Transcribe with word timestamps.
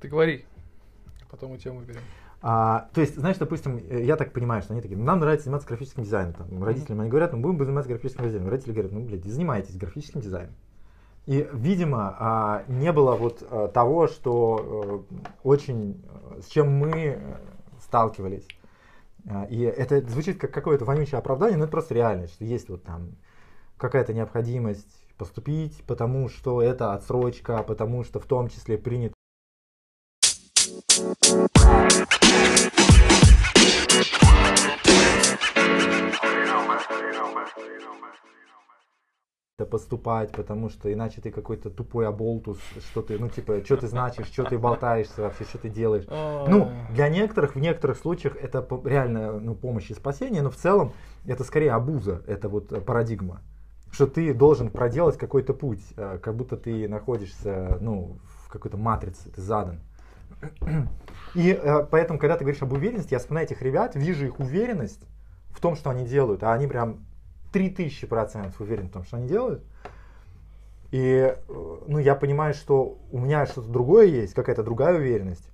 Ты 0.00 0.08
говори, 0.08 0.46
потом 1.30 1.50
мы 1.50 1.58
тему 1.58 1.80
выберем. 1.80 2.00
А, 2.42 2.88
то 2.94 3.02
есть, 3.02 3.16
знаешь, 3.16 3.36
допустим, 3.36 3.76
э, 3.76 4.02
я 4.02 4.16
так 4.16 4.32
понимаю, 4.32 4.62
что 4.62 4.72
они 4.72 4.80
такие, 4.80 4.96
«Ну, 4.96 5.04
нам 5.04 5.20
нравится 5.20 5.44
заниматься 5.44 5.68
графическим 5.68 6.04
дизайном. 6.04 6.32
Там, 6.32 6.64
родителям 6.64 7.00
они 7.00 7.10
говорят, 7.10 7.32
ну 7.32 7.40
будем 7.40 7.58
заниматься 7.58 7.90
графическим 7.90 8.24
дизайном. 8.24 8.48
Родители 8.48 8.72
говорят, 8.72 8.92
ну, 8.92 9.00
блядь, 9.00 9.24
занимайтесь 9.24 9.76
графическим 9.76 10.22
дизайном. 10.22 10.54
И, 11.26 11.46
видимо, 11.52 12.16
а, 12.18 12.64
не 12.66 12.92
было 12.92 13.14
вот 13.14 13.46
а, 13.50 13.68
того, 13.68 14.08
что 14.08 15.04
э, 15.12 15.16
очень, 15.42 16.02
э, 16.02 16.40
с 16.40 16.46
чем 16.46 16.70
мы 16.70 16.90
э, 16.90 17.36
сталкивались. 17.82 18.48
А, 19.28 19.44
И 19.44 19.60
это 19.60 20.00
звучит 20.08 20.40
как 20.40 20.50
какое-то 20.50 20.86
вонючее 20.86 21.18
оправдание, 21.18 21.58
но 21.58 21.64
это 21.64 21.70
просто 21.70 21.94
реальность, 21.94 22.34
что 22.34 22.44
есть 22.44 22.70
вот 22.70 22.84
там 22.84 23.16
какая-то 23.76 24.14
необходимость 24.14 25.06
поступить, 25.18 25.84
потому 25.86 26.30
что 26.30 26.62
это 26.62 26.94
отсрочка, 26.94 27.62
потому 27.62 28.02
что 28.02 28.18
в 28.18 28.24
том 28.24 28.48
числе 28.48 28.78
принято 28.78 29.14
поступать, 39.70 40.32
потому 40.32 40.68
что 40.68 40.92
иначе 40.92 41.20
ты 41.20 41.30
какой-то 41.30 41.70
тупой 41.70 42.06
оболтус, 42.06 42.58
что 42.90 43.02
ты, 43.02 43.18
ну 43.18 43.28
типа, 43.28 43.64
что 43.64 43.76
ты 43.76 43.86
значишь, 43.86 44.26
что 44.26 44.44
ты 44.44 44.58
болтаешься 44.58 45.22
вообще, 45.22 45.44
что 45.44 45.58
ты 45.58 45.68
делаешь. 45.68 46.04
Ну, 46.08 46.70
для 46.92 47.08
некоторых, 47.08 47.54
в 47.54 47.60
некоторых 47.60 47.96
случаях 47.96 48.36
это 48.36 48.66
реально 48.84 49.38
ну, 49.40 49.54
помощь 49.54 49.90
и 49.90 49.94
спасение, 49.94 50.42
но 50.42 50.50
в 50.50 50.56
целом 50.56 50.92
это 51.26 51.44
скорее 51.44 51.72
абуза, 51.72 52.22
это 52.26 52.48
вот 52.48 52.72
э, 52.72 52.80
парадигма. 52.80 53.40
Что 53.92 54.06
ты 54.06 54.32
должен 54.34 54.70
проделать 54.70 55.16
какой-то 55.16 55.54
путь, 55.54 55.82
э, 55.96 56.18
как 56.22 56.34
будто 56.34 56.56
ты 56.56 56.88
находишься 56.88 57.78
ну, 57.80 58.18
в 58.44 58.50
какой-то 58.50 58.76
матрице, 58.76 59.30
ты 59.30 59.40
задан. 59.40 59.80
И 61.34 61.50
э, 61.50 61.86
поэтому, 61.90 62.18
когда 62.18 62.36
ты 62.36 62.44
говоришь 62.44 62.62
об 62.62 62.72
уверенности, 62.72 63.12
я 63.12 63.18
вспоминаю 63.18 63.46
этих 63.46 63.62
ребят, 63.62 63.94
вижу 63.94 64.26
их 64.26 64.40
уверенность 64.40 65.02
в 65.50 65.60
том, 65.60 65.76
что 65.76 65.90
они 65.90 66.04
делают, 66.04 66.42
а 66.42 66.52
они 66.52 66.66
прям 66.66 67.04
3000% 67.52 68.54
уверены 68.58 68.88
в 68.88 68.92
том, 68.92 69.04
что 69.04 69.16
они 69.16 69.28
делают. 69.28 69.62
И 70.90 71.36
ну, 71.48 71.98
я 71.98 72.14
понимаю, 72.14 72.54
что 72.54 72.98
у 73.12 73.18
меня 73.18 73.46
что-то 73.46 73.68
другое 73.68 74.06
есть, 74.06 74.34
какая-то 74.34 74.62
другая 74.62 74.96
уверенность. 74.96 75.48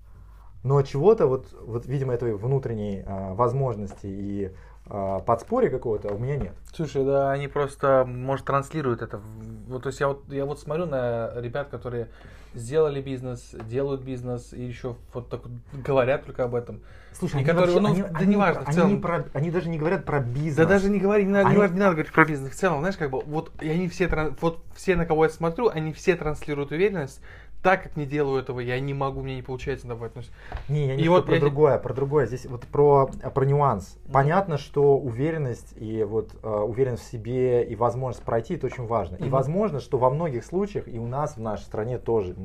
Но 0.63 0.83
чего-то, 0.83 1.27
вот, 1.27 1.47
вот, 1.61 1.87
видимо, 1.87 2.15
этой 2.15 2.35
внутренней 2.35 3.05
а, 3.07 3.35
возможности 3.35 4.07
и 4.07 4.53
а, 4.87 5.21
подспорья 5.21 5.71
какого-то 5.71 6.13
у 6.13 6.19
меня 6.19 6.37
нет. 6.37 6.55
Слушай, 6.75 7.05
да, 7.05 7.31
они 7.31 7.47
просто, 7.47 8.05
может, 8.05 8.47
транслируют 8.47 9.03
это. 9.03 9.21
В- 9.67 9.71
Вот, 9.73 9.83
то 9.83 9.89
есть 9.89 10.01
я 10.01 10.09
вот, 10.09 10.25
я 10.29 10.45
вот 10.45 10.59
смотрю 10.61 10.87
на 10.87 11.33
ребят, 11.37 11.69
которые 11.69 12.09
сделали 12.55 13.03
бизнес, 13.03 13.55
делают 13.69 14.01
бизнес 14.03 14.53
и 14.53 14.63
еще 14.63 14.97
вот 15.13 15.29
так 15.29 15.43
вот 15.45 15.53
говорят 15.85 16.25
только 16.25 16.45
об 16.45 16.55
этом. 16.55 16.81
Слушай, 17.13 17.35
И 17.35 17.39
они, 17.39 17.45
которые, 17.47 17.75
вообще- 17.81 17.81
ну, 17.83 17.89
они- 17.89 18.03
да 18.03 18.19
они- 18.21 18.35
неважно, 18.35 18.63
в 18.63 18.69
они 18.69 18.75
целом. 18.77 18.91
не 18.95 18.97
про- 19.01 19.25
они 19.33 19.51
даже 19.51 19.69
не 19.71 19.79
говорят 19.79 20.05
про 20.05 20.21
бизнес. 20.21 20.57
Да 20.57 20.67
даже 20.67 20.91
не 20.91 20.99
говори, 20.99 21.25
не 21.25 21.31
надо, 21.33 21.45
не 21.47 21.51
Они- 21.53 21.59
важно, 21.59 21.75
не 21.75 21.81
надо 21.81 21.93
говорить 21.95 22.13
про 22.13 22.25
бизнес. 22.27 22.53
В 22.53 22.55
целом, 22.57 22.81
знаешь, 22.81 22.97
как 22.97 23.11
бы, 23.11 23.21
вот 23.21 23.51
и 23.61 23.69
они 23.71 23.89
все, 23.89 24.09
вот 24.41 24.63
все, 24.75 24.97
на 24.97 25.07
кого 25.07 25.25
я 25.25 25.31
смотрю, 25.31 25.69
они 25.69 25.93
все 25.93 26.15
транслируют 26.17 26.73
уверенность, 26.73 27.21
так 27.67 27.83
как 27.83 27.97
не 27.97 28.07
делаю 28.07 28.41
этого, 28.41 28.61
я 28.61 28.79
не 28.79 28.95
могу, 28.95 29.23
мне 29.25 29.35
не 29.35 29.43
получается 29.43 29.89
давать. 29.89 30.13
Ну, 30.15 30.23
Не, 30.69 30.87
я 30.87 30.95
не 30.95 31.03
И 31.03 31.09
вот 31.09 31.27
про 31.27 31.35
я- 31.35 31.41
другое, 31.41 31.79
про 31.79 31.95
другое. 31.95 32.27
Здесь 32.27 32.47
вот 32.47 32.63
про, 32.63 33.09
про 33.09 33.45
нюанс. 33.45 33.99
Понятно, 34.13 34.57
что 34.57 34.97
уверенность 34.97 35.75
и 35.75 36.05
вот 36.05 36.31
э, 36.45 36.49
уверенность 36.49 37.03
в 37.03 37.11
себе 37.11 37.65
и 37.65 37.75
возможность 37.75 38.25
пройти 38.25 38.55
это 38.55 38.67
очень 38.67 38.87
важно. 38.87 39.17
И 39.17 39.29
возможно, 39.29 39.81
что 39.81 39.99
во 39.99 40.11
многих 40.11 40.45
случаях 40.45 40.87
и 40.87 41.01
у 41.01 41.09
нас 41.09 41.37
в 41.37 41.41
нашей 41.41 41.65
стране 41.65 41.99
тоже 41.99 42.37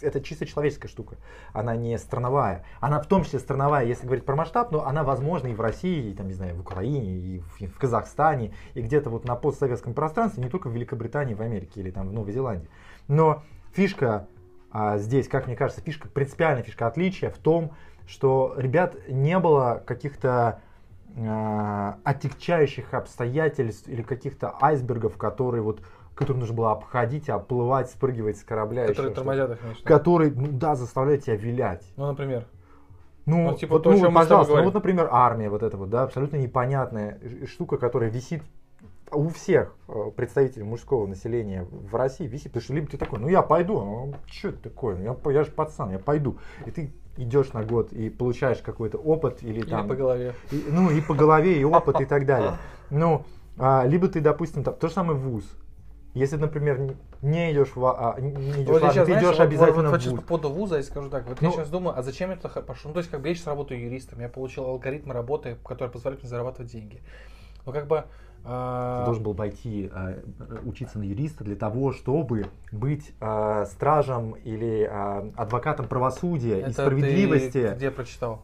это 0.00 0.22
чисто 0.22 0.46
человеческая 0.46 0.88
штука. 0.88 1.16
Она 1.52 1.76
не 1.76 1.98
страновая. 1.98 2.64
Она 2.80 2.98
в 2.98 3.06
том 3.06 3.24
числе 3.24 3.40
страновая, 3.40 3.84
если 3.84 4.06
говорить 4.06 4.24
про 4.24 4.36
масштаб, 4.36 4.72
но 4.72 4.86
она 4.86 5.04
возможна 5.04 5.48
и 5.48 5.54
в 5.54 5.60
России, 5.60 6.12
и 6.12 6.14
там 6.14 6.28
не 6.28 6.32
знаю, 6.32 6.56
в 6.56 6.60
Украине, 6.60 7.14
и 7.14 7.40
в, 7.40 7.60
и 7.60 7.66
в 7.66 7.76
Казахстане, 7.76 8.54
и 8.72 8.80
где-то 8.80 9.10
вот 9.10 9.26
на 9.26 9.36
постсоветском 9.36 9.92
пространстве, 9.92 10.42
не 10.42 10.48
только 10.48 10.68
в 10.68 10.72
Великобритании, 10.72 11.34
в 11.34 11.42
Америке 11.42 11.80
или 11.80 11.90
там 11.90 12.08
в 12.08 12.12
Новой 12.14 12.32
Зеландии. 12.32 12.70
Но 13.06 13.42
фишка 13.72 14.26
а 14.72 14.98
здесь, 14.98 15.28
как 15.28 15.46
мне 15.46 15.56
кажется, 15.56 15.82
фишка, 15.82 16.08
принципиальная 16.08 16.62
фишка 16.62 16.86
отличия 16.86 17.30
в 17.30 17.38
том, 17.38 17.72
что 18.06 18.54
ребят 18.56 18.96
не 19.08 19.38
было 19.38 19.82
каких-то 19.84 20.60
а, 21.16 21.98
отягчающих 22.04 22.94
обстоятельств 22.94 23.88
или 23.88 24.02
каких-то 24.02 24.54
айсбергов, 24.60 25.16
которые 25.16 25.62
вот 25.62 25.80
которые 26.14 26.40
нужно 26.40 26.54
было 26.54 26.72
обходить, 26.72 27.30
оплывать, 27.30 27.88
спрыгивать 27.88 28.36
с 28.36 28.44
корабля. 28.44 28.86
которые 28.86 29.14
тормозят 29.14 29.52
их, 29.52 29.58
конечно. 29.58 29.84
Которые, 29.88 30.30
ну 30.30 30.48
да, 30.50 30.74
заставляют 30.74 31.24
тебя 31.24 31.36
вилять. 31.36 31.82
Ну, 31.96 32.08
например. 32.08 32.46
Ну, 33.24 33.50
Ну, 33.52 33.56
типа 33.56 33.74
вот, 33.74 33.84
то, 33.84 33.90
ну, 33.92 33.96
тобой 34.00 34.14
пожалуйста, 34.14 34.56
ну 34.56 34.64
вот, 34.64 34.74
например, 34.74 35.08
армия, 35.10 35.48
вот 35.48 35.62
эта 35.62 35.78
вот, 35.78 35.88
да, 35.88 36.02
абсолютно 36.02 36.36
непонятная 36.36 37.18
ж- 37.22 37.48
штука, 37.48 37.78
которая 37.78 38.10
висит 38.10 38.42
у 39.12 39.28
всех 39.28 39.74
э, 39.88 40.10
представителей 40.16 40.64
мужского 40.64 41.06
населения 41.06 41.66
в 41.70 41.94
России 41.94 42.26
висит, 42.26 42.48
потому 42.52 42.62
что 42.62 42.74
либо 42.74 42.88
ты 42.88 42.96
такой, 42.96 43.18
ну 43.18 43.28
я 43.28 43.42
пойду, 43.42 43.80
ну 43.80 44.14
что 44.26 44.48
это 44.48 44.58
такое, 44.58 44.96
ну, 44.96 45.02
я, 45.24 45.32
я 45.32 45.44
же 45.44 45.50
пацан, 45.50 45.90
я 45.90 45.98
пойду. 45.98 46.38
И 46.66 46.70
ты 46.70 46.92
идешь 47.16 47.52
на 47.52 47.64
год 47.64 47.92
и 47.92 48.08
получаешь 48.10 48.58
какой-то 48.58 48.98
опыт 48.98 49.42
или 49.42 49.60
Или 49.60 49.68
там... 49.70 49.88
по 49.88 49.94
голове. 49.94 50.34
и- 50.52 50.64
ну 50.70 50.90
и 50.90 51.00
по 51.00 51.14
голове, 51.14 51.60
и 51.60 51.64
опыт, 51.64 52.00
и 52.00 52.04
так 52.06 52.24
далее. 52.26 52.52
Ну, 52.90 53.24
а, 53.58 53.84
либо 53.86 54.08
ты, 54.08 54.20
допустим, 54.20 54.64
там, 54.64 54.74
то 54.74 54.88
же 54.88 54.94
самое 54.94 55.18
вуз. 55.18 55.44
Если, 56.14 56.36
например, 56.36 56.96
не- 57.22 57.52
идешь 57.52 57.76
в, 57.76 57.84
а, 57.86 58.16
не 58.20 58.32
не 58.32 58.50
идешь 58.62 58.68
Вот 58.68 58.82
армию, 58.82 58.92
сейчас, 58.92 59.06
ты 59.06 59.12
знаешь, 59.12 59.22
идешь 59.26 59.38
вот- 59.38 59.44
обязательно 59.46 59.90
вот, 59.90 60.02
вот 60.02 60.02
в 60.02 60.10
вуз. 60.28 60.40
по 60.40 60.48
вуза 60.48 60.76
я 60.76 60.82
скажу 60.82 61.08
так. 61.10 61.26
Вот 61.28 61.40
Ну- 61.40 61.48
я 61.48 61.54
сейчас 61.54 61.68
думаю, 61.70 61.96
а 61.98 62.02
зачем 62.02 62.30
я 62.30 62.36
туда 62.36 62.62
пошел? 62.62 62.88
Ну, 62.90 62.94
то 62.94 62.98
есть, 62.98 63.10
как 63.10 63.20
бы 63.20 63.28
я 63.28 63.34
сейчас 63.34 63.46
работаю 63.46 63.80
юристом, 63.80 64.20
я 64.20 64.28
получил 64.28 64.64
алгоритм 64.64 65.12
работы, 65.12 65.56
который 65.64 65.88
позволяет 65.88 66.22
мне 66.22 66.28
зарабатывать 66.30 66.72
деньги. 66.72 67.00
Ну, 67.66 67.72
как 67.72 67.86
бы... 67.86 68.04
а, 68.44 69.00
Ты 69.00 69.04
должен 69.06 69.22
был 69.22 69.34
пойти 69.34 69.90
а, 69.92 70.18
учиться 70.64 70.98
на 70.98 71.04
юриста 71.04 71.44
для 71.44 71.56
того, 71.56 71.92
чтобы 71.92 72.46
быть 72.72 73.12
а, 73.20 73.66
стражем 73.66 74.32
или 74.32 74.84
адвокатом 75.36 75.88
правосудия 75.88 76.58
и 76.58 76.62
это 76.62 76.72
справедливости. 76.72 77.68
ты 77.68 77.74
где 77.74 77.90
прочитал? 77.90 78.42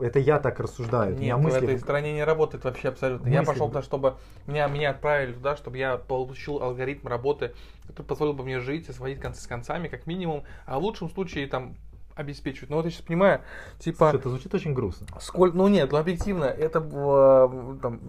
Это 0.00 0.18
я 0.18 0.38
так 0.38 0.60
рассуждаю. 0.60 1.14
У 1.14 1.18
меня 1.18 1.34
Нет, 1.34 1.42
в 1.42 1.44
мысли 1.44 1.64
этой 1.64 1.78
стране 1.78 2.12
не 2.12 2.24
работает 2.24 2.64
вообще 2.64 2.88
абсолютно. 2.88 3.28
Я 3.28 3.40
мысли 3.40 3.52
пошел 3.52 3.66
в- 3.66 3.70
туда, 3.70 3.82
чтобы 3.82 4.14
меня, 4.46 4.66
меня 4.68 4.90
отправили 4.90 5.32
туда, 5.32 5.56
чтобы 5.56 5.78
я 5.78 5.96
получил 5.96 6.62
алгоритм 6.62 7.08
работы, 7.08 7.52
который 7.86 8.06
позволил 8.06 8.32
бы 8.34 8.44
мне 8.44 8.60
жить 8.60 8.88
и 8.88 8.92
сводить 8.92 9.20
концы 9.20 9.42
с 9.42 9.46
концами, 9.46 9.88
как 9.88 10.06
минимум, 10.06 10.44
а 10.66 10.78
в 10.78 10.82
лучшем 10.82 11.10
случае 11.10 11.46
там 11.46 11.76
обеспечивать. 12.14 12.70
Но 12.70 12.76
вот 12.76 12.84
я 12.84 12.90
сейчас 12.90 13.02
понимаю, 13.02 13.40
типа... 13.78 14.10
Слушай, 14.10 14.20
это 14.20 14.28
звучит 14.28 14.54
очень 14.54 14.72
грустно. 14.72 15.06
Сколько, 15.20 15.56
ну 15.56 15.68
нет, 15.68 15.90
ну 15.90 15.98
объективно, 15.98 16.44
это 16.44 16.78
э, 16.78 17.76
там, 17.82 18.00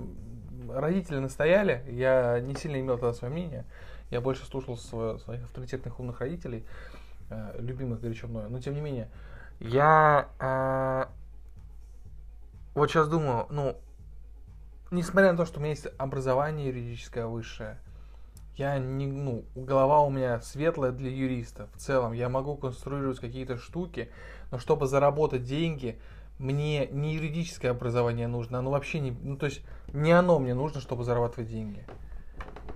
родители 0.79 1.17
настояли, 1.19 1.83
я 1.89 2.39
не 2.39 2.55
сильно 2.55 2.79
имел 2.79 2.97
тогда 2.97 3.13
свое 3.13 3.33
мнение, 3.33 3.65
я 4.11 4.21
больше 4.21 4.45
слушал 4.45 4.75
сво- 4.75 5.19
своих 5.19 5.43
авторитетных 5.43 5.99
умных 5.99 6.19
родителей, 6.21 6.65
э, 7.29 7.55
любимых 7.59 8.01
горячо 8.01 8.27
мною, 8.27 8.49
но 8.49 8.59
тем 8.59 8.73
не 8.73 8.81
менее, 8.81 9.09
я 9.59 10.29
э, 10.39 11.05
вот 12.75 12.89
сейчас 12.89 13.07
думаю, 13.07 13.47
ну, 13.49 13.77
несмотря 14.91 15.31
на 15.31 15.37
то, 15.37 15.45
что 15.45 15.59
у 15.59 15.61
меня 15.61 15.71
есть 15.71 15.87
образование 15.97 16.67
юридическое 16.67 17.25
высшее, 17.25 17.79
я 18.57 18.77
не, 18.77 19.07
ну, 19.07 19.43
голова 19.55 20.01
у 20.01 20.09
меня 20.09 20.39
светлая 20.41 20.91
для 20.91 21.09
юриста. 21.09 21.67
В 21.73 21.77
целом, 21.77 22.13
я 22.13 22.29
могу 22.29 22.55
конструировать 22.55 23.19
какие-то 23.19 23.57
штуки, 23.57 24.09
но 24.51 24.59
чтобы 24.59 24.87
заработать 24.87 25.43
деньги, 25.43 25.99
мне 26.37 26.87
не 26.87 27.15
юридическое 27.15 27.71
образование 27.71 28.27
нужно, 28.27 28.59
оно 28.59 28.71
вообще 28.71 28.99
не, 28.99 29.11
ну, 29.11 29.37
то 29.37 29.45
есть, 29.45 29.61
не 29.95 30.11
оно 30.11 30.39
мне 30.39 30.53
нужно, 30.53 30.81
чтобы 30.81 31.03
зарабатывать 31.03 31.49
деньги. 31.49 31.83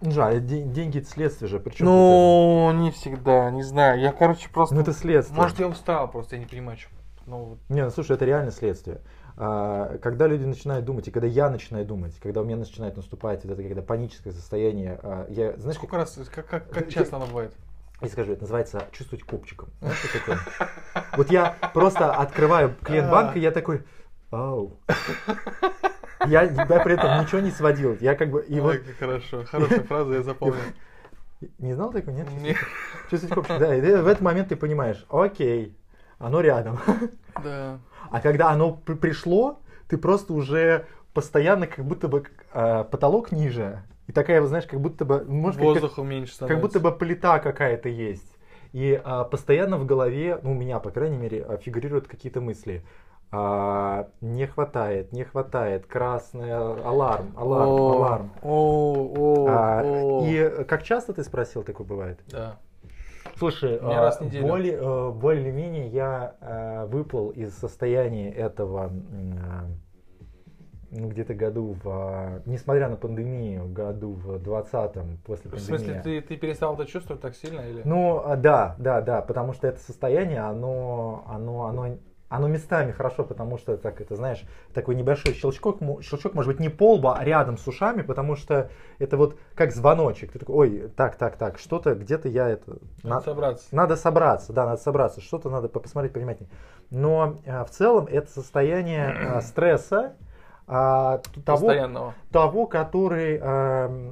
Де- 0.02 0.62
деньги 0.64 1.00
это 1.00 1.10
следствие 1.10 1.50
же. 1.50 1.60
Причем 1.60 1.86
Ну, 1.86 2.72
не 2.74 2.92
всегда, 2.92 3.52
не 3.52 3.64
знаю. 3.64 4.00
Я, 4.00 4.14
короче, 4.14 4.50
просто... 4.50 4.74
Ну 4.76 4.82
это 4.82 4.94
следствие. 4.94 5.40
Может, 5.40 5.60
я 5.60 5.68
устал, 5.68 6.10
просто 6.10 6.36
я 6.36 6.42
не 6.42 6.48
понимаю, 6.48 6.78
что... 6.78 6.90
Ну. 7.26 7.58
Не, 7.68 7.84
ну 7.84 7.90
слушай, 7.92 8.14
это 8.14 8.26
реально 8.26 8.52
следствие. 8.52 9.02
А, 9.38 9.98
Когда 10.02 10.28
люди 10.28 10.46
начинают 10.46 10.86
думать, 10.86 11.08
и 11.08 11.12
когда 11.12 11.28
я 11.28 11.50
начинаю 11.50 11.86
думать, 11.86 12.18
когда 12.20 12.42
у 12.42 12.44
меня 12.44 12.58
начинает 12.58 12.96
наступать 12.98 13.44
вот 13.44 13.54
это 13.54 13.62
когда 13.64 13.82
паническое 13.82 14.34
состояние, 14.34 15.00
а, 15.04 15.28
я, 15.30 15.56
знаешь, 15.58 15.78
Сколько 15.78 15.98
раз, 15.98 16.18
как, 16.34 16.48
как, 16.48 16.70
как 16.70 16.86
Ты- 16.86 16.92
часто 16.92 17.18
оно 17.18 17.28
бывает? 17.28 17.54
Я 18.02 18.08
скажу, 18.08 18.32
это 18.32 18.42
называется 18.44 18.86
чувствовать 18.94 19.26
копчиком. 19.26 19.70
Вот 21.18 21.30
я 21.30 21.56
просто 21.74 22.14
открываю 22.14 22.74
клиент 22.82 23.12
банка, 23.12 23.38
и 23.38 23.42
я 23.42 23.52
такой, 23.52 23.84
ау. 24.32 24.80
Я, 26.28 26.44
я 26.44 26.66
при 26.66 26.94
этом 26.94 27.22
ничего 27.22 27.40
не 27.42 27.52
сводил. 27.52 27.98
Я 28.02 28.16
как 28.16 28.30
бы, 28.30 28.42
и 28.44 28.60
вот, 28.60 28.72
Ой, 28.72 28.78
как 28.80 28.96
хорошо. 28.98 29.44
Хорошая 29.46 29.82
фраза, 29.84 30.14
я 30.16 30.22
запомнил. 30.24 30.56
не 31.58 31.74
знал 31.74 31.92
такого, 31.92 32.14
нет? 32.16 32.28
Не- 32.42 32.56
Чувствовать 33.10 33.34
копчик, 33.36 33.58
да. 33.60 33.76
И 33.76 33.82
в 33.82 34.08
этот 34.08 34.22
момент 34.22 34.50
ты 34.50 34.56
понимаешь, 34.56 35.06
окей, 35.10 35.78
оно 36.18 36.42
рядом. 36.42 36.80
Да. 37.44 37.80
А 38.12 38.20
когда 38.22 38.50
оно 38.50 38.74
при- 38.74 38.96
пришло, 38.96 39.62
ты 39.88 39.98
просто 39.98 40.34
уже 40.34 40.86
постоянно 41.14 41.68
как 41.68 41.86
будто 41.86 42.08
бы 42.08 42.26
э, 42.54 42.84
потолок 42.92 43.32
ниже. 43.32 43.82
И 44.08 44.12
такая, 44.12 44.42
вот, 44.42 44.48
знаешь, 44.48 44.66
как 44.66 44.82
будто 44.82 45.06
бы, 45.06 45.24
может, 45.26 45.60
как- 45.60 45.66
Воздух 45.66 45.98
меньше 46.00 46.32
как 46.32 46.36
становится. 46.48 46.62
будто 46.62 46.80
бы 46.80 46.92
плита 46.98 47.40
какая-то 47.40 47.88
есть. 47.90 48.36
И 48.72 49.00
а, 49.04 49.24
постоянно 49.24 49.78
в 49.78 49.86
голове, 49.86 50.40
ну, 50.44 50.52
у 50.52 50.54
меня, 50.54 50.80
по 50.80 50.92
крайней 50.92 51.18
мере, 51.18 51.44
а, 51.48 51.58
фигурируют 51.58 52.08
какие-то 52.08 52.40
мысли. 52.42 52.84
А, 53.32 54.08
не 54.22 54.48
хватает, 54.48 55.14
не 55.14 55.24
хватает, 55.24 55.86
красный 55.86 56.52
аларм, 56.52 57.32
аларм, 57.38 57.70
О, 57.72 57.92
аларм. 57.94 58.32
О, 58.42 59.14
о, 59.18 59.48
А, 59.48 59.84
о. 59.86 60.26
и 60.26 60.64
как 60.68 60.82
часто 60.82 61.14
ты 61.14 61.24
спросил, 61.24 61.62
такое 61.64 61.86
бывает? 61.86 62.20
Да. 62.28 62.58
Слушай, 63.38 63.78
а, 63.80 64.02
раз 64.02 64.20
в 64.20 64.42
более, 64.42 64.74
э, 64.74 65.12
более-менее 65.12 65.88
я 65.90 66.36
э, 66.42 66.86
выплыл 66.88 67.30
из 67.30 67.54
состояния 67.56 68.32
этого 68.32 68.86
а, 68.86 69.66
ну, 70.92 71.08
где-то 71.08 71.36
году 71.36 71.78
в, 71.84 71.88
а, 71.88 72.42
несмотря 72.46 72.90
на 72.90 72.96
пандемию, 72.96 73.68
году 73.68 74.14
в 74.14 74.38
20-м, 74.38 75.20
после 75.24 75.52
В 75.52 75.54
пандемии. 75.54 75.78
смысле, 75.78 76.02
ты, 76.04 76.22
ты 76.22 76.36
перестал 76.36 76.74
это 76.74 76.86
чувствовать 76.86 77.22
так 77.22 77.36
сильно? 77.36 77.62
Или? 77.62 77.84
Ну, 77.86 78.22
а, 78.26 78.36
да, 78.36 78.76
да, 78.80 79.02
да, 79.02 79.22
потому 79.22 79.54
что 79.54 79.68
это 79.68 79.80
состояние, 79.80 80.40
оно, 80.42 81.24
оно, 81.28 81.66
оно, 81.66 81.98
оно 82.30 82.48
местами 82.48 82.92
хорошо, 82.92 83.24
потому 83.24 83.58
что, 83.58 83.76
так, 83.76 84.00
это, 84.00 84.16
знаешь, 84.16 84.46
такой 84.74 84.96
небольшой 84.96 85.34
щелчок, 85.34 85.80
щелчок 86.02 86.36
может 86.36 86.52
быть 86.52 86.60
не 86.60 86.70
по 86.70 86.94
лбу, 86.94 87.10
а 87.10 87.24
рядом 87.24 87.58
с 87.58 87.68
ушами, 87.68 88.04
потому 88.04 88.36
что 88.36 88.70
это 89.00 89.18
вот 89.18 89.36
как 89.56 89.72
звоночек. 89.72 90.32
Ты 90.32 90.40
такой, 90.40 90.56
ой, 90.56 90.92
так, 90.96 91.16
так, 91.16 91.38
так, 91.38 91.58
что-то 91.58 91.96
где-то 91.96 92.30
я 92.30 92.48
это... 92.48 92.78
Надо 93.04 93.16
на- 93.16 93.22
собраться. 93.22 93.68
надо 93.72 93.96
собраться, 93.96 94.54
да, 94.54 94.66
надо 94.66 94.82
собраться, 94.82 95.22
что-то 95.22 95.50
надо 95.50 95.70
по- 95.70 95.80
посмотреть 95.80 96.14
повнимательнее. 96.14 96.52
Но 96.92 97.38
э, 97.46 97.64
в 97.66 97.70
целом 97.72 98.08
это 98.10 98.30
состояние 98.30 99.12
э, 99.12 99.42
стресса, 99.42 100.14
т- 100.68 101.42
того, 101.42 101.68
того, 102.32 102.68
который 102.68 103.40
э, 103.42 104.12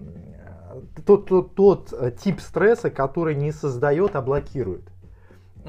тот, 1.06 1.28
тот, 1.28 1.54
тот 1.56 1.94
э, 1.94 2.12
тип 2.12 2.40
стресса, 2.42 2.90
который 2.90 3.36
не 3.36 3.52
создает, 3.52 4.16
а 4.16 4.22
блокирует. 4.22 4.90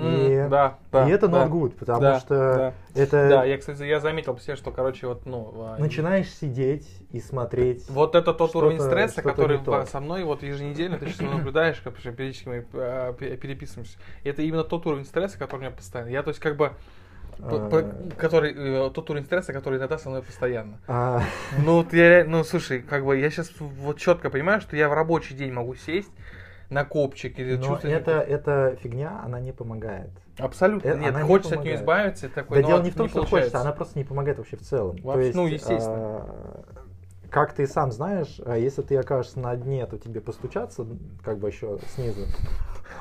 И, 0.01 0.33
М, 0.35 0.51
да, 0.51 0.79
да. 0.93 1.09
и 1.09 1.11
это 1.11 1.27
да. 1.29 1.45
not 1.47 1.51
good, 1.51 1.71
потому 1.71 2.01
Да, 2.01 2.21
что 2.21 2.75
да. 2.95 3.01
это 3.01 3.29
Да, 3.29 3.45
я, 3.45 3.59
кстати, 3.59 3.83
я 3.83 3.99
заметил 3.99 4.35
по 4.35 4.41
себе, 4.41 4.55
что, 4.55 4.71
короче, 4.71 5.07
вот, 5.09 5.27
ну... 5.27 5.53
а, 5.57 5.77
начинаешь 5.79 6.31
сидеть 6.31 6.87
и 7.11 7.21
смотреть. 7.21 7.85
Вот 7.89 8.15
это 8.15 8.33
тот 8.33 8.55
уровень 8.55 8.81
стресса, 8.81 9.23
который 9.23 9.61
со 9.87 10.01
мной 10.01 10.25
вот 10.25 10.43
еженедельно, 10.43 10.99
ты 10.99 11.07
сейчас 11.07 11.21
наблюдаешь, 11.21 11.81
как 11.81 11.95
периодически 11.97 12.49
мы 12.49 12.63
пе- 13.19 13.37
переписываемся. 13.37 13.99
Это 14.25 14.43
именно 14.43 14.65
тот 14.65 14.87
уровень 14.87 15.05
стресса, 15.05 15.39
который 15.39 15.61
у 15.61 15.63
меня 15.65 15.71
постоянно. 15.73 16.11
Я, 16.11 16.23
то 16.23 16.29
есть, 16.29 16.41
как 16.41 16.57
бы, 16.57 16.73
п- 17.39 17.69
п- 17.71 17.85
А. 17.85 18.11
который, 18.17 18.53
э, 18.55 18.91
тот 18.91 19.11
уровень 19.11 19.25
стресса, 19.25 19.53
который 19.53 19.79
иногда 19.79 19.99
со 19.99 20.11
мной 20.11 20.23
постоянно. 20.23 20.79
А, 20.87 21.23
Ну, 21.65 21.77
вот 21.79 21.93
я, 21.93 22.25
ну, 22.27 22.45
слушай, 22.45 22.81
как 22.83 23.05
бы, 23.05 23.17
я 23.17 23.31
сейчас 23.31 23.53
вот 23.59 23.99
четко 23.99 24.31
понимаю, 24.31 24.61
что 24.61 24.77
я 24.77 24.89
в 24.89 24.93
рабочий 24.93 25.35
день 25.35 25.53
могу 25.53 25.75
сесть 25.75 26.11
на 26.71 26.85
копчик 26.85 27.39
или 27.39 27.57
но 27.57 27.63
чувствовать... 27.67 27.97
это, 27.97 28.21
эта 28.21 28.77
фигня, 28.83 29.21
она 29.25 29.41
не 29.41 29.53
помогает. 29.53 30.11
Абсолютно 30.39 30.89
э, 30.89 30.99
нет, 30.99 31.11
она 31.11 31.23
не 31.23 31.27
хочется 31.27 31.55
от 31.57 31.65
нее 31.65 31.77
избавиться, 31.77 32.27
и 32.27 32.29
такой, 32.29 32.59
Да 32.59 32.63
ну, 32.63 32.69
дело 32.69 32.83
не 32.83 32.91
в 32.91 32.95
том, 32.95 33.09
что 33.09 33.21
получается. 33.21 33.51
хочется, 33.51 33.61
она 33.61 33.73
просто 33.73 33.99
не 33.99 34.05
помогает 34.05 34.39
вообще 34.39 34.57
в 34.57 34.63
целом. 34.63 34.99
То 34.99 35.07
Вообще, 35.09 35.25
есть, 35.27 35.37
ну, 35.37 35.47
естественно. 35.47 35.97
а, 35.97 36.65
как 37.31 37.55
ты 37.55 37.67
сам 37.67 37.91
знаешь, 37.91 38.41
а, 38.45 38.57
если 38.57 38.83
ты 38.83 38.97
окажешься 38.97 39.39
на 39.41 39.57
дне, 39.57 39.87
то 39.87 39.99
тебе 39.99 40.21
постучаться, 40.21 40.87
как 41.25 41.39
бы 41.39 41.49
еще 41.49 41.79
снизу. 41.95 42.27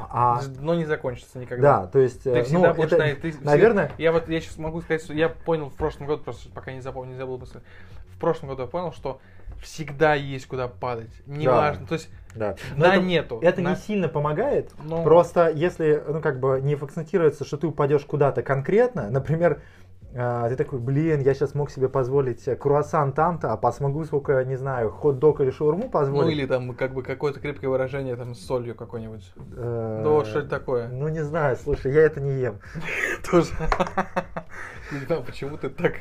А, 0.10 0.42
Но 0.60 0.76
не 0.76 0.86
закончится 0.86 1.40
никогда. 1.40 1.82
да, 1.82 1.88
то 1.88 2.00
есть, 2.00 2.24
Ты 2.24 2.30
э, 2.32 2.44
всегда 2.44 2.70
ну, 2.70 2.74
будешь 2.76 2.92
это, 2.92 3.04
на- 3.04 3.16
ты 3.16 3.32
всегда- 3.32 3.52
наверное, 3.52 3.92
Я 3.98 4.12
вот 4.12 4.30
я 4.30 4.40
сейчас 4.40 4.58
могу 4.58 4.82
сказать, 4.82 5.02
что 5.04 5.14
я 5.14 5.28
понял 5.30 5.70
в 5.70 5.76
прошлом 5.76 6.08
году, 6.08 6.24
просто 6.24 6.50
пока 6.52 6.72
не 6.72 6.82
запомнил, 6.82 7.14
не 7.14 7.18
забыл 7.18 7.38
мысль. 7.38 7.60
В 8.16 8.20
прошлом 8.20 8.50
году 8.50 8.64
я 8.64 8.68
понял, 8.68 8.92
что 8.92 9.20
всегда 9.62 10.14
есть 10.14 10.48
куда 10.48 10.68
падать. 10.68 11.12
Неважно. 11.26 11.88
То 11.88 11.94
есть 11.96 12.10
да. 12.38 12.56
на 12.76 12.96
это, 12.96 13.04
нету. 13.04 13.40
это 13.42 13.62
на- 13.62 13.72
не 13.72 13.76
сильно 13.76 14.08
помогает. 14.08 14.72
Ну, 14.84 15.04
Просто 15.04 15.50
если, 15.50 16.04
ну, 16.08 16.22
как 16.22 16.40
бы 16.40 16.60
не 16.62 16.76
акцентируется, 16.76 17.46
что 17.46 17.58
ты 17.58 17.68
упадешь 17.68 18.06
куда-то 18.06 18.44
конкретно, 18.44 19.10
например, 19.10 19.62
а, 20.16 20.50
ты 20.50 20.56
такой, 20.56 20.80
блин, 20.80 21.20
я 21.22 21.34
сейчас 21.34 21.54
мог 21.54 21.70
себе 21.70 21.90
позволить 21.90 22.48
э, 22.48 22.56
круассан 22.56 23.12
там-то, 23.12 23.52
а 23.52 23.58
посмогу 23.58 24.04
сколько, 24.06 24.44
не 24.46 24.56
знаю, 24.56 24.90
хот-дог 24.90 25.42
или 25.42 25.52
шаурму 25.52 25.90
позволить. 25.90 26.26
Ну 26.26 26.32
или 26.32 26.46
там 26.48 26.74
как 26.76 26.94
бы 26.94 27.04
какое-то 27.04 27.40
крепкое 27.40 27.70
выражение 27.70 28.16
там 28.16 28.34
с 28.34 28.40
солью 28.40 28.74
какой-нибудь. 28.74 29.32
Э, 29.56 30.02
Ну 30.04 30.14
вот 30.14 30.28
что 30.28 30.40
это 30.40 30.50
такое? 30.50 30.88
Ну 30.88 31.08
не 31.10 31.24
знаю, 31.24 31.58
слушай, 31.58 31.94
я 31.94 32.02
это 32.02 32.22
не 32.22 32.40
ем. 32.40 32.60
Тоже. 33.30 33.52
Не 34.92 35.00
знаю, 35.00 35.22
почему 35.22 35.58
ты 35.58 35.70
так. 35.70 35.96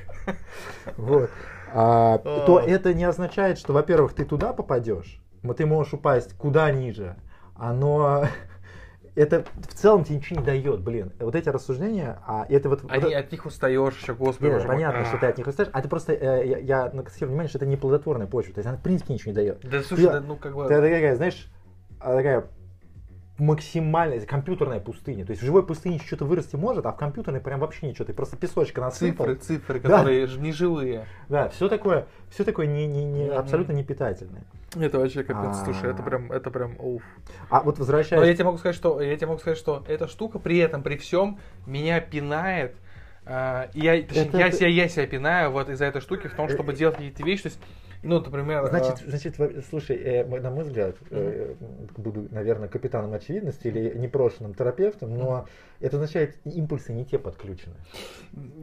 Вот. 0.96 1.28
А, 1.74 2.18
то 2.18 2.60
это 2.60 2.94
не 2.94 3.04
означает, 3.04 3.58
что, 3.58 3.72
во-первых, 3.72 4.14
ты 4.14 4.24
туда 4.24 4.52
попадешь, 4.52 5.20
но 5.25 5.25
ты 5.54 5.66
можешь 5.66 5.93
упасть 5.94 6.34
куда 6.34 6.70
ниже. 6.70 7.16
Оно 7.56 8.26
это 9.16 9.44
в 9.56 9.75
целом 9.75 10.04
тебе 10.04 10.16
ничего 10.16 10.40
не 10.40 10.46
дает, 10.46 10.81
блин. 10.81 11.12
Вот 11.19 11.34
эти 11.34 11.48
рассуждения, 11.48 12.19
а 12.26 12.46
это 12.48 12.69
вот... 12.69 12.82
вот 12.82 12.93
Они, 12.93 13.10
это- 13.10 13.19
от 13.20 13.32
них 13.32 13.46
устаешь 13.46 13.96
еще, 13.96 14.14
господи. 14.14 14.44
Нет, 14.48 14.54
боже 14.58 14.66
мой. 14.66 14.76
понятно, 14.76 15.04
что 15.06 15.19
ты 15.19 15.26
от 15.26 15.38
них 15.38 15.46
устаешь, 15.46 15.70
а 15.72 15.81
ты 15.82 15.88
просто, 15.88 16.12
э, 16.12 16.46
я, 16.46 16.58
я 16.58 16.90
накосил 16.93 17.28
внимание, 17.28 17.48
что 17.48 17.58
это 17.58 17.66
не 17.66 17.76
плодотворная 17.76 18.26
почва, 18.26 18.52
то 18.52 18.58
есть 18.58 18.69
она 18.69 18.76
в 18.76 18.82
принципе 18.82 19.14
ничего 19.14 19.31
не 19.31 19.37
дает. 19.37 19.60
Да 19.62 19.82
слушай, 19.82 20.04
Я- 20.04 20.12
да, 20.12 20.20
ну 20.20 20.37
как 20.37 20.54
бы... 20.54 20.64
Это 20.64 20.82
такая, 20.82 21.16
знаешь, 21.16 21.50
а, 21.99 22.14
такая 22.14 22.44
максимальная 23.38 24.20
компьютерная 24.24 24.80
пустыня. 24.80 25.24
То 25.26 25.30
есть 25.32 25.42
в 25.42 25.44
живой 25.44 25.64
пустыне 25.64 26.00
что-то 26.04 26.24
вырасти 26.24 26.56
может, 26.56 26.86
а 26.86 26.92
в 26.92 26.96
компьютерной 26.96 27.40
прям 27.40 27.60
вообще 27.60 27.86
ничего. 27.88 28.04
Ты 28.06 28.14
просто 28.14 28.36
песочка 28.36 28.80
насыпал. 28.80 29.26
Цифры, 29.26 29.34
цифры, 29.36 29.80
Да. 29.80 29.88
которые 29.98 30.26
не 30.38 30.52
живые. 30.52 31.06
Да, 31.28 31.48
все 31.50 31.68
такое, 31.68 32.06
все 32.30 32.44
такое 32.44 32.66
не, 32.66 32.86
не, 32.86 33.04
не, 33.04 33.28
абсолютно 33.28 33.72
не 33.72 33.84
питательное. 33.84 34.44
Это 34.78 34.98
вообще 34.98 35.22
капец, 35.22 35.56
А. 35.60 35.64
слушай, 35.64 35.90
это 35.90 36.02
прям, 36.02 36.32
это 36.32 36.50
прям, 36.50 36.76
уф. 36.78 37.02
А 37.50 37.60
вот 37.60 37.76
Но 37.76 37.80
возвращаясь... 37.80 38.26
я 38.26 38.34
тебе 38.34 38.44
могу 38.44 38.58
сказать, 38.58 38.76
что 38.76 39.00
я 39.00 39.16
тебе 39.16 39.28
могу 39.28 39.38
сказать, 39.38 39.58
что 39.58 39.84
эта 39.88 40.06
штука 40.08 40.38
при 40.38 40.58
этом, 40.58 40.82
при 40.82 40.96
всем, 40.96 41.38
меня 41.66 42.00
пинает. 42.00 42.74
и 43.26 43.80
я, 43.80 44.00
точнее, 44.02 44.26
Это- 44.28 44.38
я, 44.38 44.46
это- 44.48 44.56
себя, 44.56 44.68
я 44.68 44.88
себя 44.88 45.06
пинаю 45.06 45.50
вот 45.50 45.68
из-за 45.68 45.86
этой 45.86 46.00
штуки 46.00 46.28
в 46.28 46.34
том, 46.34 46.48
чтобы 46.48 46.72
делать 46.74 46.96
какие-то 46.96 47.22
вещи. 47.24 47.42
То 47.44 47.48
есть, 47.48 47.60
ну, 48.02 48.20
например, 48.20 48.64
а, 48.64 48.69
Значит, 48.69 48.98
значит, 49.06 49.38
во- 49.38 49.62
слушай, 49.69 49.96
э, 49.96 50.25
на 50.40 50.50
мой 50.50 50.64
взгляд, 50.64 50.96
э, 51.10 51.54
буду, 51.96 52.28
наверное, 52.31 52.69
капитаном 52.69 53.12
очевидности 53.14 53.69
или 53.69 53.96
непрошенным 53.96 54.54
терапевтом, 54.54 55.16
но 55.16 55.46
это 55.81 55.96
означает, 55.96 56.37
импульсы 56.44 56.93
не 56.93 57.04
те 57.04 57.19
подключены. 57.19 57.75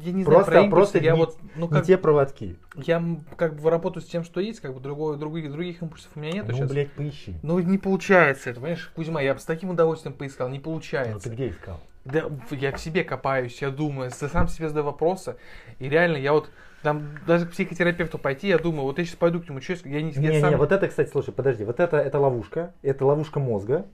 я 0.01 0.12
не 0.12 0.24
просто- 0.24 0.51
знаю, 0.51 0.69
про 0.69 0.75
просто 0.77 0.97
я 1.00 1.12
не- 1.12 1.18
вот, 1.18 1.38
ну, 1.56 1.68
не 1.68 1.71
как, 1.74 1.85
те 1.85 1.97
проводки. 1.97 2.56
я 2.75 3.03
как 3.38 3.56
бы 3.56 3.69
работаю 3.69 4.03
с 4.03 4.07
тем, 4.07 4.24
что 4.24 4.39
есть, 4.39 4.59
как 4.59 4.74
бы 4.74 4.80
другой, 4.80 5.18
других, 5.18 5.51
других 5.51 5.81
импульсов 5.81 6.09
у 6.15 6.19
меня 6.19 6.31
нет 6.33 6.45
ну, 6.47 6.53
сейчас. 6.56 6.69
блядь, 6.69 6.91
поищи. 6.91 7.36
Ну, 7.44 7.59
не 7.59 7.77
получается 7.77 8.50
это, 8.50 8.59
понимаешь, 8.59 8.91
Кузьма, 8.95 9.21
я 9.21 9.33
бы 9.33 9.39
с 9.39 9.45
таким 9.45 9.69
удовольствием 9.71 10.15
поискал, 10.15 10.50
не 10.50 10.57
Ну, 10.57 10.63
получается. 10.63 11.29
ты 11.29 11.36
где 11.36 11.50
искал? 11.50 11.79
Да, 12.06 12.25
я 12.51 12.71
в 12.75 12.79
себе 12.81 13.03
копаюсь, 13.06 13.62
я 13.62 13.69
думаю, 13.69 14.12
сам 14.12 14.47
себе 14.50 14.68
задаю 14.68 14.86
вопросы. 14.88 15.38
И 15.79 15.88
реально, 15.88 16.17
я 16.17 16.34
вот 16.34 16.50
там 16.83 17.17
даже 17.25 17.47
к 17.47 17.51
психотерапевту 17.51 18.19
пойти, 18.19 18.49
я 18.49 18.59
думаю, 18.59 18.83
вот 18.83 18.99
я 18.99 19.05
сейчас 19.05 19.15
пойду 19.15 19.41
к 19.41 19.49
нему, 19.49 19.61
что 19.61 19.73
я 19.85 20.01
не, 20.01 20.11
я 20.11 20.21
Не, 20.31 20.41
сам- 20.41 20.51
не, 20.51 20.57
вот 20.57 20.71
это, 20.71 20.87
кстати, 20.87 21.09
слушай, 21.09 21.33
подожди, 21.33 21.63
вот 21.63 21.79
это, 21.79 21.97
это 21.97 22.19
ловушка, 22.19 22.73
это 22.83 23.05
ловушка 23.05 23.39
мозга, 23.39 23.85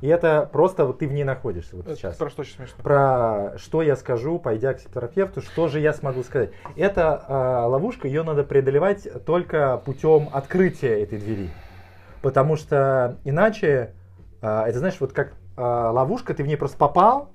и 0.00 0.06
это 0.06 0.48
просто 0.50 0.84
вот 0.84 0.98
ты 1.00 1.06
в 1.06 1.12
ней 1.12 1.24
находишься 1.24 1.76
вот 1.76 1.86
Это 1.86 1.96
сейчас. 1.96 2.16
Про 2.16 2.30
что 2.30 2.44
смешно. 2.44 2.82
Про 2.82 3.58
что 3.58 3.82
я 3.82 3.96
скажу, 3.96 4.38
пойдя 4.38 4.72
к 4.72 4.78
психотерапевту, 4.78 5.42
что 5.42 5.68
же 5.68 5.80
я 5.80 5.92
смогу 5.92 6.22
сказать. 6.22 6.50
Это 6.76 7.24
а, 7.28 7.66
ловушка, 7.66 8.08
ее 8.08 8.22
надо 8.22 8.44
преодолевать 8.44 9.06
только 9.24 9.80
путем 9.84 10.28
открытия 10.32 11.02
этой 11.02 11.18
двери. 11.18 11.50
Потому 12.22 12.56
что 12.56 13.18
иначе, 13.24 13.92
а, 14.40 14.66
это 14.68 14.78
знаешь, 14.78 14.96
вот 15.00 15.12
как 15.12 15.34
а, 15.56 15.90
ловушка, 15.90 16.32
ты 16.32 16.44
в 16.44 16.46
ней 16.46 16.56
просто 16.56 16.78
попал, 16.78 17.30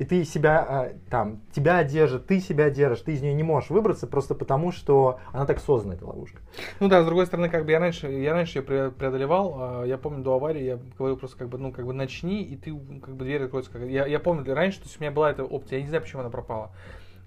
и 0.00 0.04
ты 0.06 0.24
себя 0.24 0.66
а, 0.66 0.92
там, 1.10 1.42
тебя 1.52 1.84
держит, 1.84 2.26
ты 2.26 2.40
себя 2.40 2.70
держишь, 2.70 3.02
ты 3.02 3.12
из 3.12 3.20
нее 3.20 3.34
не 3.34 3.42
можешь 3.42 3.68
выбраться 3.68 4.06
просто 4.06 4.34
потому, 4.34 4.72
что 4.72 5.18
она 5.30 5.44
так 5.44 5.60
создана, 5.60 5.92
эта 5.94 6.06
ловушка. 6.06 6.40
Ну 6.80 6.88
да, 6.88 7.02
с 7.02 7.04
другой 7.04 7.26
стороны, 7.26 7.50
как 7.50 7.66
бы 7.66 7.70
я 7.72 7.78
раньше, 7.78 8.08
я 8.10 8.32
раньше 8.32 8.60
ее 8.60 8.64
пре- 8.64 8.90
преодолевал, 8.90 9.56
а, 9.58 9.84
я 9.84 9.98
помню 9.98 10.22
до 10.24 10.36
аварии, 10.36 10.62
я 10.62 10.78
говорил 10.98 11.18
просто 11.18 11.36
как 11.36 11.50
бы, 11.50 11.58
ну 11.58 11.70
как 11.70 11.84
бы 11.84 11.92
начни, 11.92 12.42
и 12.42 12.56
ты 12.56 12.74
как 13.02 13.14
бы 13.14 13.24
дверь 13.26 13.44
откроется. 13.44 13.70
Как... 13.70 13.82
Я, 13.82 14.06
я 14.06 14.18
помню, 14.18 14.42
раньше, 14.54 14.78
то 14.78 14.86
есть 14.86 14.96
у 14.98 15.02
меня 15.02 15.10
была 15.10 15.30
эта 15.30 15.44
опция, 15.44 15.76
я 15.76 15.82
не 15.82 15.88
знаю, 15.90 16.02
почему 16.02 16.22
она 16.22 16.30
пропала. 16.30 16.70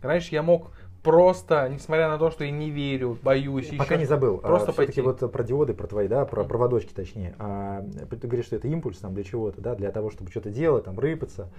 Раньше 0.01 0.33
я 0.33 0.41
мог 0.41 0.71
просто, 1.03 1.69
несмотря 1.69 2.09
на 2.09 2.17
то, 2.17 2.31
что 2.31 2.43
я 2.43 2.49
не 2.49 2.71
верю, 2.71 3.19
боюсь, 3.21 3.67
Пока 3.77 3.93
ещё- 3.93 3.97
не 3.97 4.05
забыл. 4.05 4.39
Просто 4.39 4.71
все-таки 4.71 4.99
пойти. 5.03 5.23
вот 5.23 5.31
про 5.31 5.43
диоды, 5.43 5.75
про 5.75 5.85
твои, 5.85 6.07
да, 6.07 6.25
про 6.25 6.43
проводочки 6.43 6.91
точнее. 6.91 7.35
А, 7.37 7.83
ты 8.09 8.27
говоришь, 8.27 8.45
что 8.47 8.55
это 8.55 8.67
импульс 8.67 8.97
там 8.97 9.13
для 9.13 9.23
чего-то, 9.23 9.61
да, 9.61 9.75
для 9.75 9.91
того, 9.91 10.09
чтобы 10.09 10.31
что-то 10.31 10.49
делать, 10.49 10.85
там 10.85 10.97
рыпаться. 10.97 11.49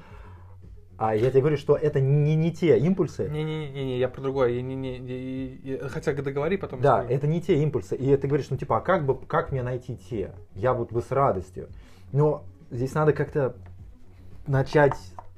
А 0.96 1.14
я 1.16 1.30
тебе 1.30 1.40
говорю, 1.40 1.56
что 1.56 1.76
это 1.76 2.00
не, 2.00 2.36
не 2.36 2.52
те 2.52 2.78
импульсы. 2.78 3.28
Не-не-не, 3.28 3.98
я 3.98 4.08
про 4.08 4.20
другое. 4.22 4.50
Я 4.50 4.62
не, 4.62 4.76
не, 4.76 4.98
я- 4.98 5.74
я- 5.82 5.88
хотя 5.88 6.12
договори, 6.12 6.56
потом 6.56 6.80
Да, 6.80 6.98
скажу. 7.02 7.14
это 7.14 7.26
не 7.26 7.40
те 7.40 7.56
импульсы. 7.62 7.96
И 7.96 8.16
ты 8.16 8.28
говоришь, 8.28 8.48
ну 8.50 8.56
типа, 8.56 8.78
а 8.78 8.80
как 8.80 9.04
бы, 9.04 9.16
как 9.26 9.50
мне 9.50 9.62
найти 9.62 9.96
те? 9.96 10.32
Я 10.54 10.72
вот 10.72 10.92
бы 10.92 11.02
с 11.02 11.10
радостью. 11.10 11.68
Но 12.12 12.44
здесь 12.70 12.94
надо 12.94 13.12
как-то 13.12 13.56
начать 14.46 14.94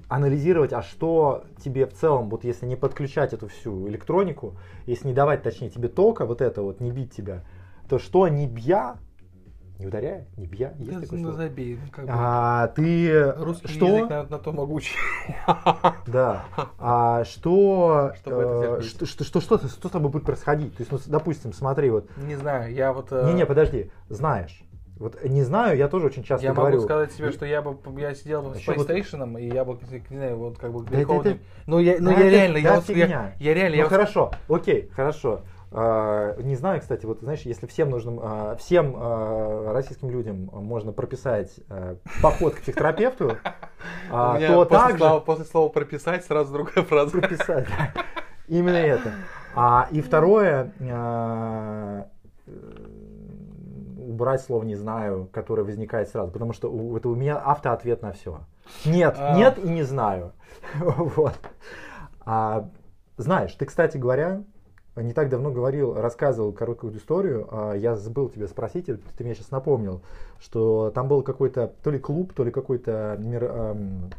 анализировать, 0.08 0.72
а 0.72 0.82
что 0.82 1.44
тебе 1.64 1.86
в 1.86 1.92
целом, 1.94 2.28
вот 2.28 2.44
если 2.44 2.66
не 2.66 2.76
подключать 2.76 3.32
эту 3.32 3.48
всю 3.48 3.88
электронику, 3.88 4.54
если 4.86 5.08
не 5.08 5.14
давать, 5.14 5.42
точнее, 5.42 5.70
тебе 5.70 5.88
тока, 5.88 6.26
вот 6.26 6.40
это 6.40 6.62
вот, 6.62 6.80
не 6.80 6.90
бить 6.92 7.12
тебя, 7.12 7.42
то 7.88 7.98
что 7.98 8.28
не 8.28 8.46
бья, 8.46 8.98
Не 9.78 9.86
ударяя, 9.88 10.26
не 10.38 10.46
бья. 10.46 10.72
Есть 10.78 10.90
Да, 10.90 11.00
такое 11.00 11.18
ну, 11.18 11.24
слово? 11.28 11.36
забей. 11.42 11.78
ну, 11.82 11.90
как 11.92 12.06
бы. 12.06 12.10
А, 12.14 12.68
ты 12.68 13.32
Русский 13.36 13.68
что? 13.68 13.86
язык 13.86 14.08
на, 14.10 14.22
на 14.24 14.38
то 14.38 14.52
могучий. 14.52 14.96
Да. 16.06 16.44
А 16.78 17.24
что, 17.24 18.12
э, 18.24 18.80
что, 18.82 19.06
что, 19.06 19.24
что, 19.24 19.40
что, 19.40 19.58
что 19.68 19.88
с 19.88 19.90
тобой 19.90 20.10
будет 20.10 20.24
происходить? 20.24 20.74
То 20.76 20.80
есть, 20.82 20.92
ну, 20.92 20.98
допустим, 21.06 21.52
смотри, 21.52 21.90
вот, 21.90 22.08
Не 22.16 22.36
знаю, 22.36 22.72
я 22.72 22.92
вот... 22.92 23.08
э, 23.10 23.26
не-не, 23.26 23.44
подожди, 23.44 23.90
знаешь. 24.08 24.62
Вот 24.98 25.22
не 25.24 25.42
знаю, 25.42 25.76
я 25.76 25.88
тоже 25.88 26.06
очень 26.06 26.22
часто 26.22 26.46
Я 26.46 26.54
говорю. 26.54 26.76
могу 26.76 26.84
сказать 26.86 27.12
себе, 27.12 27.30
что 27.30 27.44
я 27.44 27.60
бы 27.60 27.76
я 28.00 28.14
сидел 28.14 28.40
бы 28.40 28.54
с 28.54 28.58
Ещё 28.58 28.72
вот- 28.76 28.88
PlayStation, 28.88 29.38
и 29.38 29.52
я 29.52 29.66
бы, 29.66 29.78
не 30.08 30.16
знаю, 30.16 30.38
вот 30.38 30.58
как 30.58 30.72
бы 30.72 30.84
Да 30.84 30.98
это- 30.98 31.12
не- 31.32 31.40
Ну 31.66 31.78
я, 31.80 31.96
ну 31.98 32.06
Да, 32.06 32.12
я 32.12 32.18
это- 32.20 32.28
реально, 32.30 32.54
да, 32.54 32.60
я, 32.60 32.74
вот, 32.76 32.88
я, 32.88 33.34
я 33.38 33.54
реально, 33.54 33.76
Ну 33.76 33.82
я 33.82 33.88
хорошо, 33.90 34.30
окей, 34.48 34.88
хорошо. 34.96 35.42
А, 35.72 36.36
не 36.40 36.54
знаю, 36.54 36.80
кстати, 36.80 37.04
вот 37.06 37.20
знаешь, 37.20 37.42
если 37.42 37.66
всем 37.66 37.90
нужным, 37.90 38.20
а, 38.22 38.56
всем 38.56 38.94
а, 38.96 39.72
российским 39.72 40.10
людям 40.10 40.48
можно 40.52 40.92
прописать 40.92 41.52
а, 41.68 41.96
поход 42.22 42.54
к 42.54 42.60
психотерапевту, 42.60 43.36
то 44.10 44.36
после, 44.38 44.66
также 44.66 44.98
слова, 44.98 45.20
после 45.20 45.44
слова 45.44 45.68
прописать 45.68 46.24
сразу 46.24 46.52
другая 46.52 46.84
фраза. 46.84 47.10
прописать. 47.10 47.66
Именно 48.48 48.76
это. 48.76 49.12
А, 49.56 49.88
и 49.90 50.00
второе, 50.02 50.72
э, 50.78 52.04
убрать 53.98 54.42
слово 54.42 54.62
не 54.64 54.76
знаю, 54.76 55.28
которое 55.32 55.62
возникает 55.62 56.08
сразу, 56.08 56.30
потому 56.30 56.52
что 56.52 56.70
у, 56.70 56.96
это 56.96 57.08
у 57.08 57.14
меня 57.14 57.38
автоответ 57.38 58.02
на 58.02 58.12
все. 58.12 58.40
Нет, 58.84 59.16
А. 59.18 59.34
нет 59.36 59.58
и 59.58 59.68
не 59.68 59.82
знаю. 59.82 60.32
Вот. 60.80 61.38
А, 62.24 62.68
знаешь, 63.16 63.52
ты, 63.54 63.66
кстати 63.66 63.96
говоря, 63.96 64.42
не 65.02 65.12
так 65.12 65.28
давно 65.28 65.50
говорил, 65.50 65.94
рассказывал 65.94 66.52
короткую 66.52 66.96
историю. 66.96 67.46
а, 67.50 67.74
Я 67.74 67.96
забыл 67.96 68.28
тебе 68.28 68.48
спросить, 68.48 68.88
и 68.88 68.94
ты 68.94 69.24
мне 69.24 69.34
сейчас 69.34 69.50
напомнил, 69.50 70.00
что 70.40 70.90
там 70.94 71.08
был 71.08 71.22
какой-то 71.22 71.72
то 71.82 71.90
ли 71.90 71.98
клуб, 71.98 72.32
то 72.34 72.44
ли 72.44 72.50
какое-то 72.50 73.18
эм, 73.20 74.10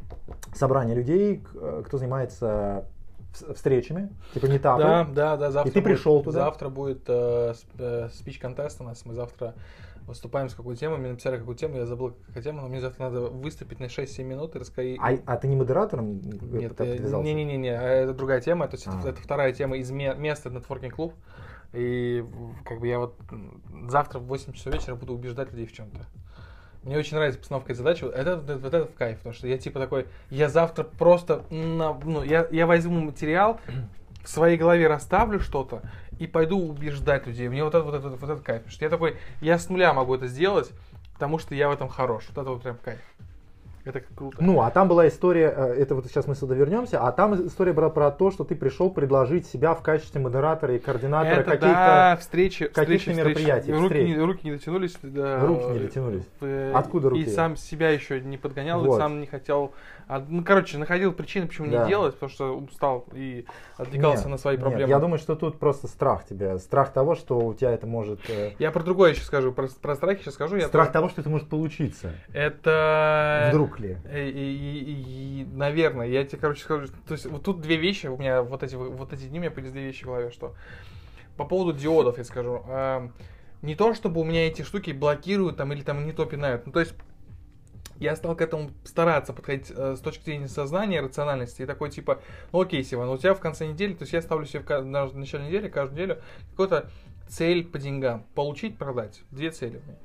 собрание 0.53 0.95
людей, 0.95 1.43
э, 1.55 1.83
кто 1.85 1.97
занимается 1.97 2.85
вс- 3.33 3.53
встречами, 3.53 4.09
типа 4.33 4.45
метапы. 4.45 4.81
Да, 4.83 5.07
да, 5.13 5.37
да, 5.37 5.51
завтра 5.51 5.71
ты 5.71 5.79
будет- 5.79 5.83
пришел 5.83 6.21
туда? 6.23 6.39
Завтра 6.45 6.69
будет 6.69 7.03
э, 7.07 7.53
спич-контест 8.13 8.81
у 8.81 8.83
нас, 8.83 9.05
мы 9.05 9.13
завтра 9.13 9.53
выступаем 10.07 10.49
с 10.49 10.53
какой 10.55 10.75
темой, 10.75 10.97
мне 10.97 11.09
написали 11.09 11.37
какую 11.37 11.55
тему, 11.55 11.75
я 11.77 11.85
забыл, 11.85 12.15
какая 12.27 12.41
тема, 12.43 12.61
но 12.61 12.69
мне 12.69 12.79
завтра 12.79 13.03
надо 13.03 13.21
выступить 13.21 13.79
на 13.79 13.85
6-7 13.85 14.23
минут 14.23 14.55
и 14.55 14.59
рассказать. 14.59 14.97
А, 14.99 15.09
а 15.25 15.37
ты 15.37 15.47
не 15.47 15.55
модератором 15.55 16.19
Нет, 16.21 16.75
не-не-не, 17.23 17.69
это 17.69 18.13
другая 18.13 18.41
тема, 18.41 18.67
то 18.67 18.75
есть 18.75 18.87
это, 18.87 18.99
А. 19.03 19.09
это 19.09 19.21
вторая 19.21 19.51
тема 19.53 19.77
из 19.77 19.91
ме- 19.91 20.15
места 20.15 20.49
нетворкинг 20.49 20.95
клуб. 20.95 21.13
И 21.73 22.23
как 22.65 22.79
бы 22.79 22.87
я 22.87 22.97
вот 22.99 23.15
завтра 23.89 24.19
в 24.19 24.23
8 24.27 24.53
часов 24.53 24.73
вечера 24.73 24.95
буду 24.95 25.13
убеждать 25.13 25.51
людей 25.51 25.65
в 25.65 25.73
чем-то. 25.73 25.99
Мне 26.83 26.97
очень 26.97 27.17
нравится 27.17 27.39
постановка 27.39 27.73
задачи. 27.73 28.05
Это, 28.05 28.37
вот 28.37 28.49
это, 28.49 28.57
вот 28.59 28.73
это 28.73 28.85
в 28.85 28.93
кайф, 28.93 29.17
потому 29.17 29.33
что 29.33 29.47
я 29.47 29.57
типа 29.57 29.77
такой, 29.79 30.05
я 30.29 30.47
завтра 30.47 30.85
просто, 30.85 31.43
на- 31.49 31.93
ну, 31.93 32.23
я, 32.23 32.47
я 32.51 32.65
возьму 32.65 33.01
материал, 33.01 33.59
в 34.23 34.29
своей 34.29 34.57
голове 34.57 34.87
расставлю 34.87 35.39
что-то 35.41 35.81
и 36.19 36.27
пойду 36.27 36.59
убеждать 36.59 37.27
людей. 37.27 37.49
Мне 37.49 37.63
вот 37.63 37.75
это, 37.75 37.83
вот 37.83 37.95
это, 37.95 38.09
вот 38.09 38.29
это 38.29 38.41
кайф. 38.41 38.63
Что 38.67 38.85
я 38.85 38.89
такой, 38.89 39.17
я 39.41 39.57
с 39.57 39.69
нуля 39.69 39.93
могу 39.93 40.15
это 40.15 40.27
сделать, 40.27 40.71
потому 41.13 41.39
что 41.39 41.55
я 41.55 41.69
в 41.69 41.71
этом 41.71 41.89
хорош. 41.89 42.25
Вот 42.29 42.41
это 42.41 42.49
вот 42.51 42.63
прям 42.63 42.77
кайф. 42.77 42.99
Это 43.87 44.01
круто. 44.15 44.37
Ну, 44.41 44.61
а 44.61 44.69
там 44.71 44.87
была 44.87 45.07
история, 45.07 45.53
э, 45.55 45.73
это 45.81 45.95
вот 45.95 46.05
сейчас 46.05 46.27
мы 46.27 46.35
сюда 46.35 46.55
вернемся, 46.55 46.99
а 47.01 47.11
там 47.11 47.47
история 47.47 47.73
была 47.73 47.89
про 47.89 48.11
то, 48.11 48.31
что 48.31 48.43
ты 48.43 48.55
пришел 48.55 48.89
предложить 48.91 49.47
себя 49.47 49.73
в 49.73 49.81
качестве 49.81 50.19
модератора 50.21 50.75
и 50.75 50.79
координатора 50.79 51.43
каких-то... 51.43 51.67
да, 51.67 52.17
встречи, 52.19 52.67
каких-то 52.67 52.81
встречи, 52.81 53.17
мероприятий, 53.17 53.71
Руки, 53.71 53.85
встреч. 53.85 54.07
не, 54.09 54.17
руки 54.17 54.39
не 54.43 54.51
дотянулись. 54.51 54.97
да, 55.01 55.45
Руки 55.45 55.65
не 55.65 55.79
дотянулись. 55.79 56.23
э, 56.41 56.71
Откуда 56.75 57.09
руки? 57.09 57.21
И 57.21 57.25
сам 57.27 57.55
себя 57.55 57.89
еще 57.91 58.19
не 58.19 58.37
подгонял, 58.37 58.83
и 58.83 58.87
Вот. 58.87 58.97
сам 58.97 59.19
не 59.21 59.25
хотел. 59.27 59.71
а, 60.09 60.23
ну, 60.27 60.41
короче, 60.43 60.77
находил 60.77 61.11
причины, 61.11 61.47
почему 61.47 61.69
Да. 61.69 61.83
не 61.83 61.89
делать, 61.89 62.13
потому 62.13 62.29
что 62.29 62.57
устал 62.57 63.05
и 63.13 63.45
отвлекался 63.77 64.23
Нет, 64.23 64.31
на 64.31 64.37
свои 64.37 64.55
нет, 64.55 64.61
проблемы. 64.63 64.89
я 64.89 64.99
думаю, 64.99 65.17
что 65.19 65.35
тут 65.35 65.59
просто 65.59 65.87
страх 65.87 66.25
тебя, 66.25 66.57
страх 66.59 66.93
того, 66.93 67.15
что 67.15 67.37
у 67.39 67.53
тебя 67.53 67.71
это 67.71 67.87
может... 67.87 68.19
э, 68.29 68.51
Я 68.57 68.71
про 68.71 68.83
другое 68.83 69.11
еще 69.11 69.21
скажу, 69.23 69.51
про, 69.51 69.67
про 69.81 69.95
страхи 69.95 70.21
сейчас 70.21 70.35
скажу. 70.35 70.55
Я 70.55 70.67
страх 70.67 70.87
тоже- 70.87 70.93
того, 70.93 71.09
что 71.09 71.19
это 71.21 71.29
может 71.29 71.49
получиться. 71.49 72.11
Это... 72.33 73.49
Вдруг 73.49 73.76
ли? 73.79 73.97
И, 74.13 74.29
и- 74.29 75.41
и- 75.41 75.41
и, 75.41 75.45
наверное, 75.45 76.07
я 76.07 76.23
тебе, 76.25 76.39
короче, 76.39 76.63
скажу, 76.63 76.87
то 77.07 77.13
есть 77.13 77.25
вот 77.25 77.43
тут 77.43 77.61
две 77.61 77.77
вещи, 77.77 78.07
у 78.07 78.17
меня 78.17 78.41
вот 78.41 78.63
эти, 78.63 78.75
вот 78.75 79.13
эти 79.13 79.23
дни, 79.25 79.39
у 79.39 79.41
меня 79.41 79.51
появились 79.51 79.73
две 79.73 79.85
вещи 79.85 80.03
в 80.03 80.07
голове, 80.07 80.31
что 80.31 80.55
по 81.35 81.45
поводу 81.45 81.77
диодов, 81.77 82.17
я 82.17 82.23
скажу, 82.23 82.63
эм, 82.67 83.13
не 83.61 83.75
то, 83.75 83.93
чтобы 83.93 84.21
у 84.21 84.23
меня 84.23 84.47
эти 84.47 84.61
штуки 84.61 84.91
блокируют 84.91 85.57
там 85.57 85.71
или 85.73 85.81
там 85.81 86.05
не 86.05 86.11
то 86.11 86.25
пинают, 86.25 86.65
ну 86.65 86.71
то 86.71 86.79
есть 86.79 86.93
я 87.99 88.15
стал 88.15 88.35
к 88.35 88.41
этому 88.41 88.71
стараться 88.83 89.33
подходить 89.33 89.71
э, 89.75 89.95
с 89.95 89.99
точки 89.99 90.23
зрения 90.25 90.47
сознания, 90.47 91.01
рациональности. 91.01 91.63
И 91.63 91.65
такой 91.65 91.89
типа, 91.89 92.21
ну 92.51 92.61
окей, 92.61 92.83
Сиван, 92.83 93.09
у 93.09 93.17
тебя 93.17 93.33
в 93.33 93.39
конце 93.39 93.65
недели, 93.65 93.93
то 93.93 94.03
есть 94.03 94.13
я 94.13 94.21
ставлю 94.21 94.45
себе 94.45 94.59
в, 94.59 94.85
на 94.85 95.07
начале 95.07 95.47
недели, 95.47 95.67
каждую 95.67 96.03
неделю, 96.03 96.21
какую-то 96.51 96.89
цель 97.27 97.65
по 97.65 97.79
деньгам. 97.79 98.25
Получить, 98.35 98.77
продать. 98.77 99.21
Две 99.31 99.49
цели 99.49 99.77
у 99.83 99.87
меня. 99.87 99.97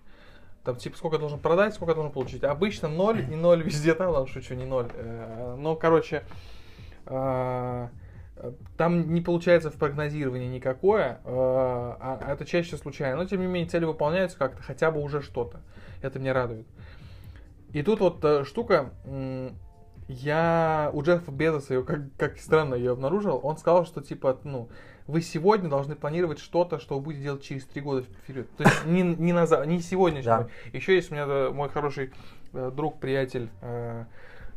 Там 0.64 0.76
типа 0.76 0.96
сколько 0.96 1.16
я 1.16 1.20
должен 1.20 1.40
продать, 1.40 1.74
сколько 1.74 1.90
я 1.90 1.94
должен 1.96 2.12
получить. 2.12 2.44
Обычно 2.44 2.88
ноль 2.88 3.20
и 3.20 3.34
ноль 3.34 3.62
везде 3.62 3.94
там, 3.94 4.10
ладно, 4.10 4.28
шучу, 4.28 4.54
не 4.54 4.64
ноль. 4.64 4.88
Э, 4.94 5.56
Но, 5.58 5.74
короче, 5.74 6.22
э, 7.06 7.88
там 8.76 9.12
не 9.12 9.20
получается 9.20 9.70
в 9.70 9.74
прогнозировании 9.74 10.48
никакое, 10.48 11.20
э, 11.24 11.30
а 11.30 12.18
это 12.28 12.44
чаще 12.44 12.76
случайно. 12.76 13.16
Но, 13.16 13.24
тем 13.24 13.40
не 13.40 13.46
менее, 13.46 13.68
цели 13.68 13.84
выполняются 13.84 14.38
как-то, 14.38 14.62
хотя 14.62 14.90
бы 14.92 15.00
уже 15.00 15.20
что-то. 15.20 15.62
Это 16.00 16.20
меня 16.20 16.32
радует. 16.32 16.66
И 17.72 17.82
тут 17.82 18.00
вот 18.00 18.46
штука, 18.46 18.90
я 20.08 20.90
у 20.92 21.02
Джеффа 21.02 21.30
Безоса, 21.30 21.74
её, 21.74 21.84
как, 21.84 22.00
как 22.18 22.38
странно, 22.38 22.74
ее 22.74 22.92
обнаружил, 22.92 23.40
он 23.42 23.56
сказал, 23.56 23.86
что 23.86 24.02
типа, 24.02 24.38
ну, 24.44 24.68
вы 25.06 25.22
сегодня 25.22 25.68
должны 25.68 25.96
планировать 25.96 26.38
что-то, 26.38 26.78
что 26.78 26.96
вы 26.96 27.02
будете 27.02 27.22
делать 27.22 27.42
через 27.42 27.64
три 27.64 27.80
года 27.80 28.02
вперед. 28.02 28.48
То 28.56 28.64
есть 28.64 28.86
не, 28.86 29.02
не, 29.02 29.32
на, 29.32 29.66
не 29.66 29.80
сегодня. 29.80 30.22
Да. 30.22 30.48
Еще 30.72 30.94
есть 30.94 31.10
у 31.10 31.14
меня 31.14 31.26
э, 31.26 31.50
мой 31.50 31.68
хороший 31.68 32.12
э, 32.52 32.70
друг, 32.74 33.00
приятель, 33.00 33.48
э, 33.60 34.04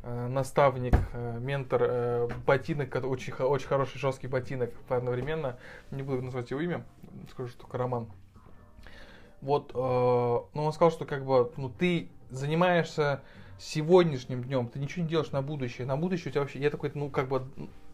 наставник, 0.04 0.94
ментор, 1.40 2.30
ботинок, 2.46 2.94
очень, 3.04 3.34
очень 3.34 3.68
хороший 3.68 3.98
жесткий 3.98 4.28
ботинок 4.28 4.72
одновременно. 4.88 5.58
Не 5.90 6.04
буду 6.04 6.22
назвать 6.22 6.52
его 6.52 6.62
имя, 6.62 6.86
скажу, 7.32 7.50
что 7.50 7.62
только 7.62 7.80
Роман. 7.80 8.08
Вот, 9.42 9.74
ну 9.74 10.48
он 10.54 10.74
сказал, 10.74 10.92
что 10.92 11.06
как 11.06 11.25
бы, 11.25 11.52
ну 11.58 11.70
ты 11.70 12.10
занимаешься 12.30 13.22
сегодняшним 13.58 14.44
днем, 14.44 14.68
ты 14.68 14.78
ничего 14.78 15.02
не 15.02 15.10
делаешь 15.10 15.32
на 15.32 15.42
будущее. 15.42 15.88
На 15.88 15.98
будущее 15.98 16.30
у 16.30 16.32
тебя 16.34 16.42
вообще, 16.42 16.60
я 16.60 16.70
такой, 16.70 16.92
ну 16.94 17.10
как 17.10 17.28
бы, 17.28 17.48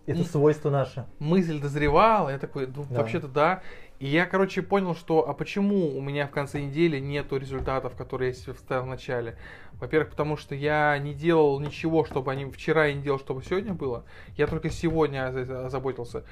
Это 0.08 0.24
свойство 0.24 0.70
наше. 0.70 1.06
мысль 1.20 1.60
дозревала, 1.60 2.30
я 2.30 2.38
такой, 2.40 2.68
ну, 2.68 2.86
Да. 2.90 3.00
вообще-то 3.00 3.28
да. 3.28 3.62
И 4.00 4.08
я, 4.08 4.26
короче, 4.26 4.64
понял, 4.64 4.96
что, 4.96 5.30
а 5.30 5.34
почему 5.34 5.96
у 5.96 6.02
меня 6.02 6.26
в 6.26 6.32
конце 6.32 6.60
недели 6.60 6.98
нету 7.00 7.38
результатов, 7.38 7.96
которые 7.96 8.30
я 8.30 8.34
себе 8.34 8.54
вставил 8.54 8.84
в 8.84 8.88
начале? 8.88 9.38
Во-первых, 9.74 10.10
потому 10.10 10.38
что 10.38 10.56
я 10.56 10.98
не 10.98 11.14
делал 11.14 11.60
ничего, 11.60 12.04
чтобы 12.04 12.32
они 12.32 12.46
вчера 12.52 12.88
я 12.88 12.94
не 12.96 13.02
делал, 13.04 13.20
чтобы 13.20 13.44
сегодня 13.44 13.74
было. 13.76 14.04
Я 14.38 14.48
только 14.48 14.72
сегодня 14.72 15.30
оз- 15.30 15.50
озаботился. 15.50 16.24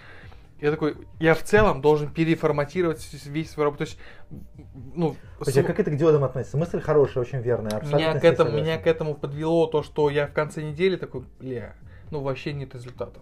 Я 0.60 0.72
такой, 0.72 0.96
я 1.20 1.36
в 1.36 1.44
целом 1.44 1.82
должен 1.82 2.12
переформатировать 2.12 3.08
весь 3.26 3.52
свой 3.52 3.66
работу. 3.66 3.86
То 3.86 3.90
есть, 3.90 4.00
ну, 4.96 5.16
а 5.40 5.46
см- 5.46 5.68
как 5.68 5.80
это 5.80 5.92
к 5.92 5.96
диодам 5.96 6.24
относится? 6.24 6.58
Мысль 6.58 6.82
хорошая, 6.82 7.24
очень 7.24 7.40
верная. 7.40 7.82
меня 7.84 8.18
с 8.18 8.22
к, 8.22 8.26
этому, 8.26 8.50
согласен. 8.50 8.66
меня 8.66 8.78
к 8.80 8.88
этому 8.88 9.14
подвело 9.14 9.68
то, 9.68 9.84
что 9.84 10.10
я 10.10 10.26
в 10.28 10.34
конце 10.34 10.64
недели 10.64 10.96
такой, 10.98 11.24
бля, 11.40 11.76
ну 12.12 12.22
вообще 12.22 12.52
нет 12.52 12.74
результатов. 12.74 13.22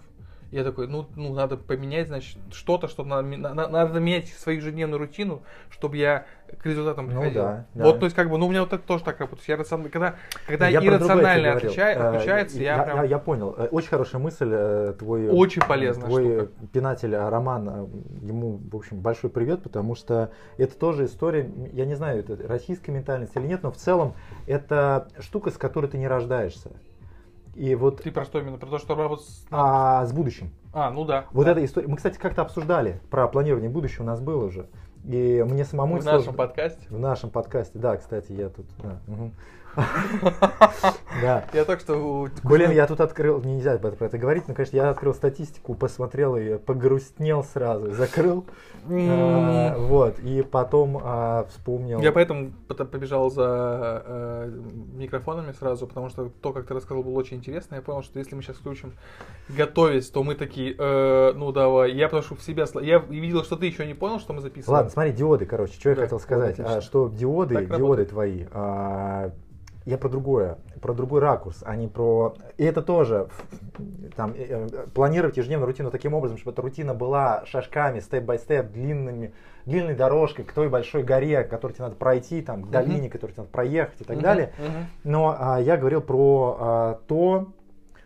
Я 0.51 0.63
такой, 0.63 0.88
ну, 0.88 1.06
ну 1.16 1.34
надо 1.34 1.58
поменять, 1.58 2.08
значит, 2.08 2.38
что-то, 2.54 2.88
что 2.88 3.04
надо, 3.04 3.27
на- 3.27 3.54
на- 3.54 3.68
надо 3.68 4.00
менять 4.00 4.27
свою 4.30 4.60
ежедневную 4.60 4.98
рутину, 4.98 5.42
чтобы 5.70 5.98
я 5.98 6.25
к 6.62 6.66
результатам 6.66 7.08
Ну 7.08 7.20
приходил. 7.20 7.42
да, 7.44 7.66
да. 7.74 7.84
Вот, 7.84 8.00
то 8.00 8.06
есть, 8.06 8.16
как 8.16 8.30
бы, 8.30 8.38
ну, 8.38 8.46
у 8.48 8.50
меня 8.50 8.62
вот 8.62 8.72
это 8.72 8.82
тоже 8.82 9.04
так 9.04 9.20
работает. 9.20 9.46
Я 9.50 9.58
рационально- 9.58 9.89
когда, 9.89 10.16
когда 10.48 10.70
Я 10.70 10.80
иррационально 10.86 11.50
говорил. 11.50 11.68
отвечает, 11.70 11.98
Э, 11.98 12.01
отключается, 12.08 12.60
я, 12.62 12.84
прям... 12.84 13.04
я 13.04 13.20
понял. 13.20 13.54
Э, 13.58 13.68
Очень 13.72 13.89
хорошая 13.89 14.22
мысль. 14.22 14.50
э, 14.50 14.94
Твой, 14.98 15.27
Очень 15.27 15.63
э, 15.63 15.68
полезная 15.68 16.08
Твой 16.08 16.24
штука. 16.24 16.51
пинатель 16.72 17.13
э, 17.13 17.27
Роман, 17.30 17.68
э, 17.70 17.86
ему, 18.27 18.62
в 18.72 18.75
общем, 18.77 19.01
большой 19.01 19.30
привет, 19.30 19.63
потому 19.63 19.96
что 19.96 20.32
это 20.58 20.77
тоже 20.80 21.06
история, 21.06 21.51
я 21.74 21.86
не 21.86 21.96
знаю, 21.96 22.20
это 22.20 22.38
российская 22.48 22.94
ментальность 22.94 23.36
или 23.36 23.46
нет, 23.48 23.63
но 23.63 23.72
в 23.72 23.75
целом 23.77 24.13
это 24.46 25.10
штука, 25.20 25.51
с 25.51 25.58
которой 25.58 25.88
ты 25.88 25.98
не 25.98 26.08
рождаешься. 26.08 26.70
И 27.57 27.73
вот 27.73 28.03
Ты 28.03 28.11
про 28.11 28.23
что 28.23 28.39
именно? 28.39 28.57
Про 28.59 28.67
то, 28.67 28.77
что 28.77 28.93
работать 28.93 29.25
с... 29.25 29.45
а, 29.49 30.05
с 30.05 30.13
будущим. 30.13 30.51
А, 30.73 30.91
ну 30.91 31.05
да. 31.05 31.25
Вот 31.31 31.45
да. 31.45 31.53
эта 31.53 31.65
история. 31.65 31.87
Мы, 31.87 31.97
кстати, 31.97 32.19
как-то 32.19 32.43
обсуждали 32.43 33.01
про 33.09 33.27
планирование 33.27 33.69
будущего, 33.69 34.03
у 34.03 34.05
нас 34.05 34.21
было 34.21 34.45
уже. 34.45 34.67
И 35.05 35.43
мне 35.47 35.65
самому 35.65 35.95
В 35.97 36.03
сложно- 36.03 36.19
нашем 36.19 36.33
подкасте. 36.35 36.81
В 36.89 36.99
нашем 36.99 37.31
подкасте, 37.31 37.79
да, 37.79 37.97
кстати, 37.97 38.31
я 38.31 38.49
тут. 38.49 38.67
да, 38.77 38.99
мгм. 39.07 39.31
Да. 41.22 41.46
Я 41.53 41.65
так 41.65 41.79
что... 41.79 42.27
Блин, 42.43 42.72
я 42.72 42.86
тут 42.86 43.01
открыл, 43.01 43.41
нельзя 43.41 43.77
про 43.77 44.05
это 44.05 44.17
говорить, 44.17 44.48
но, 44.48 44.53
конечно, 44.53 44.75
я 44.75 44.89
открыл 44.89 45.13
статистику, 45.13 45.74
посмотрел 45.74 46.36
и 46.36 46.57
погрустнел 46.57 47.43
сразу, 47.43 47.91
закрыл. 47.91 48.46
А, 48.89 49.75
вот, 49.77 50.19
и 50.19 50.43
потом 50.43 51.00
а, 51.03 51.46
вспомнил. 51.50 52.00
Я 52.01 52.12
поэтому 52.12 52.51
побежал 52.67 53.29
за 53.29 54.03
э, 54.05 54.62
микрофонами 54.93 55.51
сразу, 55.51 55.88
потому 55.88 56.10
что 56.10 56.29
то, 56.41 56.53
как 56.53 56.67
ты 56.67 56.74
рассказал, 56.74 57.03
было 57.03 57.17
очень 57.17 57.38
интересно. 57.38 57.75
Я 57.75 57.81
понял, 57.81 58.03
что 58.03 58.19
если 58.19 58.36
мы 58.36 58.41
сейчас 58.41 58.57
включим 58.57 58.93
готовить, 59.50 60.12
то 60.12 60.24
мы 60.24 60.36
такие, 60.36 60.75
э, 60.77 61.34
ну 61.36 61.51
давай. 61.51 61.91
Я 61.93 62.05
потому 62.07 62.24
что 62.24 62.36
в 62.36 62.43
себя... 62.43 62.65
Я 62.81 63.00
видел, 63.00 63.43
что 63.43 63.55
ты 63.55 63.65
еще 63.65 63.86
не 63.86 63.93
понял, 63.93 64.19
что 64.19 64.34
мы 64.34 64.41
записываем. 64.41 64.77
Ладно, 64.77 64.91
смотри, 64.91 65.12
диоды, 65.13 65.46
короче, 65.46 65.74
что 65.74 65.89
я 65.89 65.96
хотел 65.96 66.19
сказать. 66.19 66.60
А, 66.60 66.81
что 66.81 67.10
диоды, 67.10 67.65
диоды 67.65 68.05
твои, 68.05 68.46
я 69.88 69.98
про 69.98 70.10
другое, 70.10 70.58
про 70.82 70.94
другой 70.94 71.22
ракурс, 71.22 71.63
а 71.65 71.74
не 71.77 71.88
про... 71.88 72.36
И 72.58 72.65
это 72.65 72.82
тоже, 72.82 73.29
там, 74.17 74.34
э, 74.36 74.67
э, 74.70 74.88
планировать 74.94 75.38
ежедневную 75.38 75.65
рутину 75.65 75.91
таким 75.91 76.13
образом, 76.13 76.38
чтобы 76.38 76.51
эта 76.51 76.62
рутина 76.62 76.94
была 76.94 77.46
шажками, 77.46 78.01
степ-бай-степ, 78.01 78.70
длинными, 78.74 79.34
длинной 79.65 79.96
дорожкой 79.96 80.44
к 80.44 80.51
той 80.51 80.67
большой 80.67 81.03
горе, 81.03 81.46
которую 81.46 81.74
тебе 81.74 81.86
надо 81.86 81.96
пройти, 81.96 82.41
там, 82.41 82.63
к 82.63 82.70
долине, 82.70 83.08
uh-huh. 83.08 83.12
которую 83.12 83.34
тебе 83.34 83.44
надо 83.44 83.51
проехать 83.53 84.01
и 84.01 84.03
так 84.03 84.17
uh-huh. 84.17 84.22
далее. 84.22 84.53
Uh-huh. 84.58 84.84
Но 85.06 85.38
а, 85.39 85.62
я 85.62 85.77
говорил 85.77 86.01
про 86.01 86.58
а, 86.60 87.00
то, 87.08 87.48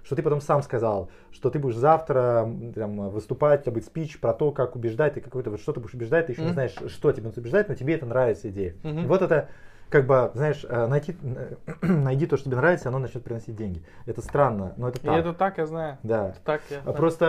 что 0.04 0.16
ты 0.16 0.22
потом 0.22 0.40
сам 0.40 0.62
сказал, 0.62 1.10
что 1.32 1.50
ты 1.50 1.58
будешь 1.58 1.78
завтра 1.78 2.48
там, 2.76 3.10
выступать, 3.10 3.62
у 3.62 3.64
тебя 3.64 3.72
будет 3.72 3.86
спич 3.86 4.20
про 4.20 4.34
то, 4.34 4.52
как 4.52 4.76
убеждать, 4.76 5.16
ты 5.16 5.22
какой-то 5.22 5.50
вот 5.50 5.60
что 5.60 5.74
ты 5.74 5.80
будешь 5.80 5.96
убеждать, 5.96 6.28
ты 6.28 6.34
еще 6.34 6.44
mm-hmm. 6.44 6.46
не 6.46 6.54
знаешь, 6.54 6.76
что 6.90 7.12
тебе 7.12 7.24
нужно 7.24 7.42
убеждать, 7.42 7.70
но 7.70 7.74
тебе 7.74 7.96
это 7.96 8.06
нравится 8.06 8.50
идея. 8.52 8.76
Mm-hmm. 8.84 9.08
Вот 9.08 9.24
это 9.24 9.50
как 9.92 10.08
бы, 10.08 10.32
знаешь, 10.34 10.66
э, 10.68 10.88
найти, 10.88 11.16
найди 11.82 12.26
то, 12.26 12.38
что 12.38 12.46
тебе 12.46 12.56
нравится, 12.56 12.90
оно 12.90 12.98
начнет 12.98 13.24
приносить 13.24 13.56
деньги. 13.56 13.84
Это 14.06 14.22
странно, 14.22 14.74
но 14.78 14.88
это 14.88 15.02
так. 15.02 15.16
И 15.16 15.20
это 15.20 15.34
так, 15.34 15.58
я 15.58 15.66
знаю. 15.68 15.98
Да. 16.02 16.30
Это 16.30 16.40
так, 16.44 16.62
я 16.70 16.82
знаю. 16.82 16.98
Просто, 16.98 17.26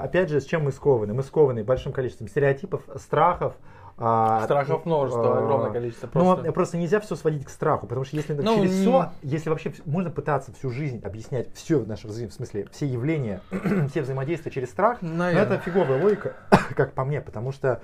э, 0.00 0.04
опять 0.04 0.28
же, 0.28 0.40
с 0.40 0.44
чем 0.44 0.64
мы 0.64 0.72
скованы? 0.72 1.14
Мы 1.14 1.22
скованы 1.22 1.64
большим 1.64 1.92
количеством 1.92 2.28
стереотипов, 2.28 2.82
страхов, 2.96 3.54
а, 3.98 4.44
Страхов 4.44 4.84
множество, 4.84 5.36
а, 5.36 5.38
огромное 5.38 5.70
количество. 5.70 6.06
Просто. 6.06 6.44
Но 6.44 6.52
просто 6.52 6.76
нельзя 6.76 6.98
все 7.00 7.14
сводить 7.14 7.44
к 7.44 7.50
страху, 7.50 7.86
потому 7.86 8.04
что 8.04 8.16
если 8.16 8.34
ну, 8.34 8.56
через 8.56 8.72
все, 8.72 9.12
если 9.22 9.50
вообще 9.50 9.72
можно 9.84 10.10
пытаться 10.10 10.52
всю 10.52 10.70
жизнь 10.70 11.00
объяснять 11.04 11.54
все 11.54 11.78
в 11.78 11.86
нашей 11.86 12.08
жизни, 12.08 12.26
в 12.26 12.32
смысле 12.32 12.66
все 12.72 12.86
явления, 12.86 13.42
все 13.90 14.02
взаимодействия 14.02 14.50
через 14.50 14.70
страх, 14.70 14.98
но 15.02 15.30
это 15.30 15.58
фиговая 15.58 16.02
логика, 16.02 16.34
как 16.74 16.94
по 16.94 17.04
мне, 17.04 17.20
потому 17.20 17.52
что 17.52 17.82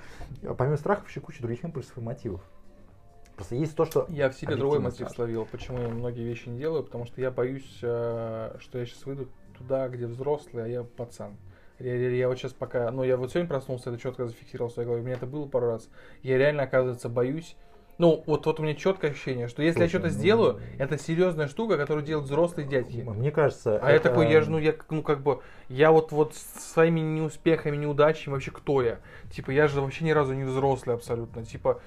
помимо 0.57 0.77
страхов 0.77 1.07
еще 1.07 1.21
куча 1.21 1.41
других 1.41 1.63
импульсов 1.63 1.97
и 1.97 2.01
мотивов. 2.01 2.41
Просто 3.39 3.55
есть 3.55 3.73
то, 3.73 3.85
что... 3.85 4.05
Я 4.09 4.29
в 4.29 4.33
себе 4.33 4.57
другой 4.57 4.79
мотив 4.79 5.09
словил, 5.11 5.47
почему 5.49 5.79
я 5.79 5.87
многие 5.87 6.25
вещи 6.25 6.49
не 6.49 6.59
делаю, 6.59 6.83
потому 6.83 7.05
что 7.05 7.21
я 7.21 7.31
боюсь, 7.31 7.79
э, 7.81 8.57
что 8.59 8.79
я 8.79 8.85
сейчас 8.85 9.05
выйду 9.05 9.29
туда, 9.57 9.87
где 9.87 10.07
взрослый, 10.07 10.65
а 10.65 10.67
я 10.67 10.83
пацан. 10.83 11.37
Я, 11.79 11.95
я, 11.95 12.09
я 12.09 12.27
вот 12.27 12.37
сейчас 12.37 12.51
пока, 12.51 12.91
ну 12.91 13.03
я 13.03 13.15
вот 13.15 13.31
сегодня 13.31 13.47
проснулся, 13.47 13.91
это 13.91 13.97
четко 13.97 14.25
зафиксировал 14.25 14.69
в 14.69 14.73
своей 14.73 14.87
голове, 14.87 15.03
у 15.03 15.05
меня 15.05 15.15
это 15.15 15.25
было 15.25 15.47
пару 15.47 15.67
раз. 15.67 15.87
Я 16.21 16.37
реально, 16.37 16.63
оказывается, 16.63 17.07
боюсь. 17.07 17.55
Ну, 17.97 18.23
вот, 18.25 18.45
вот 18.45 18.59
у 18.59 18.63
меня 18.63 18.75
четкое 18.75 19.11
ощущение, 19.11 19.47
что 19.47 19.63
если 19.63 19.79
Слушай, 19.79 19.85
я 19.85 19.89
что-то 19.99 20.07
ну, 20.07 20.19
сделаю, 20.19 20.61
это 20.77 20.97
серьезная 20.97 21.47
штука, 21.47 21.77
которую 21.77 22.05
делают 22.05 22.27
взрослые 22.27 22.67
дядьки. 22.67 22.97
Мне 22.97 23.31
кажется. 23.31 23.77
А 23.77 23.89
это... 23.89 23.91
я 23.93 23.99
такой, 23.99 24.29
я 24.29 24.41
же, 24.41 24.51
ну, 24.51 24.57
я, 24.57 24.75
ну, 24.89 25.01
как 25.01 25.23
бы, 25.23 25.39
я 25.69 25.93
вот, 25.93 26.11
вот 26.11 26.35
своими 26.35 26.99
неуспехами, 26.99 27.77
неудачами 27.77 28.33
вообще 28.33 28.51
кто 28.51 28.81
я? 28.81 28.99
Типа, 29.31 29.51
я 29.51 29.69
же 29.69 29.79
вообще 29.79 30.03
ни 30.03 30.11
разу 30.11 30.33
не 30.33 30.43
взрослый 30.43 30.97
абсолютно. 30.97 31.45
Типа, 31.45 31.81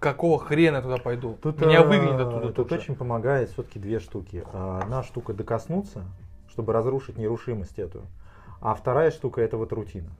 какого 0.00 0.38
хрена 0.38 0.76
я 0.76 0.82
туда 0.82 0.96
пойду? 0.96 1.38
Тут, 1.40 1.60
Меня 1.60 1.82
выгонят 1.82 2.20
оттуда. 2.20 2.52
Тут 2.52 2.72
очень 2.72 2.96
помогает 2.96 3.50
все-таки 3.50 3.78
две 3.78 4.00
штуки. 4.00 4.44
Одна 4.52 5.02
штука 5.04 5.32
докоснуться, 5.32 6.04
чтобы 6.48 6.72
разрушить 6.72 7.18
нерушимость 7.18 7.78
эту. 7.78 8.02
А 8.60 8.74
вторая 8.74 9.10
штука 9.10 9.40
это 9.40 9.56
вот 9.56 9.72
рутина. 9.72 10.10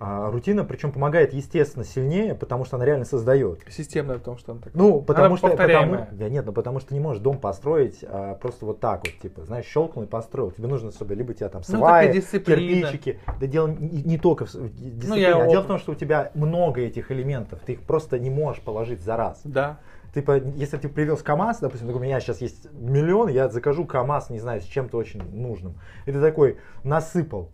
А, 0.00 0.30
рутина, 0.30 0.64
причем 0.64 0.90
помогает, 0.90 1.32
естественно, 1.32 1.84
сильнее, 1.84 2.34
потому 2.34 2.64
что 2.64 2.76
она 2.76 2.84
реально 2.84 3.04
создает. 3.04 3.60
Системная 3.68 4.18
в 4.18 4.22
том, 4.22 4.38
что 4.38 4.52
она 4.52 4.60
так. 4.60 4.74
Ну, 4.74 5.00
потому 5.00 5.26
она 5.26 5.36
что 5.36 5.50
потому, 5.50 6.06
да, 6.10 6.28
нет, 6.28 6.44
ну 6.44 6.52
потому 6.52 6.80
что 6.80 6.94
не 6.94 7.00
можешь 7.00 7.22
дом 7.22 7.38
построить 7.38 7.98
а, 8.02 8.34
просто 8.34 8.66
вот 8.66 8.80
так 8.80 9.02
вот, 9.04 9.14
типа, 9.22 9.44
знаешь, 9.44 9.66
щелкнул 9.66 10.04
и 10.04 10.08
построил. 10.08 10.50
Тебе 10.50 10.66
нужно, 10.66 10.90
чтобы 10.90 11.14
либо 11.14 11.32
тебя 11.32 11.48
там 11.48 11.62
ну, 11.68 11.78
сваи, 11.78 12.08
ну, 12.08 12.40
кирпичики. 12.40 13.20
Да 13.40 13.46
дело 13.46 13.68
не, 13.68 14.02
не 14.02 14.18
только 14.18 14.46
в 14.46 14.50
дисциплине, 14.50 15.08
ну, 15.08 15.14
я 15.14 15.36
а 15.36 15.48
дело 15.48 15.62
в 15.62 15.66
том, 15.66 15.78
что 15.78 15.92
у 15.92 15.94
тебя 15.94 16.32
много 16.34 16.80
этих 16.80 17.12
элементов, 17.12 17.60
ты 17.64 17.74
их 17.74 17.82
просто 17.82 18.18
не 18.18 18.30
можешь 18.30 18.62
положить 18.62 19.00
за 19.00 19.16
раз. 19.16 19.42
Да. 19.44 19.78
Типа, 20.12 20.38
если 20.38 20.76
ты 20.76 20.88
привез 20.88 21.22
КАМАЗ, 21.22 21.58
допустим, 21.60 21.88
у 21.88 21.98
меня 21.98 22.20
сейчас 22.20 22.40
есть 22.40 22.68
миллион, 22.72 23.28
я 23.28 23.48
закажу 23.48 23.84
КАМАЗ, 23.84 24.30
не 24.30 24.40
знаю, 24.40 24.60
с 24.60 24.64
чем-то 24.64 24.96
очень 24.96 25.22
нужным. 25.32 25.74
И 26.06 26.12
ты 26.12 26.20
такой 26.20 26.58
насыпал 26.82 27.50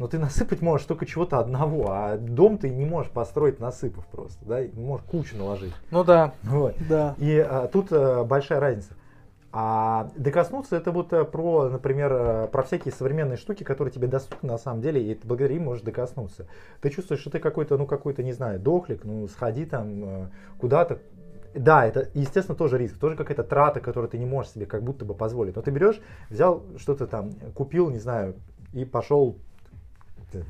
но 0.00 0.08
ты 0.08 0.18
насыпать 0.18 0.62
можешь 0.62 0.86
только 0.86 1.04
чего-то 1.04 1.38
одного, 1.38 1.90
а 1.90 2.16
дом 2.16 2.56
ты 2.56 2.70
не 2.70 2.86
можешь 2.86 3.12
построить 3.12 3.60
насыпав 3.60 4.06
просто, 4.06 4.42
да, 4.46 4.66
не 4.66 4.82
можешь 4.82 5.06
кучу 5.06 5.36
наложить. 5.36 5.74
Ну 5.90 6.04
да. 6.04 6.32
Вот. 6.42 6.74
да. 6.88 7.14
И 7.18 7.38
а, 7.38 7.68
тут 7.68 7.88
а, 7.92 8.24
большая 8.24 8.60
разница. 8.60 8.94
А 9.52 10.10
докоснуться 10.16 10.76
это 10.76 10.90
вот 10.90 11.12
э, 11.12 11.24
про, 11.24 11.68
например, 11.68 12.12
э, 12.12 12.48
про 12.50 12.62
всякие 12.62 12.94
современные 12.94 13.36
штуки, 13.36 13.64
которые 13.64 13.92
тебе 13.92 14.06
доступны 14.06 14.48
на 14.48 14.58
самом 14.58 14.80
деле, 14.80 15.02
и 15.02 15.14
ты 15.14 15.26
благодаря 15.26 15.56
им 15.56 15.64
можешь 15.64 15.82
докоснуться. 15.82 16.46
Ты 16.80 16.88
чувствуешь, 16.88 17.20
что 17.20 17.30
ты 17.30 17.38
какой-то, 17.40 17.76
ну 17.76 17.84
какой-то, 17.84 18.22
не 18.22 18.32
знаю, 18.32 18.58
дохлик, 18.58 19.04
ну 19.04 19.28
сходи 19.28 19.66
там 19.66 20.30
куда-то. 20.58 21.00
Да, 21.52 21.84
это, 21.84 22.08
естественно, 22.14 22.56
тоже 22.56 22.78
риск, 22.78 22.96
тоже 22.98 23.16
какая-то 23.16 23.42
трата, 23.42 23.80
которую 23.80 24.08
ты 24.08 24.18
не 24.18 24.24
можешь 24.24 24.52
себе 24.52 24.66
как 24.66 24.84
будто 24.84 25.04
бы 25.04 25.14
позволить. 25.14 25.56
Но 25.56 25.62
ты 25.62 25.72
берешь, 25.72 26.00
взял 26.30 26.62
что-то 26.76 27.08
там, 27.08 27.32
купил, 27.54 27.90
не 27.90 27.98
знаю, 27.98 28.36
и 28.72 28.84
пошел 28.84 29.36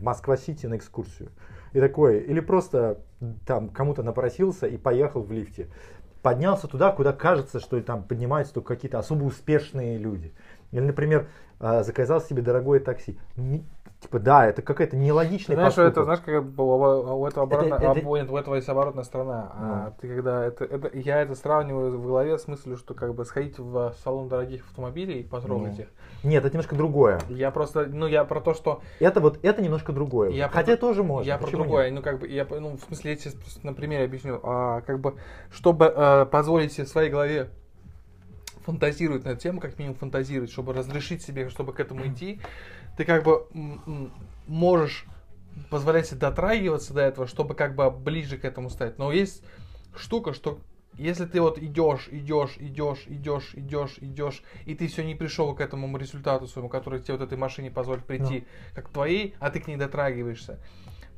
Москва-Сити 0.01 0.67
на 0.67 0.77
экскурсию. 0.77 1.31
И 1.73 1.81
такое, 1.81 2.21
или 2.21 2.41
просто 2.41 2.99
там 3.47 3.69
кому-то 3.69 4.03
напросился 4.03 4.67
и 4.67 4.77
поехал 4.77 5.23
в 5.23 5.31
лифте. 5.33 5.69
Поднялся 6.23 6.69
туда, 6.69 6.93
куда 6.93 7.13
кажется, 7.13 7.61
что 7.61 7.81
там 7.81 8.03
поднимаются 8.03 8.55
только 8.55 8.75
какие-то 8.75 8.99
особо 8.99 9.25
успешные 9.25 9.97
люди. 9.97 10.35
Или, 10.71 10.81
например, 10.81 11.29
а, 11.59 11.83
заказал 11.83 12.21
себе 12.21 12.43
дорогое 12.43 12.81
такси. 12.81 13.19
Типа, 14.01 14.19
да, 14.19 14.47
это 14.47 14.63
какая-то 14.63 14.97
нелогичная 14.97 15.57
Знаешь, 15.57 15.75
поступок. 15.75 15.93
это, 15.93 16.05
знаешь, 16.05 16.21
как 16.25 16.59
у, 16.59 16.63
у 16.63 17.27
этого 17.27 17.45
обратно, 17.45 17.75
это, 17.75 17.99
это... 17.99 18.09
у 18.09 18.17
этого 18.17 18.55
есть 18.55 18.69
оборотная 18.69 19.05
сторона. 19.05 19.53
А. 19.53 19.87
А, 19.89 20.01
ты 20.01 20.09
когда 20.09 20.47
это, 20.47 20.65
это, 20.65 20.97
я 20.97 21.21
это 21.21 21.35
сравниваю 21.35 21.99
в 21.99 22.07
голове 22.07 22.39
с 22.39 22.49
мыслью, 22.49 22.79
что 22.79 22.95
как 22.95 23.15
бы 23.15 23.27
сходить 23.27 23.59
в 23.59 23.95
салон 24.03 24.29
дорогих 24.29 24.65
автомобилей 24.65 25.21
и 25.21 25.23
потрогать 25.23 25.77
ну. 25.77 25.83
их. 25.83 25.89
Нет, 26.25 26.43
это 26.47 26.55
немножко 26.55 26.77
другое. 26.77 27.21
Я 27.29 27.51
просто, 27.51 27.87
ну 27.93 28.07
я 28.07 28.25
про 28.25 28.41
то, 28.41 28.55
что... 28.55 28.81
Это 29.01 29.21
вот, 29.21 29.39
это 29.43 29.61
немножко 29.61 29.93
другое. 29.93 30.31
Я 30.31 30.49
Хотя 30.49 30.77
про... 30.77 30.81
тоже 30.81 31.03
можно. 31.03 31.29
Я 31.29 31.37
про 31.37 31.51
другое, 31.51 31.91
нет? 31.91 31.97
ну 31.97 32.03
как 32.03 32.21
бы, 32.21 32.29
я, 32.29 32.47
ну 32.49 32.79
в 32.79 32.81
смысле, 32.81 33.11
я 33.11 33.17
сейчас 33.19 33.35
на 33.63 33.75
примере 33.75 34.05
объясню. 34.05 34.41
А, 34.43 34.81
как 34.81 34.99
бы, 34.99 35.17
чтобы 35.51 35.93
а, 35.95 36.25
позволить 36.25 36.73
себе 36.73 36.87
в 36.87 36.89
своей 36.89 37.11
голове 37.11 37.51
фантазировать 38.65 39.25
на 39.25 39.31
эту 39.31 39.41
тему, 39.41 39.61
как 39.61 39.79
минимум 39.79 39.97
фантазировать, 39.97 40.51
чтобы 40.51 40.73
разрешить 40.73 41.23
себе, 41.23 41.49
чтобы 41.49 41.73
к 41.73 41.81
этому 41.81 42.07
идти, 42.07 42.41
ты 42.97 43.05
как 43.05 43.25
бы 43.25 43.47
можешь 44.47 45.07
позволять 45.71 46.07
себе 46.07 46.21
дотрагиваться 46.21 46.95
до 46.95 47.01
этого, 47.01 47.27
чтобы 47.27 47.55
как 47.55 47.75
бы 47.75 47.91
ближе 47.91 48.39
к 48.39 48.45
этому 48.45 48.71
стать. 48.71 48.99
Но 48.99 49.13
есть 49.13 49.43
штука, 49.97 50.33
что 50.33 50.61
если 50.95 51.25
ты 51.25 51.41
вот 51.41 51.59
идешь, 51.59 52.09
идешь, 52.11 52.57
идешь, 52.59 53.05
идешь, 53.07 53.55
идешь, 53.55 53.97
идешь, 54.01 54.43
и 54.67 54.75
ты 54.75 54.87
все 54.87 55.03
не 55.05 55.15
пришел 55.15 55.55
к 55.55 55.61
этому 55.61 55.97
результату 55.97 56.47
своему, 56.47 56.69
который 56.69 57.01
тебе 57.01 57.15
вот 57.15 57.25
этой 57.25 57.39
машине 57.39 57.71
позволит 57.71 58.05
прийти, 58.05 58.39
no. 58.39 58.45
как 58.75 58.89
твоей, 58.91 59.35
а 59.39 59.51
ты 59.51 59.61
к 59.61 59.67
ней 59.67 59.77
дотрагиваешься, 59.77 60.59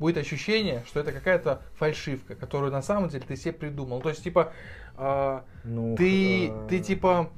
будет 0.03 0.19
ощущение, 0.19 0.83
что 0.87 1.01
это 1.01 1.13
какая-то 1.13 1.63
фальшивка, 1.77 2.35
которую 2.35 2.71
на 2.71 2.83
самом 2.83 3.09
деле 3.09 3.25
ты 3.27 3.37
себе 3.37 3.53
придумал. 3.53 4.03
То 4.03 4.11
есть, 4.11 4.23
типа, 4.23 4.53
э, 4.99 5.41
ну, 5.65 5.97
ты, 5.97 6.49
э... 6.49 6.67
ты 6.69 6.81
типа, 6.81 7.31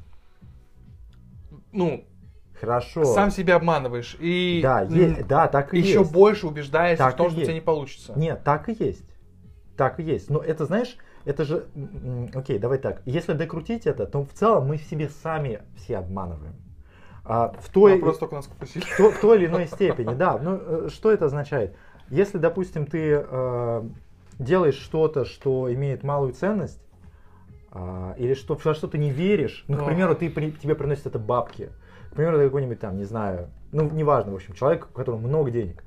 ну, 1.70 2.04
Хорошо. 2.60 3.04
Сам 3.04 3.30
себя 3.30 3.56
обманываешь. 3.56 4.16
И 4.20 4.60
да, 4.62 4.82
е- 4.82 5.24
да, 5.28 5.48
так 5.48 5.74
и 5.74 5.78
еще 5.78 5.98
есть. 6.00 6.12
больше 6.12 6.46
убеждаешься 6.46 7.04
так 7.04 7.14
в 7.14 7.16
том, 7.16 7.30
что 7.30 7.40
есть. 7.40 7.48
у 7.48 7.52
тебя 7.52 7.54
не 7.54 7.64
получится. 7.64 8.12
Нет, 8.16 8.42
так 8.44 8.68
и 8.68 8.76
есть. 8.78 9.04
Так 9.76 10.00
и 10.00 10.02
есть. 10.02 10.30
Но 10.30 10.38
это, 10.38 10.64
знаешь, 10.64 10.96
это 11.24 11.44
же... 11.44 11.66
Окей, 12.32 12.58
давай 12.58 12.78
так. 12.78 13.02
Если 13.04 13.32
докрутить 13.32 13.86
это, 13.86 14.06
то 14.06 14.24
в 14.24 14.32
целом 14.32 14.68
мы 14.68 14.78
в 14.78 14.84
себе 14.84 15.08
сами 15.08 15.62
все 15.76 15.98
обманываем. 15.98 16.54
А, 17.24 17.52
в 17.58 17.68
той, 17.70 17.94
Вопрос 17.94 18.18
только 18.18 18.36
нас 18.36 18.46
в, 18.46 19.10
в 19.10 19.20
той 19.20 19.38
или 19.38 19.46
иной 19.46 19.66
степени, 19.66 20.14
да. 20.14 20.38
Ну, 20.38 20.88
что 20.88 21.10
это 21.10 21.26
означает? 21.26 21.76
Если, 22.10 22.38
допустим, 22.38 22.86
ты 22.86 23.24
э, 23.26 23.82
делаешь 24.38 24.76
что-то, 24.76 25.24
что 25.24 25.72
имеет 25.72 26.02
малую 26.02 26.32
ценность, 26.32 26.80
э, 27.72 28.14
или 28.18 28.34
что, 28.34 28.58
во 28.62 28.74
что 28.74 28.88
ты 28.88 28.98
не 28.98 29.10
веришь, 29.10 29.64
ну, 29.68 29.78
к 29.78 29.86
примеру, 29.86 30.14
ты, 30.14 30.30
при, 30.30 30.50
тебе 30.52 30.74
приносят 30.74 31.06
это 31.06 31.18
бабки, 31.18 31.70
к 32.10 32.14
примеру, 32.14 32.38
какой-нибудь 32.38 32.78
там, 32.78 32.96
не 32.96 33.04
знаю, 33.04 33.48
ну, 33.72 33.90
неважно, 33.90 34.32
в 34.32 34.34
общем, 34.36 34.54
человек, 34.54 34.88
у 34.90 34.94
которого 34.94 35.18
много 35.18 35.50
денег, 35.50 35.82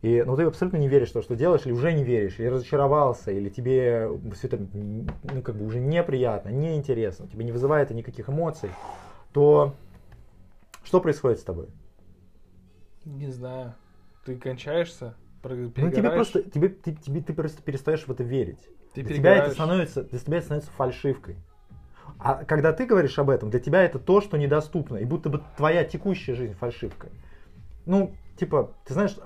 И, 0.00 0.22
ну, 0.22 0.36
ты 0.36 0.44
абсолютно 0.44 0.78
не 0.78 0.88
веришь 0.88 1.10
в 1.10 1.14
то, 1.14 1.22
что 1.22 1.34
делаешь, 1.34 1.66
или 1.66 1.72
уже 1.72 1.92
не 1.92 2.04
веришь, 2.04 2.38
или 2.38 2.46
разочаровался, 2.46 3.32
или 3.32 3.48
тебе 3.48 4.08
все 4.34 4.46
это, 4.46 4.58
ну, 4.72 5.42
как 5.42 5.56
бы 5.56 5.66
уже 5.66 5.80
неприятно, 5.80 6.50
неинтересно, 6.50 7.26
тебе 7.26 7.44
не 7.44 7.52
вызывает 7.52 7.90
никаких 7.90 8.30
эмоций, 8.30 8.70
то 9.32 9.74
что 10.84 11.00
происходит 11.00 11.40
с 11.40 11.42
тобой? 11.42 11.68
Не 13.04 13.30
знаю. 13.30 13.74
Ты 14.24 14.36
кончаешься, 14.36 15.14
ну, 15.86 15.90
тебе 15.90 16.10
просто, 16.10 16.42
тебе, 16.42 16.68
ты, 16.68 16.94
тебе, 16.94 17.20
ты 17.20 17.32
просто 17.32 17.62
перестаешь 17.62 18.06
в 18.06 18.10
это 18.10 18.22
верить. 18.22 18.58
Ты 18.94 19.02
для 19.02 19.16
тебя 19.16 19.36
это 19.36 19.50
становится, 19.52 20.02
для 20.02 20.18
тебя 20.18 20.38
это 20.38 20.46
становится 20.46 20.70
фальшивкой. 20.72 21.36
А 22.18 22.44
когда 22.44 22.72
ты 22.72 22.86
говоришь 22.86 23.18
об 23.18 23.30
этом, 23.30 23.50
для 23.50 23.60
тебя 23.60 23.82
это 23.82 23.98
то, 23.98 24.20
что 24.20 24.36
недоступно, 24.36 24.96
и 24.96 25.04
будто 25.04 25.28
бы 25.28 25.42
твоя 25.56 25.84
текущая 25.84 26.34
жизнь 26.34 26.54
фальшивка. 26.54 27.08
Ну, 27.86 28.14
типа, 28.36 28.72
ты 28.84 28.94
знаешь, 28.94 29.16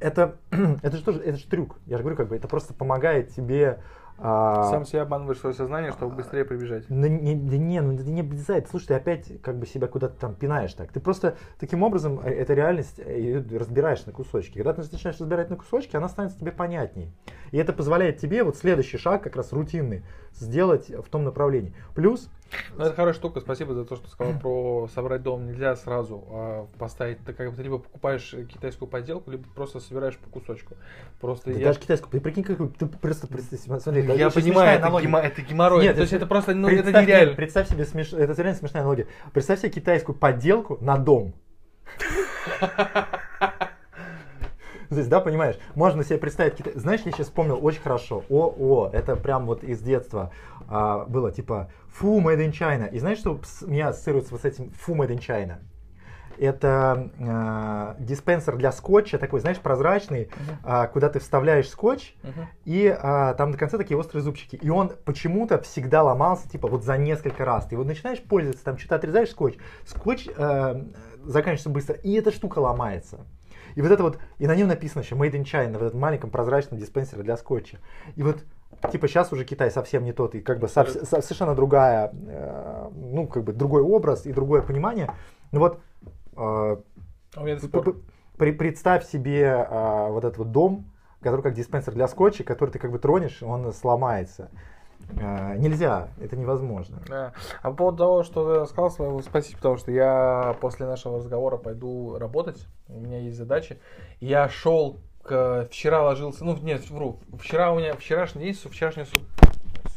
это, 0.00 0.36
это 0.82 0.96
же 0.96 1.04
тоже, 1.04 1.20
это 1.20 1.36
же 1.36 1.46
трюк. 1.46 1.76
Я 1.86 1.96
же 1.96 2.02
говорю, 2.02 2.16
как 2.16 2.28
бы, 2.28 2.36
это 2.36 2.48
просто 2.48 2.74
помогает 2.74 3.34
тебе 3.34 3.80
а... 4.18 4.64
Сам 4.64 4.84
себя 4.84 5.02
обманываешь 5.02 5.38
свое 5.38 5.54
сознание, 5.54 5.92
чтобы 5.92 6.16
быстрее 6.16 6.44
пробежать. 6.44 6.84
Да 6.88 7.08
не, 7.08 7.36
да 7.36 7.56
не, 7.56 7.80
ну 7.80 7.94
это 7.94 8.10
не 8.10 8.20
обязательно. 8.20 8.68
Слушай, 8.70 8.86
ты 8.88 8.94
опять 8.94 9.40
как 9.42 9.58
бы 9.58 9.66
себя 9.66 9.86
куда-то 9.86 10.18
там 10.18 10.34
пинаешь 10.34 10.72
так. 10.74 10.92
Ты 10.92 11.00
просто 11.00 11.36
таким 11.58 11.82
образом 11.82 12.20
э, 12.20 12.30
эту 12.30 12.54
реальность 12.54 12.98
э, 12.98 13.42
разбираешь 13.52 14.04
на 14.06 14.12
кусочки. 14.12 14.54
Когда 14.54 14.74
ты 14.74 14.82
начинаешь 14.90 15.20
разбирать 15.20 15.50
на 15.50 15.56
кусочки, 15.56 15.96
она 15.96 16.08
становится 16.08 16.40
тебе 16.40 16.50
понятней. 16.50 17.12
И 17.52 17.58
это 17.58 17.72
позволяет 17.72 18.18
тебе 18.18 18.42
вот 18.42 18.56
следующий 18.56 18.98
шаг, 18.98 19.22
как 19.22 19.36
раз 19.36 19.52
рутинный, 19.52 20.02
сделать 20.32 20.88
в 20.88 21.08
том 21.08 21.22
направлении. 21.24 21.72
Плюс 21.94 22.28
ну, 22.76 22.84
это 22.84 22.94
хорошая 22.94 23.14
штука. 23.14 23.40
Спасибо 23.40 23.74
за 23.74 23.84
то, 23.84 23.96
что 23.96 24.08
сказал 24.08 24.38
про 24.38 24.88
собрать 24.94 25.22
дом. 25.22 25.46
Нельзя 25.46 25.76
сразу 25.76 26.24
а, 26.30 26.66
поставить. 26.78 27.18
Ты 27.24 27.32
как 27.32 27.50
бы 27.50 27.56
ты 27.56 27.62
либо 27.62 27.78
покупаешь 27.78 28.34
китайскую 28.52 28.88
подделку, 28.88 29.30
либо 29.30 29.44
просто 29.54 29.80
собираешь 29.80 30.16
по 30.16 30.30
кусочку. 30.30 30.74
Просто 31.20 31.52
ты 31.52 31.58
я... 31.58 31.66
даже 31.66 31.80
китайскую. 31.80 32.10
Ты 32.10 32.20
прикинь, 32.20 32.44
как 32.44 32.58
ты 32.78 32.86
просто 32.86 33.26
смотри. 33.26 34.02
Я 34.16 34.30
понимаю, 34.30 34.78
это, 34.78 35.00
гема, 35.00 35.20
это 35.20 35.42
геморрой. 35.42 35.82
Нет, 35.82 35.96
то 35.96 36.02
есть 36.02 36.12
это 36.12 36.26
просто 36.26 36.54
ну, 36.54 36.68
это 36.68 36.90
нереально. 36.90 37.34
Представь 37.34 37.68
себе 37.68 37.84
смеш... 37.84 38.12
это 38.12 38.40
реально 38.40 38.58
смешная 38.58 38.82
аналогия. 38.82 39.06
Представь 39.32 39.60
себе 39.60 39.70
китайскую 39.70 40.16
подделку 40.16 40.78
на 40.80 40.96
дом. 40.96 41.34
Здесь, 44.90 45.06
да, 45.06 45.20
понимаешь? 45.20 45.58
Можно 45.74 46.02
себе 46.02 46.18
представить, 46.18 46.54
Китай. 46.54 46.72
знаешь, 46.76 47.02
я 47.04 47.12
сейчас 47.12 47.26
вспомнил 47.26 47.58
очень 47.62 47.82
хорошо. 47.82 48.24
О, 48.30 48.54
о, 48.58 48.90
это 48.92 49.16
прям 49.16 49.46
вот 49.46 49.62
из 49.62 49.80
детства 49.80 50.32
а, 50.66 51.04
было, 51.04 51.30
типа, 51.30 51.70
фу, 51.88 52.20
made 52.20 52.38
in 52.38 52.52
China. 52.52 52.88
И 52.90 52.98
знаешь, 52.98 53.18
что 53.18 53.38
меня 53.66 53.88
ассоциируется 53.88 54.32
вот 54.32 54.42
с 54.42 54.44
этим 54.44 54.70
фу, 54.70 54.94
made 54.94 55.10
in 55.10 55.18
China? 55.18 55.58
Это 56.38 57.10
э, 57.18 58.04
диспенсер 58.04 58.56
для 58.56 58.70
скотча, 58.70 59.18
такой, 59.18 59.40
знаешь, 59.40 59.58
прозрачный, 59.58 60.30
uh-huh. 60.62 60.84
э, 60.84 60.88
куда 60.92 61.08
ты 61.08 61.18
вставляешь 61.18 61.68
скотч, 61.68 62.14
uh-huh. 62.22 62.46
и 62.64 62.84
э, 62.86 63.34
там 63.36 63.50
на 63.50 63.56
конце 63.56 63.76
такие 63.76 63.98
острые 63.98 64.22
зубчики. 64.22 64.54
И 64.54 64.70
он 64.70 64.92
почему-то 65.04 65.60
всегда 65.60 66.04
ломался, 66.04 66.48
типа, 66.48 66.68
вот 66.68 66.84
за 66.84 66.96
несколько 66.96 67.44
раз. 67.44 67.66
Ты 67.66 67.76
вот 67.76 67.88
начинаешь 67.88 68.22
пользоваться, 68.22 68.64
там 68.64 68.78
что-то 68.78 68.94
отрезаешь 68.94 69.30
скотч, 69.30 69.56
скотч 69.84 70.28
э, 70.28 70.84
заканчивается 71.24 71.70
быстро, 71.70 71.96
и 71.96 72.12
эта 72.12 72.30
штука 72.30 72.60
ломается. 72.60 73.26
И 73.78 73.80
вот 73.80 73.92
это 73.92 74.02
вот, 74.02 74.18
и 74.38 74.48
на 74.48 74.56
нем 74.56 74.66
написано 74.66 75.02
еще 75.02 75.14
Made 75.14 75.34
in 75.34 75.44
China, 75.44 75.78
в 75.78 75.84
этом 75.84 76.00
маленьком 76.00 76.30
прозрачном 76.30 76.80
диспенсере 76.80 77.22
для 77.22 77.36
скотча. 77.36 77.78
И 78.16 78.24
вот 78.24 78.38
типа 78.90 79.06
сейчас 79.06 79.32
уже 79.32 79.44
Китай 79.44 79.70
совсем 79.70 80.02
не 80.02 80.12
тот, 80.12 80.34
и 80.34 80.40
как 80.40 80.58
бы 80.58 80.66
сов, 80.66 80.88
совершенно 80.88 81.54
другая, 81.54 82.10
э, 82.12 82.90
ну 82.92 83.28
как 83.28 83.44
бы 83.44 83.52
другой 83.52 83.82
образ 83.82 84.26
и 84.26 84.32
другое 84.32 84.62
понимание. 84.62 85.12
Ну 85.52 85.60
вот 85.60 85.78
э, 86.36 86.76
при, 88.36 88.50
представь 88.50 89.06
себе 89.06 89.44
э, 89.44 90.08
вот 90.10 90.24
этот 90.24 90.38
вот 90.38 90.50
дом, 90.50 90.90
который 91.20 91.42
как 91.42 91.54
диспенсер 91.54 91.94
для 91.94 92.08
скотча, 92.08 92.42
который 92.42 92.70
ты 92.70 92.80
как 92.80 92.90
бы 92.90 92.98
тронешь, 92.98 93.44
он 93.44 93.72
сломается. 93.72 94.50
Э, 95.16 95.56
нельзя, 95.56 96.08
это 96.20 96.36
невозможно. 96.36 97.00
А 97.62 97.70
по 97.70 97.76
поводу 97.76 97.98
того, 97.98 98.22
что 98.22 98.64
ты 98.64 98.70
сказал, 98.70 99.22
спасибо, 99.22 99.56
потому 99.56 99.76
что 99.78 99.90
я 99.90 100.56
после 100.60 100.86
нашего 100.86 101.18
разговора 101.18 101.56
пойду 101.56 102.18
работать, 102.18 102.66
у 102.88 103.00
меня 103.00 103.18
есть 103.20 103.36
задачи. 103.36 103.78
Я 104.20 104.48
шел 104.48 104.98
к, 105.22 105.66
вчера 105.70 106.02
ложился, 106.02 106.44
ну 106.44 106.56
нет, 106.58 106.88
вру, 106.90 107.20
вчера 107.38 107.72
у 107.72 107.78
меня, 107.78 107.94
вчерашний 107.94 108.44
день, 108.44 108.54
вчерашняя 108.54 109.06
суб, 109.06 109.22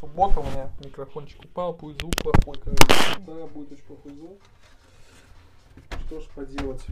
суббота 0.00 0.40
у 0.40 0.44
меня 0.44 0.70
микрофончик 0.84 1.44
упал, 1.44 1.74
будет 1.74 2.00
звук 2.00 2.14
плохой, 2.16 2.56
да, 3.26 3.32
будет 3.46 3.72
очень 3.72 3.84
плохой 3.84 4.14
звук. 4.14 4.38
Что 6.06 6.20
ж 6.20 6.24
поделать. 6.34 6.84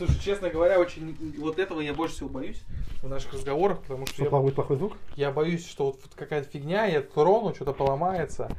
Слушай, 0.00 0.18
честно 0.18 0.48
говоря, 0.48 0.80
очень 0.80 1.14
вот 1.36 1.58
этого 1.58 1.82
я 1.82 1.92
больше 1.92 2.14
всего 2.14 2.30
боюсь 2.30 2.62
в 3.02 3.08
наших 3.10 3.34
разговорах, 3.34 3.82
потому 3.82 4.06
что, 4.06 4.14
что 4.14 4.24
я, 4.24 4.30
будет 4.30 4.54
плохой 4.54 4.78
звук. 4.78 4.96
Я 5.14 5.30
боюсь, 5.30 5.68
что 5.68 5.84
вот 5.84 6.00
какая-то 6.14 6.48
фигня, 6.48 6.86
я 6.86 7.02
трону, 7.02 7.54
что-то 7.54 7.74
поломается, 7.74 8.50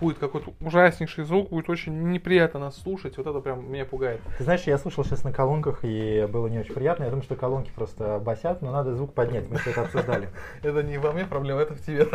будет 0.00 0.18
какой-то 0.18 0.52
ужаснейший 0.60 1.24
звук, 1.24 1.50
будет 1.50 1.68
очень 1.70 2.10
неприятно 2.10 2.60
нас 2.60 2.76
слушать. 2.76 3.16
Вот 3.16 3.26
это 3.26 3.40
прям 3.40 3.70
меня 3.70 3.84
пугает. 3.84 4.20
Ты 4.38 4.44
знаешь, 4.44 4.62
я 4.62 4.78
слушал 4.78 5.04
сейчас 5.04 5.24
на 5.24 5.32
колонках, 5.32 5.80
и 5.82 6.26
было 6.30 6.46
не 6.48 6.58
очень 6.58 6.74
приятно. 6.74 7.04
Я 7.04 7.10
думаю, 7.10 7.24
что 7.24 7.36
колонки 7.36 7.70
просто 7.74 8.18
басят, 8.18 8.62
но 8.62 8.72
надо 8.72 8.94
звук 8.94 9.14
поднять. 9.14 9.48
Мы 9.48 9.58
все 9.58 9.70
это 9.70 9.82
обсуждали. 9.82 10.28
Это 10.62 10.82
не 10.82 10.98
во 10.98 11.12
мне 11.12 11.24
проблема, 11.24 11.60
это 11.60 11.74
в 11.74 11.80
тебе. 11.80 12.06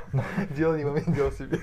Дело 0.56 0.76
не 0.76 0.84
во 0.84 0.92
мне, 0.92 1.02
дело 1.06 1.30
в 1.30 1.34
себе. 1.34 1.58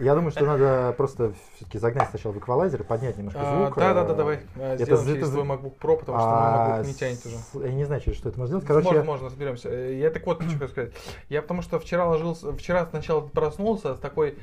Я 0.00 0.14
думаю, 0.14 0.30
что 0.30 0.44
надо 0.44 0.94
просто 0.96 1.32
все-таки 1.56 1.78
загнать 1.78 2.10
сначала 2.10 2.32
в 2.32 2.38
эквалайзер 2.38 2.82
и 2.82 2.84
поднять 2.84 3.16
немножко 3.16 3.40
а, 3.42 3.64
звук. 3.64 3.78
Да, 3.78 3.94
да, 3.94 4.04
да, 4.04 4.14
давай. 4.14 4.40
Сделаем 4.76 5.06
через 5.06 5.30
твой 5.30 5.44
MacBook 5.44 5.74
Pro, 5.80 5.96
потому 5.98 6.18
что 6.18 6.28
мой 6.28 6.80
MacBook 6.80 6.86
не 6.86 6.94
тянет 6.94 7.18
уже. 7.26 7.66
Я 7.66 7.74
не 7.74 7.84
знаю, 7.84 8.00
через 8.00 8.18
что 8.18 8.28
это 8.28 8.38
можно 8.38 8.60
сделать. 8.60 8.66
Короче, 8.66 9.02
можно, 9.02 9.26
разберемся. 9.26 9.68
Я 9.70 10.10
так 10.10 10.26
вот 10.26 10.42
хочу 10.42 10.68
сказать. 10.68 10.92
Я 11.28 11.42
потому 11.42 11.62
что 11.62 11.78
вчера 11.80 12.06
ложился, 12.06 12.52
вчера 12.52 12.86
сначала 12.86 13.20
проснулся 13.20 13.96
с 13.96 13.98
такой 13.98 14.38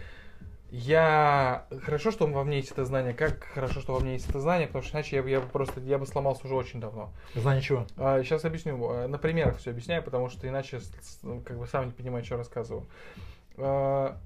я... 0.69 1.65
Хорошо, 1.83 2.11
что 2.11 2.27
во 2.27 2.43
мне 2.43 2.57
есть 2.57 2.71
это 2.71 2.85
знание. 2.85 3.13
Как 3.13 3.43
хорошо, 3.43 3.79
что 3.79 3.93
во 3.93 3.99
мне 3.99 4.13
есть 4.13 4.29
это 4.29 4.39
знание, 4.39 4.67
потому 4.67 4.83
что 4.83 4.97
иначе 4.97 5.15
я, 5.17 5.23
я 5.23 5.39
бы 5.39 5.47
просто 5.47 5.79
я 5.81 5.97
бы 5.97 6.05
сломался 6.05 6.45
уже 6.45 6.55
очень 6.55 6.79
давно. 6.79 7.13
Знание 7.35 7.61
чего? 7.61 7.85
А, 7.97 8.21
сейчас 8.23 8.43
объясню. 8.45 8.77
Э, 8.91 9.07
на 9.07 9.17
примерах 9.17 9.57
все 9.57 9.71
объясняю, 9.71 10.03
потому 10.03 10.29
что 10.29 10.47
иначе 10.47 10.79
ну, 11.23 11.41
как 11.41 11.57
бы 11.57 11.67
сам 11.67 11.85
не 11.85 11.91
понимаю, 11.91 12.25
что 12.25 12.37
рассказываю. 12.37 12.85
А, 13.57 14.17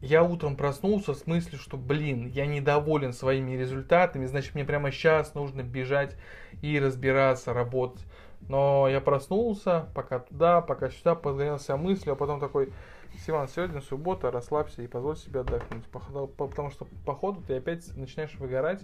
я 0.00 0.22
утром 0.22 0.56
проснулся 0.56 1.14
с 1.14 1.26
мыслью, 1.26 1.58
что, 1.58 1.76
блин, 1.76 2.26
я 2.28 2.46
недоволен 2.46 3.12
своими 3.12 3.52
результатами, 3.52 4.24
значит, 4.24 4.54
мне 4.54 4.64
прямо 4.64 4.90
сейчас 4.90 5.34
нужно 5.34 5.62
бежать 5.62 6.16
и 6.62 6.78
разбираться, 6.78 7.52
работать. 7.52 8.04
Но 8.48 8.88
я 8.88 9.00
проснулся, 9.00 9.88
пока 9.94 10.20
туда, 10.20 10.62
пока 10.62 10.88
сюда, 10.88 11.14
подгонялся 11.14 11.76
мыслью, 11.76 12.14
а 12.14 12.16
потом 12.16 12.40
такой, 12.40 12.72
Сиван, 13.18 13.48
сегодня 13.48 13.80
суббота, 13.80 14.30
расслабься 14.30 14.82
и 14.82 14.86
позволь 14.86 15.16
себе 15.16 15.40
отдохнуть. 15.40 15.84
Потому 15.86 16.70
что 16.70 16.86
по 17.04 17.14
ходу 17.14 17.42
ты 17.46 17.56
опять 17.56 17.94
начинаешь 17.96 18.34
выгорать, 18.36 18.82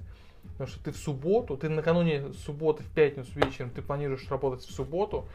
потому 0.52 0.68
что 0.68 0.84
ты 0.84 0.92
в 0.92 0.96
субботу, 0.96 1.56
ты 1.56 1.68
накануне 1.68 2.32
субботы 2.32 2.82
в 2.82 2.90
пятницу 2.92 3.30
вечером, 3.34 3.70
ты 3.70 3.82
планируешь 3.82 4.28
работать 4.30 4.64
в 4.64 4.70
субботу, 4.72 5.26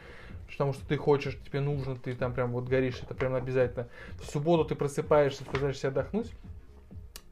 потому 0.48 0.72
что 0.72 0.86
ты 0.86 0.96
хочешь, 0.96 1.38
тебе 1.46 1.60
нужно, 1.60 1.96
ты 1.96 2.14
там 2.14 2.34
прям 2.34 2.52
вот 2.52 2.64
горишь, 2.64 3.00
это 3.02 3.14
прям 3.14 3.34
обязательно. 3.34 3.88
В 4.20 4.26
субботу 4.26 4.64
ты 4.64 4.74
просыпаешься, 4.74 5.44
пытаешься 5.44 5.88
отдохнуть. 5.88 6.30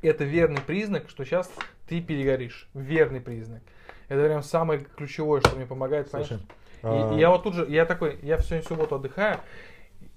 Это 0.02 0.24
верный 0.24 0.62
признак, 0.62 1.10
что 1.10 1.24
сейчас 1.24 1.50
ты 1.86 2.00
перегоришь. 2.00 2.68
Верный 2.72 3.20
признак. 3.20 3.62
Это 4.08 4.24
прям 4.24 4.42
самое 4.42 4.80
ключевое, 4.80 5.40
что 5.40 5.56
мне 5.56 5.66
помогает. 5.66 6.08
Слушай, 6.08 6.38
и, 6.38 6.40
а... 6.82 7.14
и 7.14 7.18
я 7.18 7.30
вот 7.30 7.42
тут 7.42 7.54
же, 7.54 7.66
я 7.68 7.84
такой, 7.84 8.18
я 8.22 8.38
всю 8.38 8.62
субботу 8.62 8.96
отдыхаю, 8.96 9.38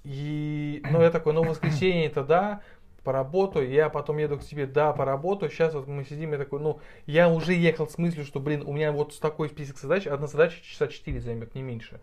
и, 0.04 0.82
ну, 0.90 1.00
я 1.00 1.10
такой, 1.10 1.32
ну, 1.32 1.42
воскресенье 1.42 2.06
это 2.06 2.22
да, 2.22 2.60
поработаю, 3.02 3.70
я 3.70 3.88
потом 3.88 4.18
еду 4.18 4.38
к 4.38 4.44
тебе, 4.44 4.66
да, 4.66 4.92
поработаю, 4.92 5.50
сейчас 5.50 5.74
вот 5.74 5.86
мы 5.88 6.04
сидим, 6.04 6.32
я 6.32 6.38
такой, 6.38 6.60
ну, 6.60 6.80
я 7.06 7.28
уже 7.28 7.54
ехал 7.54 7.88
с 7.88 7.98
мыслью, 7.98 8.24
что, 8.24 8.40
блин, 8.40 8.62
у 8.66 8.72
меня 8.72 8.92
вот 8.92 9.18
такой 9.18 9.48
список 9.48 9.78
задач, 9.78 10.06
одна 10.06 10.26
задача 10.26 10.62
часа 10.62 10.88
4 10.88 11.20
займет, 11.20 11.54
не 11.54 11.62
меньше. 11.62 12.00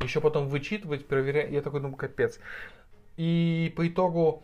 Еще 0.00 0.20
потом 0.20 0.48
вычитывать, 0.48 1.06
проверять, 1.06 1.50
я 1.50 1.62
такой, 1.62 1.80
ну, 1.80 1.94
капец. 1.94 2.40
И 3.16 3.72
по 3.76 3.86
итогу, 3.86 4.42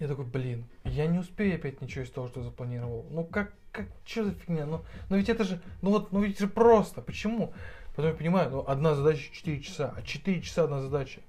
я 0.00 0.08
такой, 0.08 0.24
блин, 0.24 0.64
я 0.84 1.06
не 1.06 1.18
успею 1.18 1.56
опять 1.56 1.80
ничего 1.80 2.04
из 2.04 2.10
того, 2.10 2.28
что 2.28 2.42
запланировал. 2.42 3.06
Ну, 3.10 3.24
как, 3.24 3.52
как, 3.72 3.86
что 4.04 4.24
за 4.24 4.32
фигня? 4.32 4.66
Ну, 4.66 4.82
ну 5.08 5.16
ведь 5.16 5.28
это 5.28 5.44
же, 5.44 5.60
ну 5.82 5.90
вот, 5.90 6.12
ну 6.12 6.22
ведь 6.22 6.38
же 6.38 6.48
просто, 6.48 7.02
почему? 7.02 7.52
Потом 7.94 8.12
я 8.12 8.16
понимаю, 8.16 8.50
ну, 8.50 8.64
одна 8.66 8.94
задача 8.94 9.32
4 9.32 9.60
часа, 9.60 9.94
а 9.96 10.02
4 10.02 10.42
часа 10.42 10.64
одна 10.64 10.80
задача. 10.80 11.20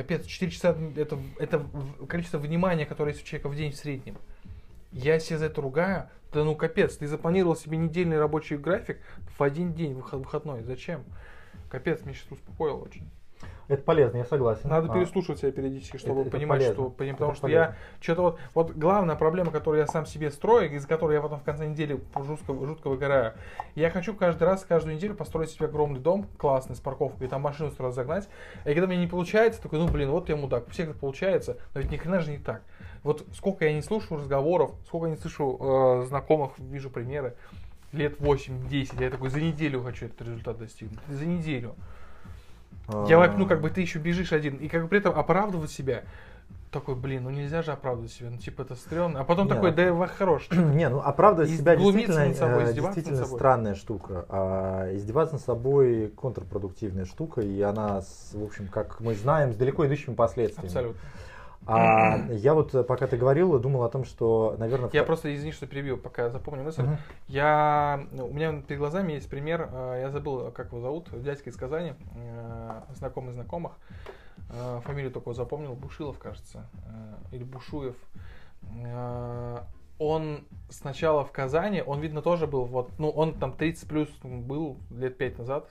Капец, 0.00 0.24
4 0.24 0.50
часа 0.50 0.74
это, 0.96 1.18
это 1.38 1.66
количество 2.08 2.38
внимания, 2.38 2.86
которое 2.86 3.12
есть 3.12 3.22
у 3.22 3.26
человека 3.26 3.50
в 3.50 3.54
день 3.54 3.72
в 3.72 3.76
среднем. 3.76 4.16
Я 4.92 5.18
себе 5.18 5.36
за 5.36 5.44
это 5.46 5.60
ругаю. 5.60 6.08
Да 6.32 6.42
ну 6.42 6.56
капец, 6.56 6.96
ты 6.96 7.06
запланировал 7.06 7.54
себе 7.54 7.76
недельный 7.76 8.18
рабочий 8.18 8.56
график 8.56 8.96
в 9.36 9.42
один 9.42 9.74
день 9.74 9.92
выходной. 9.92 10.62
Зачем? 10.62 11.04
Капец, 11.68 12.00
меня 12.00 12.14
сейчас 12.14 12.32
успокоило 12.32 12.78
очень. 12.78 13.10
Это 13.68 13.82
полезно, 13.84 14.16
я 14.18 14.24
согласен. 14.24 14.68
Надо 14.68 14.90
А, 14.90 14.94
переслушивать 14.94 15.38
себя 15.40 15.52
периодически, 15.52 15.96
чтобы 15.96 16.22
Это- 16.22 16.28
это 16.28 16.36
понимать, 16.38 16.58
полезно. 16.58 16.74
что 16.74 16.90
поним- 16.90 17.10
Это 17.10 17.18
потому 17.18 17.34
что 17.34 17.42
полезно. 17.42 17.60
я 17.60 17.76
что-то 18.00 18.22
вот 18.22 18.38
вот 18.54 18.72
главная 18.72 19.14
проблема, 19.14 19.52
которую 19.52 19.80
я 19.80 19.86
сам 19.86 20.06
себе 20.06 20.32
строю, 20.32 20.74
из-за 20.74 20.88
которой 20.88 21.14
я 21.14 21.20
потом 21.20 21.38
в 21.38 21.44
конце 21.44 21.66
недели 21.68 22.00
жутко, 22.16 22.52
жутко 22.66 22.88
выгораю. 22.90 23.34
Я 23.76 23.90
хочу 23.90 24.12
каждый 24.14 24.42
раз, 24.42 24.64
каждую 24.64 24.96
неделю 24.96 25.14
построить 25.14 25.50
себе 25.50 25.66
огромный 25.66 26.00
дом, 26.00 26.26
классный, 26.36 26.74
с 26.74 26.80
парковкой, 26.80 27.28
и 27.28 27.30
там 27.30 27.42
машину 27.42 27.70
сразу 27.70 27.94
загнать. 27.94 28.28
И 28.64 28.74
когда 28.74 28.88
мне 28.88 28.96
не 28.96 29.06
получается, 29.06 29.62
такой, 29.62 29.78
ну 29.78 29.86
блин, 29.86 30.10
вот 30.10 30.28
я 30.28 30.34
мудак, 30.36 30.66
у 30.66 30.70
всех 30.70 30.90
это 30.90 30.98
получается, 30.98 31.56
но 31.72 31.80
ведь 31.80 31.92
ни 31.92 31.96
хрена 31.96 32.18
же 32.20 32.32
не 32.32 32.38
так. 32.38 32.62
Вот 33.04 33.24
сколько 33.34 33.64
я 33.64 33.72
не 33.72 33.82
слушаю 33.82 34.18
разговоров, 34.18 34.72
сколько 34.86 35.06
я 35.06 35.12
не 35.12 35.16
слышу 35.16 35.56
э, 35.60 36.06
знакомых, 36.08 36.58
вижу 36.58 36.90
примеры, 36.90 37.34
лет 37.92 38.18
8-10, 38.20 39.00
я 39.00 39.10
такой, 39.10 39.30
за 39.30 39.40
неделю 39.40 39.82
хочу 39.84 40.06
этот 40.06 40.22
результат 40.22 40.58
достигнуть, 40.58 40.98
за 41.08 41.24
неделю. 41.24 41.76
Я 43.08 43.22
а, 43.22 43.34
ну 43.36 43.46
как 43.46 43.60
бы 43.60 43.70
ты 43.70 43.80
еще 43.80 43.98
бежишь 43.98 44.32
один, 44.32 44.56
и 44.56 44.68
как 44.68 44.82
бы 44.82 44.88
при 44.88 44.98
этом 44.98 45.18
оправдывать 45.18 45.70
себя. 45.70 46.02
Такой, 46.70 46.94
блин, 46.94 47.24
ну 47.24 47.30
нельзя 47.30 47.62
же 47.62 47.72
оправдывать 47.72 48.12
себя, 48.12 48.30
ну 48.30 48.36
типа 48.36 48.62
это 48.62 48.76
стрёмно. 48.76 49.20
А 49.20 49.24
потом 49.24 49.46
Не, 49.48 49.54
такой, 49.54 49.70
ну- 49.70 49.76
да 49.76 49.82
я 49.82 50.06
хорош. 50.06 50.48
Не, 50.50 50.88
ну 50.88 51.00
оправдывать 51.00 51.50
И 51.50 51.56
себя 51.56 51.74
действительно, 51.74 52.26
над 52.26 52.36
собой, 52.36 52.62
э, 52.62 52.66
издеваться 52.66 52.82
над 52.82 52.94
действительно 52.94 53.24
собой. 53.24 53.38
странная 53.38 53.74
штука. 53.74 54.24
А 54.28 54.94
издеваться 54.94 55.34
над 55.34 55.42
собой 55.44 56.12
контрпродуктивная 56.16 57.06
штука, 57.06 57.40
и 57.40 57.60
она, 57.60 58.02
в 58.32 58.44
общем, 58.44 58.68
как 58.68 59.00
мы 59.00 59.14
знаем, 59.14 59.52
с 59.52 59.56
далеко 59.56 59.84
идущими 59.86 60.14
последствиями. 60.14 60.68
Абсолютно. 60.68 61.00
А 61.66 62.18
я 62.30 62.54
вот, 62.54 62.74
э, 62.74 62.82
пока 62.82 63.06
ты 63.06 63.16
говорил, 63.16 63.58
думал 63.58 63.84
о 63.84 63.88
том, 63.88 64.04
что, 64.04 64.56
наверное, 64.58 64.90
Я 64.92 65.04
просто, 65.04 65.34
извини, 65.34 65.52
что 65.52 65.66
перебил, 65.66 65.98
пока 65.98 66.30
запомню 66.30 66.64
мысль. 66.64 66.82
Мгм. 66.82 66.96
Я, 67.28 68.06
ну, 68.12 68.26
у 68.26 68.32
меня 68.32 68.60
перед 68.62 68.80
глазами 68.80 69.12
есть 69.12 69.28
пример, 69.28 69.68
э, 69.70 69.98
я 70.02 70.10
забыл, 70.10 70.50
как 70.52 70.68
его 70.68 70.80
зовут, 70.80 71.08
дядька 71.22 71.50
из 71.50 71.56
Казани, 71.56 71.92
э, 72.14 72.80
знакомый 72.94 73.32
знакомых. 73.32 73.72
Фамилию 74.84 75.12
только 75.12 75.32
запомнил, 75.32 75.74
Бушилов, 75.74 76.18
кажется, 76.18 76.66
или 77.30 77.44
Бушуев. 77.44 77.94
Он 79.98 80.44
сначала 80.70 81.24
в 81.24 81.30
Казани, 81.30 81.84
он, 81.86 82.00
видно, 82.00 82.20
тоже 82.20 82.48
был, 82.48 82.64
вот, 82.64 82.90
ну, 82.98 83.10
он 83.10 83.34
там 83.34 83.52
30 83.52 83.88
плюс 83.88 84.08
был 84.22 84.78
лет 84.90 85.18
5 85.18 85.38
назад, 85.38 85.68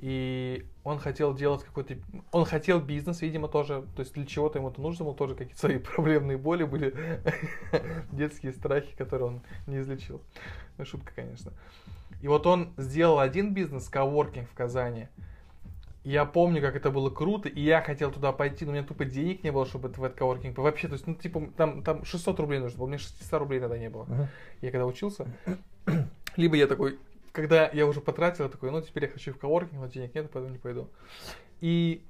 и 0.00 0.66
он 0.82 0.98
хотел 0.98 1.34
делать 1.34 1.62
какой-то... 1.62 1.96
Он 2.32 2.44
хотел 2.44 2.80
бизнес, 2.80 3.20
видимо, 3.20 3.48
тоже. 3.48 3.84
То 3.94 4.00
есть 4.00 4.14
для 4.14 4.24
чего-то 4.24 4.58
ему 4.58 4.70
это 4.70 4.80
нужно 4.80 5.04
было, 5.04 5.14
тоже 5.14 5.34
какие-то 5.34 5.60
свои 5.60 5.78
проблемные 5.94 6.38
боли 6.38 6.64
были. 6.64 6.94
Детские 8.12 8.52
страхи, 8.52 8.96
которые 8.96 9.28
он 9.28 9.40
не 9.66 9.80
излечил. 9.80 10.22
Ну, 10.78 10.84
шутка, 10.84 11.12
конечно. 11.14 11.52
И 12.22 12.28
вот 12.28 12.46
он 12.46 12.72
сделал 12.76 13.18
один 13.18 13.52
бизнес, 13.52 13.88
коворкинг 13.88 14.48
в 14.48 14.54
Казани. 14.54 15.08
Я 16.02 16.24
помню, 16.24 16.62
как 16.62 16.76
это 16.76 16.90
было 16.90 17.10
круто, 17.10 17.50
и 17.50 17.60
я 17.60 17.82
хотел 17.82 18.10
туда 18.10 18.32
пойти, 18.32 18.64
но 18.64 18.70
у 18.70 18.74
меня 18.74 18.84
тупо 18.84 19.04
денег 19.04 19.44
не 19.44 19.52
было, 19.52 19.66
чтобы 19.66 19.90
это 19.90 20.00
в 20.00 20.04
этот 20.04 20.18
коворкинг. 20.18 20.56
Вообще, 20.56 20.88
то 20.88 20.94
есть, 20.94 21.06
ну, 21.06 21.14
типа, 21.14 21.50
там, 21.58 21.82
там 21.82 22.06
600 22.06 22.40
рублей 22.40 22.58
нужно 22.58 22.78
было, 22.78 22.86
у 22.86 22.88
меня 22.88 22.98
600 22.98 23.38
рублей 23.38 23.60
тогда 23.60 23.76
не 23.76 23.90
было 23.90 24.06
я 24.60 24.70
когда 24.70 24.86
учился, 24.86 25.26
либо 26.36 26.56
я 26.56 26.66
такой, 26.66 26.98
когда 27.32 27.68
я 27.70 27.86
уже 27.86 28.00
потратил, 28.00 28.44
я 28.44 28.50
такой, 28.50 28.70
ну 28.70 28.80
теперь 28.80 29.04
я 29.04 29.10
хочу 29.10 29.32
в 29.32 29.38
коворкинг, 29.38 29.80
но 29.80 29.86
денег 29.86 30.14
нет, 30.14 30.30
поэтому 30.32 30.52
не 30.52 30.58
пойду. 30.58 30.88
И 31.60 32.04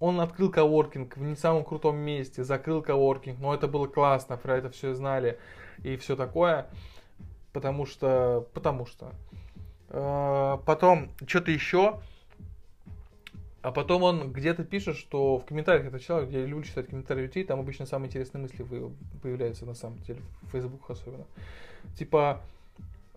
он 0.00 0.20
открыл 0.20 0.50
коворкинг 0.50 1.16
в 1.16 1.22
не 1.22 1.36
самом 1.36 1.64
крутом 1.64 1.96
месте, 1.96 2.44
закрыл 2.44 2.82
коворкинг, 2.82 3.38
но 3.38 3.54
это 3.54 3.66
было 3.66 3.86
классно, 3.86 4.36
про 4.36 4.56
это 4.56 4.70
все 4.70 4.94
знали 4.94 5.38
и 5.82 5.96
все 5.96 6.16
такое, 6.16 6.68
потому 7.52 7.86
что, 7.86 8.46
потому 8.54 8.86
что. 8.86 9.12
Э, 9.90 10.58
Потом 10.64 11.10
что-то 11.26 11.50
еще, 11.50 12.00
а 13.62 13.72
потом 13.72 14.02
он 14.02 14.32
где-то 14.32 14.64
пишет, 14.64 14.96
что 14.96 15.38
в 15.38 15.44
комментариях 15.44 15.86
это 15.86 15.98
читал, 15.98 16.22
я 16.28 16.44
люблю 16.44 16.62
читать 16.62 16.88
комментарии 16.88 17.22
людей, 17.22 17.44
там 17.44 17.58
обычно 17.58 17.86
самые 17.86 18.08
интересные 18.08 18.42
мысли 18.42 18.64
появляются 19.22 19.66
на 19.66 19.74
самом 19.74 19.98
деле, 19.98 20.20
в 20.42 20.50
Facebook 20.50 20.88
особенно. 20.88 21.24
Типа, 21.96 22.42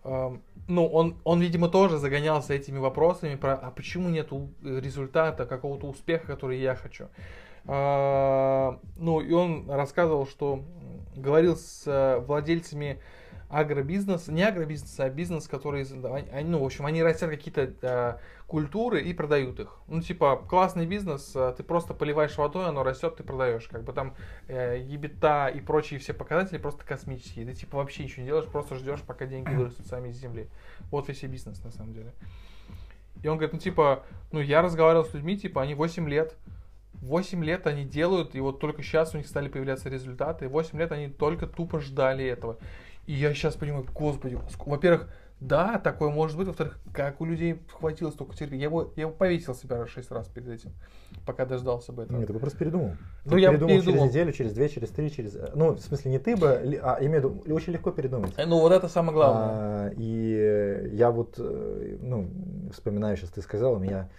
ну, 0.04 0.88
он, 0.88 1.18
он, 1.24 1.42
видимо, 1.42 1.70
тоже 1.70 1.98
загонялся 1.98 2.54
этими 2.54 2.80
вопросами 2.80 3.36
про, 3.36 3.54
а 3.54 3.72
почему 3.72 4.10
нет 4.10 4.30
результата, 4.64 5.46
какого-то 5.46 5.88
успеха, 5.88 6.28
который 6.28 6.60
я 6.60 6.76
хочу. 6.76 7.08
А, 7.66 8.80
ну, 8.98 9.22
и 9.22 9.32
он 9.32 9.70
рассказывал, 9.70 10.26
что 10.26 10.64
говорил 11.16 11.56
с 11.56 11.84
э, 11.86 12.20
владельцами 12.20 13.00
агробизнеса, 13.52 14.32
не 14.32 14.44
агробизнеса, 14.44 15.04
а 15.04 15.10
бизнес, 15.10 15.48
который, 15.48 15.86
они, 16.32 16.50
ну, 16.50 16.60
в 16.60 16.66
общем, 16.66 16.86
они 16.86 17.04
растят 17.04 17.30
какие-то 17.30 17.74
э, 17.82 18.18
культуры 18.48 19.02
и 19.02 19.14
продают 19.14 19.60
их. 19.60 19.78
Ну, 19.88 20.02
типа, 20.02 20.38
классный 20.38 20.86
бизнес, 20.86 21.34
э, 21.36 21.54
ты 21.58 21.64
просто 21.64 21.94
поливаешь 21.94 22.38
водой, 22.38 22.68
оно 22.68 22.84
растет, 22.84 23.18
ты 23.18 23.24
продаешь. 23.24 23.68
Как 23.68 23.84
бы 23.84 23.92
там 23.92 24.16
э, 24.48 24.82
ебета 24.82 25.48
и 25.48 25.60
прочие 25.60 26.00
все 26.00 26.14
показатели 26.14 26.58
просто 26.60 26.86
космические. 26.86 27.46
Ты, 27.46 27.54
типа, 27.54 27.78
вообще 27.78 28.04
ничего 28.04 28.22
не 28.22 28.28
делаешь, 28.28 28.48
просто 28.48 28.76
ждешь, 28.76 29.02
пока 29.02 29.26
деньги 29.26 29.54
вырастут 29.54 29.86
сами 29.88 30.10
из 30.10 30.16
земли. 30.16 30.48
Вот 30.90 31.10
весь 31.10 31.22
бизнес, 31.24 31.62
на 31.64 31.72
самом 31.72 31.94
деле. 31.94 32.14
И 33.22 33.28
он 33.28 33.38
говорит, 33.38 33.54
ну, 33.54 33.60
типа, 33.60 34.06
ну, 34.32 34.40
я 34.40 34.62
разговаривал 34.62 35.06
с 35.06 35.14
людьми, 35.14 35.38
типа, 35.38 35.62
они 35.62 35.76
8 35.76 36.08
лет 36.08 36.38
8 37.02 37.44
лет 37.44 37.66
они 37.66 37.84
делают, 37.84 38.36
и 38.36 38.40
вот 38.40 38.60
только 38.60 38.84
сейчас 38.84 39.16
у 39.16 39.18
них 39.18 39.28
стали 39.28 39.50
появляться 39.50 39.90
результаты. 39.90 40.48
8 40.48 40.78
лет 40.78 40.92
они 40.92 41.08
только 41.08 41.48
тупо 41.48 41.80
ждали 41.80 42.24
этого. 42.24 42.58
И 43.06 43.14
я 43.14 43.34
сейчас 43.34 43.56
понимаю, 43.56 43.86
господи, 43.94 44.38
во-первых, 44.66 45.10
да, 45.40 45.80
такое 45.80 46.10
может 46.12 46.38
быть. 46.38 46.46
Во-вторых, 46.48 46.80
как 46.94 47.20
у 47.20 47.26
людей 47.26 47.60
хватило 47.68 48.12
столько 48.12 48.36
терпения. 48.36 48.60
Я 48.62 48.68
его, 48.68 48.94
я 48.96 49.02
его 49.04 49.12
повесил 49.12 49.56
себя 49.56 49.78
раз 49.80 49.90
6 49.90 50.12
раз 50.12 50.28
перед 50.28 50.50
этим, 50.50 50.72
пока 51.26 51.46
дождался 51.46 51.92
бы 51.92 52.04
этого. 52.04 52.20
Нет, 52.20 52.28
ты 52.28 52.34
бы 52.34 52.40
просто 52.40 52.60
передумал. 52.60 52.92
Ну, 53.26 53.32
Ты 53.32 53.40
я 53.40 53.50
передумал 53.50 53.72
через 53.74 53.86
передумал. 53.86 54.08
неделю, 54.08 54.32
через 54.34 54.54
две, 54.54 54.70
через 54.70 54.90
три, 54.90 55.12
через... 55.12 55.36
э, 55.36 55.52
Ну, 55.56 55.72
в 55.74 55.80
смысле, 55.80 56.12
не 56.12 56.20
ты 56.20 56.36
бы, 56.36 56.80
а 56.84 56.98
имею 57.02 57.28
в 57.28 57.44
виду, 57.44 57.54
очень 57.56 57.74
легко 57.74 57.90
передумать. 57.90 58.34
Э, 58.38 58.46
Ну, 58.46 58.60
вот 58.60 58.72
это 58.72 58.88
самое 58.88 59.14
главное. 59.14 59.50
А, 59.50 59.92
и 59.98 60.36
э, 60.40 60.90
я 60.94 61.10
вот, 61.10 61.40
ну, 61.40 62.30
вспоминаю, 62.72 63.18
сейчас 63.18 63.32
ты 63.32 63.42
сказал, 63.42 63.74
у 63.74 63.80
меня 63.80 64.10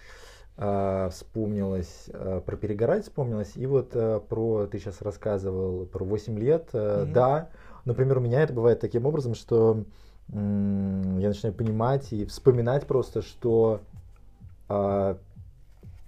а, 0.57 1.09
вспомнилось, 1.09 2.09
а, 2.13 2.41
про 2.41 2.57
перегорать 2.57 3.03
вспомнилось, 3.03 3.53
и 3.55 3.65
вот 3.65 3.91
а, 3.95 4.19
про, 4.19 4.67
ты 4.67 4.77
сейчас 4.77 5.01
рассказывал 5.01 5.85
про 5.85 6.03
8 6.03 6.37
лет, 6.37 6.69
а, 6.73 7.03
Мгм. 7.05 7.13
да, 7.13 7.49
например, 7.85 8.17
у 8.17 8.21
меня 8.21 8.41
это 8.41 8.53
бывает 8.53 8.79
таким 8.79 9.05
образом, 9.05 9.35
что 9.35 9.83
м, 10.31 11.19
я 11.19 11.29
начинаю 11.29 11.53
понимать 11.55 12.11
и 12.13 12.25
вспоминать 12.25 12.87
просто, 12.87 13.21
что 13.21 13.81
а, 14.69 15.17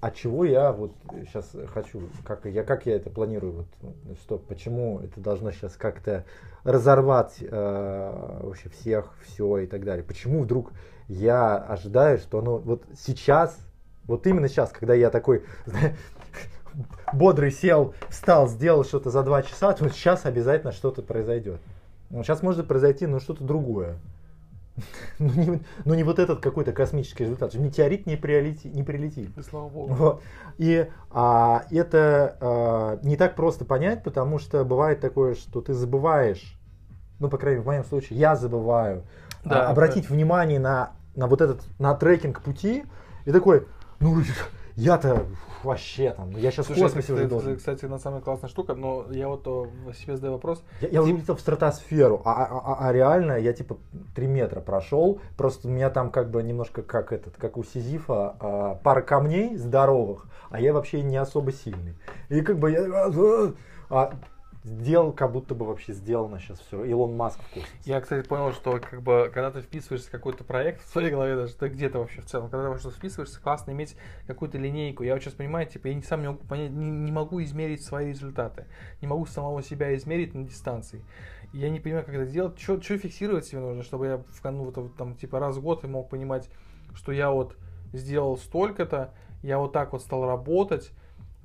от 0.06 0.16
чего 0.16 0.46
я 0.46 0.72
вот 0.72 0.92
сейчас 1.26 1.52
хочу, 1.74 2.10
как 2.24 2.46
я, 2.46 2.64
как 2.64 2.86
я 2.86 2.96
это 2.96 3.10
планирую, 3.10 3.54
вот, 3.54 3.66
ну, 3.82 4.16
что, 4.22 4.38
почему 4.38 5.00
это 5.00 5.20
должно 5.20 5.52
сейчас 5.52 5.76
как-то 5.76 6.26
разорвать 6.64 7.38
э, 7.42 8.40
вообще 8.44 8.70
всех, 8.70 9.14
все 9.26 9.60
и 9.60 9.66
так 9.68 9.84
далее. 9.84 10.04
Почему 10.04 10.44
вдруг 10.44 10.74
я 11.08 11.58
ожидаю, 11.58 12.20
что 12.20 12.40
оно 12.40 12.58
вот 12.58 12.84
сейчас, 13.00 13.58
вот 14.04 14.28
именно 14.28 14.48
сейчас, 14.48 14.70
когда 14.72 14.94
я 14.94 15.10
такой, 15.10 15.44
знаешь, 15.66 15.96
бодрый 17.14 17.52
сел, 17.52 17.94
встал, 18.10 18.48
сделал 18.48 18.84
что-то 18.84 19.10
за 19.10 19.24
два 19.24 19.44
часа, 19.44 19.74
то 19.74 19.88
сейчас 19.90 20.26
обязательно 20.26 20.72
что-то 20.72 21.02
произойдет. 21.02 21.60
Ну, 22.10 22.24
сейчас 22.24 22.44
может 22.44 22.68
произойти, 22.68 23.08
ну, 23.08 23.20
что-то 23.20 23.44
другое. 23.44 23.98
Ну 25.20 25.32
не, 25.34 25.62
ну, 25.86 25.94
не 25.94 26.04
вот 26.04 26.20
этот 26.20 26.42
какой-то 26.42 26.74
космический 26.74 27.24
результат. 27.24 27.54
Метеорит 27.54 28.06
не 28.06 28.18
прилетит. 28.18 28.74
Не 28.74 28.84
прилетит. 28.84 29.38
И 29.38 29.42
слава 29.42 29.70
богу. 29.70 29.94
Вот. 29.94 30.22
И 30.58 30.90
а, 31.12 31.64
это 31.72 32.38
а, 32.42 33.00
не 33.02 33.16
так 33.16 33.36
просто 33.36 33.64
понять, 33.64 34.04
потому 34.04 34.38
что 34.38 34.64
бывает 34.66 35.00
такое, 35.00 35.36
что 35.36 35.62
ты 35.62 35.74
забываешь, 35.74 36.60
ну, 37.20 37.30
по 37.30 37.38
крайней 37.38 37.60
мере, 37.60 37.64
в 37.64 37.68
моем 37.68 37.86
случае, 37.86 38.20
я 38.20 38.36
забываю 38.36 39.04
а, 39.46 39.50
Да, 39.50 39.70
обратить 39.70 40.10
внимание 40.10 40.60
на, 40.60 40.92
на 41.16 41.28
вот 41.28 41.42
этот, 41.42 41.62
на 41.80 41.96
трекинг 41.96 42.42
пути, 42.42 42.84
и 43.24 43.32
такой, 43.32 43.66
ну, 44.00 44.22
я-то 44.76 45.26
вообще 45.64 46.12
там, 46.12 46.32
ну, 46.32 46.38
я 46.38 46.52
сейчас 46.52 46.66
в 46.66 46.68
Слушай, 46.68 46.82
космосе 46.84 47.06
это, 47.06 47.14
уже 47.14 47.24
это, 47.24 47.30
должен. 47.30 47.58
кстати, 47.58 47.86
на 47.86 47.98
деле 47.98 48.22
классная 48.22 48.50
штука, 48.50 48.76
но 48.76 49.06
я 49.12 49.28
вот 49.30 49.48
о, 49.48 49.68
себе 49.94 50.16
задаю 50.16 50.34
вопрос. 50.34 50.64
Я, 50.82 50.90
я 50.90 51.04
улетел 51.04 51.36
в 51.36 51.40
стратосферу, 51.40 52.22
а, 52.26 52.46
а- 52.46 52.60
а- 52.60 52.88
а 52.88 52.94
реально 52.94 53.34
я 53.40 53.54
типа 53.54 53.78
3 54.16 54.28
метра 54.28 54.60
прошел, 54.60 55.22
просто 55.38 55.68
у 55.68 55.72
меня 55.72 55.90
там 55.90 56.12
как 56.12 56.30
бы 56.30 56.44
немножко 56.44 56.82
как 56.82 57.14
этот, 57.14 57.36
как 57.38 57.58
у 57.58 57.64
Сизифа, 57.64 58.36
а, 58.40 58.76
пара 58.76 59.02
камней 59.02 59.56
здоровых, 59.56 60.28
а 60.50 60.60
я 60.60 60.74
вообще 60.74 61.02
не 61.02 61.18
особо 61.18 61.52
сильный. 61.52 61.96
И 62.30 62.42
как 62.42 62.60
бы 62.60 62.72
я 62.72 63.10
а, 63.90 64.12
сделал, 64.66 65.14
как 65.14 65.32
будто 65.32 65.54
бы 65.54 65.66
вообще 65.66 65.94
сделано 65.94 66.40
сейчас 66.40 66.60
все. 66.60 66.84
Илон 66.84 67.16
Маск 67.16 67.40
в 67.40 67.54
космосе. 67.54 67.74
Я, 67.86 68.02
кстати, 68.02 68.28
понял, 68.28 68.52
что 68.52 68.80
как 68.80 69.02
бы, 69.02 69.30
когда 69.32 69.52
ты 69.52 69.62
вписываешься 69.62 70.08
в 70.08 70.12
какой-то 70.12 70.44
проект, 70.44 70.84
в 70.84 70.90
своей 70.90 71.12
голове 71.12 71.36
даже, 71.36 71.54
ты 71.54 71.68
где-то 71.68 72.00
вообще 72.00 72.22
в 72.22 72.26
целом, 72.26 72.50
когда 72.50 72.74
ты 72.74 72.80
что 72.80 72.90
вписываешься, 72.90 73.40
классно 73.40 73.72
иметь 73.72 73.96
какую-то 74.26 74.58
линейку. 74.58 75.04
Я 75.04 75.14
вот 75.14 75.22
сейчас 75.22 75.36
понимаю, 75.36 75.68
типа, 75.68 75.88
я 75.88 76.02
сам 76.02 76.22
не 76.22 76.28
могу 76.30 76.44
понять, 76.46 76.72
не, 76.72 76.90
не 76.90 77.12
могу 77.12 77.42
измерить 77.44 77.84
свои 77.84 78.10
результаты, 78.10 78.66
не 79.02 79.08
могу 79.08 79.26
самого 79.28 79.62
себя 79.62 79.96
измерить 79.96 80.34
на 80.34 80.44
дистанции. 80.44 81.06
Я 81.54 81.70
не 81.70 81.80
понимаю, 81.80 82.04
как 82.04 82.16
это 82.16 82.26
делать, 82.26 82.60
что 82.60 82.80
фиксировать 82.80 83.46
себе 83.46 83.62
нужно, 83.62 83.84
чтобы 83.84 84.08
я 84.08 84.18
в, 84.18 84.52
ну, 84.52 84.64
вот, 84.64 84.96
там, 84.98 85.16
типа, 85.16 85.40
раз 85.40 85.58
в 85.58 85.62
год 85.62 85.84
мог 85.84 86.10
понимать, 86.10 86.50
что 86.96 87.12
я 87.12 87.30
вот 87.30 87.56
сделал 87.94 88.36
столько-то, 88.36 89.14
я 89.44 89.60
вот 89.60 89.74
так 89.74 89.94
вот 89.94 90.02
стал 90.02 90.26
работать. 90.26 90.92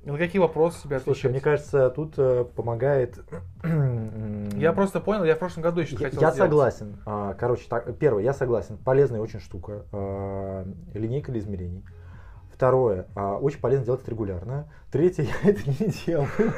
На 0.03 0.17
какие 0.17 0.39
вопросы 0.39 0.81
себя 0.81 0.99
Слушай, 0.99 1.29
мне 1.29 1.39
кажется, 1.39 1.91
тут 1.91 2.15
э, 2.17 2.43
помогает... 2.55 3.19
я 4.55 4.73
просто 4.73 4.99
понял, 4.99 5.23
я 5.23 5.35
в 5.35 5.39
прошлом 5.39 5.61
году 5.61 5.81
еще 5.81 5.95
я, 5.95 6.05
хотел 6.05 6.21
Я 6.21 6.31
сделать. 6.31 6.49
согласен. 6.49 6.97
А, 7.05 7.35
короче, 7.35 7.65
так, 7.69 7.95
первое, 7.97 8.23
я 8.23 8.33
согласен. 8.33 8.77
Полезная 8.77 9.19
очень 9.21 9.39
штука. 9.39 9.85
А, 9.91 10.65
линейка 10.95 11.31
для 11.31 11.39
измерений. 11.39 11.85
Второе, 12.51 13.05
а, 13.15 13.37
очень 13.37 13.59
полезно 13.59 13.85
делать 13.85 14.01
это 14.01 14.09
регулярно. 14.09 14.67
Третье, 14.91 15.23
я 15.43 15.49
это 15.49 15.69
не 15.69 15.91
делаю. 16.05 16.29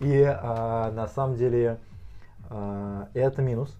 И 0.00 0.22
а, 0.22 0.90
на 0.90 1.06
самом 1.06 1.36
деле 1.36 1.78
а, 2.48 3.08
это 3.14 3.42
минус. 3.42 3.78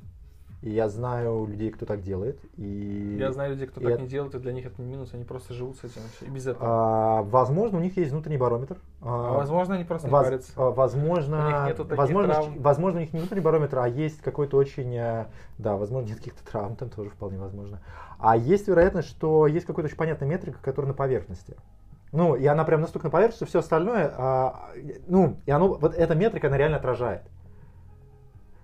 И 0.62 0.68
я 0.70 0.90
знаю 0.90 1.46
людей, 1.46 1.70
кто 1.70 1.86
так 1.86 2.02
делает. 2.02 2.38
И 2.58 3.16
Я 3.18 3.32
знаю 3.32 3.52
людей, 3.52 3.66
кто 3.66 3.80
так 3.80 3.92
это- 3.92 4.02
не 4.02 4.08
делает, 4.08 4.34
и 4.34 4.38
для 4.38 4.52
них 4.52 4.66
это 4.66 4.82
не 4.82 4.86
минус, 4.86 5.14
они 5.14 5.24
просто 5.24 5.54
живут 5.54 5.78
с 5.78 5.84
этим 5.84 6.02
и 6.20 6.30
без 6.30 6.46
этого. 6.46 6.66
а, 6.68 7.22
возможно, 7.22 7.78
у 7.78 7.80
них 7.80 7.96
есть 7.96 8.12
внутренний 8.12 8.36
барометр. 8.36 8.76
А 9.00 9.32
возможно, 9.38 9.76
они 9.76 9.84
просто 9.84 10.08
не 10.08 10.12
Воз- 10.12 10.24
парятся. 10.26 10.52
а, 10.56 10.70
возможно, 10.70 11.46
У 11.46 11.48
них 11.48 11.66
нету 11.68 11.84
таких 11.84 11.98
возможно, 11.98 12.34
травм. 12.34 12.58
возможно, 12.58 12.98
у 12.98 13.00
них 13.02 13.12
не 13.14 13.20
внутренний 13.20 13.40
барометр, 13.40 13.78
а 13.78 13.88
есть 13.88 14.20
какой-то 14.20 14.58
очень, 14.58 14.94
э, 14.94 15.26
да, 15.56 15.76
возможно, 15.76 16.08
нет 16.08 16.18
каких-то 16.18 16.44
травм, 16.44 16.76
там 16.76 16.90
тоже 16.90 17.08
вполне 17.08 17.38
возможно. 17.38 17.80
А 18.18 18.36
есть 18.36 18.68
вероятность, 18.68 19.08
что 19.08 19.46
есть 19.46 19.64
какая-то 19.64 19.86
очень 19.86 19.96
понятная 19.96 20.28
метрика, 20.28 20.58
которая 20.60 20.88
на 20.90 20.94
поверхности. 20.94 21.56
Ну, 22.12 22.34
и 22.34 22.44
она 22.44 22.64
прям 22.64 22.82
настолько 22.82 23.06
на 23.06 23.10
поверхности, 23.10 23.44
что 23.44 23.46
все 23.46 23.60
остальное, 23.60 24.12
а, 24.14 24.68
ну, 25.06 25.36
и 25.46 25.50
оно, 25.50 25.68
вот 25.74 25.94
эта 25.94 26.14
метрика, 26.14 26.48
она 26.48 26.58
реально 26.58 26.76
отражает. 26.76 27.22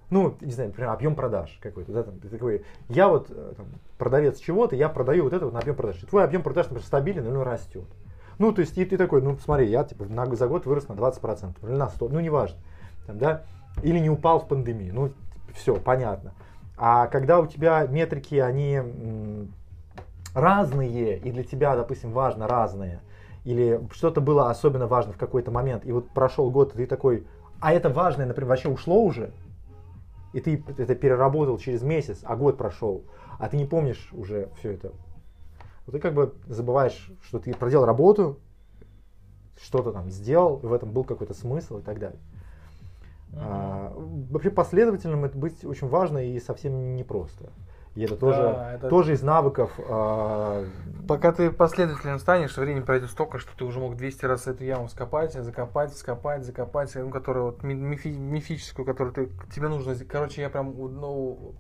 Ну, 0.09 0.37
не 0.41 0.53
знаю, 0.53 0.71
например, 0.71 0.91
объем 0.91 1.17
продаж 1.17 1.59
какой-то, 1.61 1.93
да, 1.93 2.03
там, 2.05 2.21
ты 2.21 2.29
такой, 2.29 2.65
я 2.89 3.09
вот 3.09 3.27
э, 3.29 3.55
там, 3.57 3.67
продавец 3.99 4.39
чего-то, 4.39 4.77
я 4.77 4.89
продаю 4.89 5.25
вот 5.25 5.33
это 5.33 5.47
вот 5.47 5.55
на 5.55 5.61
объем 5.61 5.75
продаж. 5.75 6.01
И 6.03 6.07
Твой 6.07 6.23
объем 6.23 6.43
продаж, 6.43 6.67
например, 6.67 6.87
стабилен 6.87 7.27
или 7.27 7.35
он 7.35 7.43
растет. 7.43 7.87
Ну, 8.39 8.53
то 8.53 8.61
есть, 8.61 8.79
и 8.79 8.85
ты 8.85 8.97
такой, 8.97 9.21
ну, 9.21 9.37
смотри, 9.39 9.67
я 9.67 9.83
типа 9.83 10.05
на, 10.05 10.27
за 10.37 10.47
год 10.47 10.65
вырос 10.67 10.89
на 10.89 10.93
20%, 10.93 11.57
или 11.63 11.71
на 11.71 11.89
100%, 11.89 12.13
ну, 12.13 12.21
неважно, 12.21 12.59
там, 13.07 13.19
да, 13.19 13.43
или 13.83 13.99
не 13.99 14.11
упал 14.11 14.41
в 14.41 14.47
пандемии, 14.47 14.91
ну, 14.91 15.11
все, 15.55 15.75
понятно. 15.75 16.35
А 16.77 17.09
когда 17.09 17.41
у 17.41 17.47
тебя 17.47 17.85
метрики, 17.87 18.37
они 18.37 18.75
м, 18.75 19.53
разные, 20.35 21.19
и 21.19 21.33
для 21.33 21.43
тебя, 21.43 21.75
допустим, 21.75 22.13
важно 22.13 22.47
разные, 22.47 23.01
или 23.45 23.81
что-то 23.93 24.21
было 24.21 24.51
особенно 24.51 24.87
важно 24.87 25.15
в 25.15 25.19
какой-то 25.19 25.51
момент, 25.51 25.85
и 25.85 25.91
вот 25.91 26.11
прошел 26.11 26.51
год, 26.51 26.75
и 26.75 26.79
ты 26.79 26.87
такой, 26.87 27.27
а 27.61 27.73
это 27.73 27.89
важное, 27.89 28.27
например, 28.27 28.51
вообще 28.51 28.69
ушло 28.69 29.03
уже, 29.03 29.33
и 30.37 30.41
ты 30.41 30.63
это 30.77 30.95
переработал 30.95 31.57
через 31.57 31.81
месяц, 31.83 32.21
а 32.23 32.37
год 32.37 32.59
прошел, 32.59 33.05
а 33.39 33.49
ты 33.49 33.57
не 33.57 33.65
помнишь 33.65 34.11
уже 34.13 34.51
все 34.59 34.73
это. 34.73 34.93
Вот 35.87 35.93
ты 35.93 35.99
как 35.99 36.13
бы 36.13 36.35
забываешь, 36.47 37.11
что 37.23 37.39
ты 37.39 37.55
проделал 37.55 37.87
работу, 37.87 38.39
что-то 39.59 39.93
там 39.93 40.11
сделал, 40.11 40.61
и 40.63 40.67
в 40.67 40.75
этом 40.75 40.93
был 40.93 41.05
какой-то 41.05 41.33
смысл 41.33 41.79
и 41.79 41.83
так 41.83 41.99
далее. 41.99 42.19
А, 43.33 43.95
вообще 44.31 44.51
последовательным 44.51 45.25
это 45.25 45.39
быть 45.39 45.65
очень 45.65 45.89
важно 45.89 46.19
и 46.19 46.39
совсем 46.39 46.97
непросто. 46.97 47.51
И 47.97 48.03
это 48.05 48.15
тоже, 48.17 48.41
это- 48.75 48.89
тоже 48.89 49.15
из 49.15 49.23
навыков. 49.23 49.73
а, 49.89 50.65
Пока 51.09 51.33
ты 51.33 51.51
последовательным 51.53 52.19
станешь, 52.19 52.57
времени 52.57 52.83
пройдет 52.83 53.11
столько, 53.11 53.39
что 53.39 53.57
ты 53.57 53.65
уже 53.65 53.79
мог 53.79 53.97
200 53.97 54.25
раз 54.27 54.47
эту 54.49 54.65
яму 54.65 54.89
скопать, 54.89 55.33
закопать, 55.33 55.97
скопать, 55.97 56.45
закопать, 56.45 56.93
ну, 56.97 57.11
которую 57.11 57.47
вот 57.47 57.63
ми- 57.63 57.75
мифи- 57.75 58.09
мифическую, 58.09 58.85
которую 58.85 59.15
ты, 59.15 59.29
тебе 59.55 59.69
нужно, 59.69 59.95
короче, 60.09 60.43
я 60.43 60.51
прям, 60.51 60.75
ну, 60.77 61.55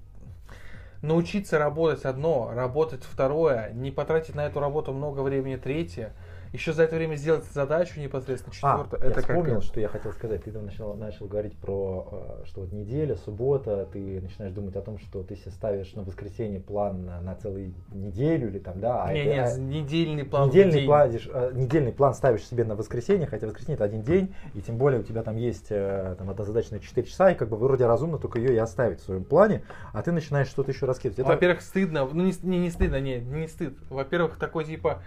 научиться 1.02 1.58
работать 1.58 2.04
одно, 2.04 2.50
работать 2.54 3.04
второе, 3.04 3.70
не 3.72 3.90
потратить 3.90 4.34
на 4.34 4.46
эту 4.46 4.60
работу 4.60 4.92
много 4.92 5.20
времени 5.20 5.56
третье, 5.56 6.12
еще 6.56 6.72
за 6.72 6.82
это 6.84 6.96
время 6.96 7.14
сделать 7.16 7.44
задачу 7.52 8.00
непосредственно 8.00 8.54
А, 8.62 8.78
четвертое. 8.78 9.04
я 9.06 9.10
это 9.12 9.20
как 9.22 9.30
вспомнил, 9.30 9.60
что 9.60 9.80
я 9.80 9.88
хотел 9.88 10.12
сказать. 10.12 10.42
Ты 10.44 10.50
там 10.50 10.64
начал, 10.64 10.94
начал 10.94 11.26
говорить 11.26 11.56
про, 11.56 12.40
э, 12.42 12.46
что 12.46 12.62
вот 12.62 12.72
неделя, 12.72 13.14
суббота, 13.16 13.86
ты 13.92 14.20
начинаешь 14.20 14.52
думать 14.52 14.74
о 14.76 14.80
том, 14.80 14.98
что 14.98 15.22
ты 15.22 15.36
себе 15.36 15.50
ставишь 15.50 15.92
на 15.94 16.02
воскресенье 16.02 16.60
план 16.60 17.04
на, 17.04 17.20
на 17.20 17.34
целую 17.36 17.74
неделю 17.92 18.48
или 18.48 18.58
там, 18.58 18.80
да? 18.80 19.04
а 19.04 19.12
не, 19.12 19.20
это- 19.24 19.30
не, 19.30 19.38
а- 19.40 19.58
недельный 19.80 20.24
план. 20.24 20.48
недельный, 20.48 20.72
день. 20.72 20.86
план, 20.86 21.10
э, 21.12 21.50
недельный 21.54 21.92
план 21.92 22.14
ставишь 22.14 22.44
себе 22.46 22.64
на 22.64 22.74
воскресенье, 22.74 23.26
хотя 23.26 23.46
воскресенье 23.46 23.74
это 23.74 23.84
один 23.84 24.02
день, 24.02 24.34
и 24.54 24.60
тем 24.60 24.78
более 24.78 25.00
у 25.00 25.02
тебя 25.02 25.22
там 25.22 25.36
есть 25.36 25.66
э, 25.70 26.14
там, 26.18 26.30
одна 26.30 26.44
задача 26.44 26.72
на 26.72 26.80
4 26.80 27.06
часа, 27.06 27.30
и 27.30 27.34
как 27.34 27.48
бы 27.48 27.56
вроде 27.56 27.86
разумно 27.86 28.18
только 28.18 28.38
ее 28.38 28.54
и 28.54 28.58
оставить 28.58 29.00
в 29.00 29.04
своем 29.04 29.24
плане, 29.24 29.62
а 29.92 30.02
ты 30.02 30.12
начинаешь 30.12 30.48
что-то 30.48 30.70
еще 30.70 30.86
раскидывать. 30.86 31.18
Это- 31.18 31.28
Во-первых, 31.28 31.60
стыдно. 31.60 32.08
Ну, 32.10 32.24
не, 32.24 32.32
не, 32.42 32.58
не 32.58 32.70
стыдно, 32.70 33.00
не, 33.00 33.18
не 33.18 33.46
стыд. 33.48 33.74
Во-первых, 33.90 34.38
такой 34.38 34.64
типа, 34.64 35.02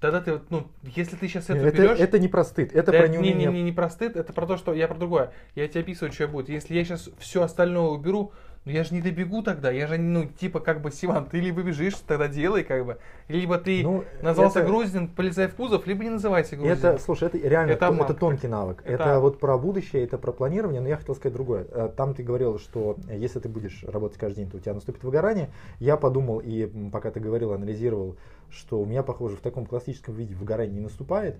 тогда 0.00 0.20
ты, 0.20 0.40
ну, 0.48 0.66
если 0.82 1.16
ты 1.16 1.28
сейчас 1.28 1.50
это, 1.50 1.58
это, 1.58 1.76
берешь... 1.76 1.98
это 1.98 2.18
не 2.18 2.28
про 2.28 2.42
стыд, 2.44 2.74
это 2.74 2.90
Да, 2.90 2.98
про 2.98 3.08
не, 3.08 3.18
неумение. 3.18 3.48
не, 3.48 3.58
не, 3.58 3.62
не 3.64 3.72
про 3.72 3.90
стыд, 3.90 4.16
это 4.16 4.32
про 4.32 4.46
то, 4.46 4.56
что 4.56 4.72
я 4.74 4.88
про 4.88 4.98
другое. 4.98 5.32
Я 5.54 5.68
тебе 5.68 5.82
описываю, 5.82 6.12
что 6.12 6.26
будет. 6.26 6.48
Если 6.48 6.74
я 6.74 6.84
сейчас 6.84 7.10
все 7.18 7.42
остальное 7.42 7.90
уберу, 7.90 8.32
ну 8.66 8.72
я 8.72 8.84
же 8.84 8.94
не 8.94 9.00
добегу 9.00 9.42
тогда. 9.42 9.70
Я 9.70 9.86
же, 9.86 9.96
ну, 9.96 10.26
типа, 10.26 10.60
как 10.60 10.82
бы, 10.82 10.90
Сиван, 10.90 11.26
ты 11.26 11.40
либо 11.40 11.62
бежишь, 11.62 11.94
тогда 12.06 12.28
делай, 12.28 12.62
как 12.62 12.84
бы. 12.84 12.98
Либо 13.28 13.56
ты 13.56 13.82
Ну, 13.82 14.04
назвался 14.20 14.58
это- 14.60 14.68
Груздин, 14.68 15.08
полезай 15.08 15.48
в 15.48 15.54
кузов, 15.54 15.86
либо 15.86 16.04
не 16.04 16.10
называйся 16.10 16.56
Груздин. 16.56 16.76
Это, 16.76 16.98
слушай, 16.98 17.28
это 17.28 17.38
реально 17.38 17.72
Это 17.72 17.86
это, 17.86 18.14
тонкий 18.14 18.48
навык. 18.48 18.82
Это- 18.84 19.02
Это, 19.02 19.20
вот 19.20 19.40
про 19.40 19.56
будущее, 19.56 20.04
это 20.04 20.18
про 20.18 20.32
планирование, 20.32 20.82
но 20.82 20.88
я 20.88 20.96
хотел 20.98 21.14
сказать 21.14 21.32
другое. 21.32 21.66
Э, 21.70 21.88
Там 21.96 22.14
ты 22.14 22.22
говорил, 22.22 22.58
что 22.58 22.96
если 23.08 23.40
ты 23.40 23.48
будешь 23.48 23.82
работать 23.84 24.18
каждый 24.18 24.40
день, 24.40 24.50
то 24.50 24.58
у 24.58 24.60
тебя 24.60 24.74
наступит 24.74 25.04
выгорание. 25.04 25.48
Я 25.78 25.96
подумал 25.96 26.40
и 26.40 26.66
пока 26.90 27.10
ты 27.10 27.18
говорил, 27.20 27.52
анализировал, 27.52 28.16
что 28.50 28.80
у 28.80 28.84
меня, 28.84 29.02
похоже, 29.02 29.36
в 29.36 29.40
таком 29.40 29.64
классическом 29.64 30.14
виде 30.14 30.34
выгорание 30.34 30.74
не 30.74 30.80
наступает. 30.80 31.36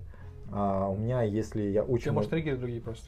А 0.51 0.89
у 0.89 0.97
меня, 0.97 1.21
если 1.21 1.61
я 1.61 1.83
очень... 1.83 2.11
может, 2.11 2.31
триггеры 2.31 2.57
другие 2.57 2.81
просто. 2.81 3.05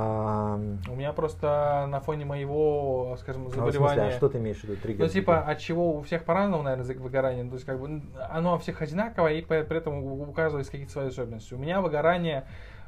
А, 0.00 0.54
У 0.88 0.94
меня 0.94 1.12
просто 1.12 1.86
на 1.90 2.00
фоне 2.00 2.24
моего, 2.24 3.16
скажем, 3.20 3.44
ну, 3.44 3.48
в 3.50 3.52
смысле, 3.52 3.72
заболевания... 3.72 4.14
а 4.14 4.16
что 4.16 4.28
ты 4.28 4.38
имеешь 4.38 4.58
в 4.60 4.64
виду? 4.64 4.76
Триггер? 4.80 5.04
Ну, 5.04 5.10
типа, 5.10 5.40
от 5.40 5.58
чего 5.58 5.96
у 5.96 6.02
всех 6.02 6.24
по-разному, 6.24 6.62
наверное, 6.62 6.94
выгорание. 6.96 7.42
Ну, 7.42 7.50
То 7.50 7.56
есть, 7.56 7.66
как 7.66 7.80
бы, 7.80 8.00
оно 8.30 8.54
у 8.54 8.58
всех 8.58 8.80
одинаковое, 8.80 9.34
и 9.34 9.42
при 9.42 9.76
этом 9.76 9.94
у 10.04 10.22
у 10.28 10.32
каждого 10.32 10.60
есть 10.60 10.70
какие-то 10.70 10.92
свои 10.92 11.08
особенности. 11.08 11.54
У 11.54 11.58
меня 11.58 11.80
выгорание, 11.80 12.44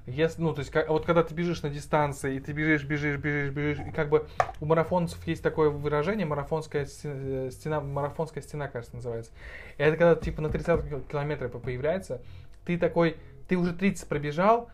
если, 0.06 0.40
ну, 0.40 0.52
то 0.52 0.60
есть, 0.60 0.70
как- 0.70 0.88
вот 0.88 1.04
когда 1.04 1.24
ты 1.24 1.34
бежишь 1.34 1.62
на 1.62 1.70
дистанции, 1.70 2.36
и 2.36 2.40
ты 2.40 2.52
бежишь, 2.52 2.84
бежишь, 2.84 3.18
бежишь, 3.18 3.52
бежишь, 3.52 3.86
и 3.86 3.90
как 3.90 4.08
бы 4.08 4.26
у 4.60 4.66
марафонцев 4.66 5.26
есть 5.26 5.42
такое 5.42 5.68
выражение, 5.70 6.26
марафонская 6.26 6.86
э, 7.04 7.50
стена, 7.50 7.80
марафонская 7.80 8.42
стена, 8.42 8.68
кажется, 8.68 8.94
называется. 8.94 9.32
И 9.78 9.82
это 9.82 9.96
когда, 9.96 10.14
типа, 10.14 10.42
на 10.42 10.48
30 10.48 11.08
километре 11.08 11.48
по- 11.48 11.58
появляется, 11.58 12.20
ты 12.64 12.78
такой, 12.78 13.16
ты 13.48 13.56
уже 13.56 13.72
30 13.72 14.08
пробежал, 14.08 14.70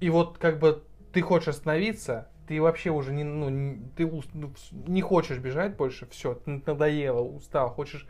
и 0.00 0.10
вот 0.10 0.36
как 0.38 0.58
бы 0.58 0.82
ты 1.16 1.22
хочешь 1.22 1.48
остановиться, 1.48 2.28
ты 2.46 2.60
вообще 2.60 2.90
уже 2.90 3.10
не, 3.14 3.24
ну, 3.24 3.78
ты 3.96 4.06
ну, 4.34 4.52
не 4.86 5.00
хочешь 5.00 5.38
бежать 5.38 5.74
больше, 5.74 6.06
все, 6.10 6.38
надоело, 6.44 7.22
устал, 7.22 7.70
хочешь 7.70 8.06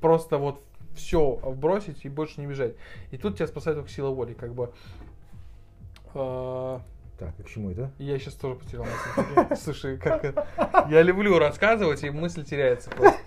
просто 0.00 0.38
вот 0.38 0.60
все 0.92 1.36
бросить 1.54 2.04
и 2.04 2.08
больше 2.08 2.40
не 2.40 2.48
бежать. 2.48 2.74
И 3.12 3.16
тут 3.16 3.36
тебя 3.36 3.46
спасает 3.46 3.76
только 3.76 3.92
сила 3.92 4.10
воли, 4.10 4.34
как 4.34 4.54
бы. 4.54 4.72
А, 6.14 6.82
Так, 7.16 7.32
а 7.38 7.42
к 7.44 7.48
чему 7.48 7.70
это? 7.70 7.92
Я 7.98 8.18
сейчас 8.18 8.34
тоже 8.34 8.56
потерял 8.56 8.86
мысль. 8.86 9.62
Слушай, 9.62 9.98
как? 9.98 10.24
Я 10.90 11.02
люблю 11.02 11.38
рассказывать, 11.38 12.02
и 12.02 12.10
мысль 12.10 12.42
теряется 12.42 12.90
просто. 12.90 13.20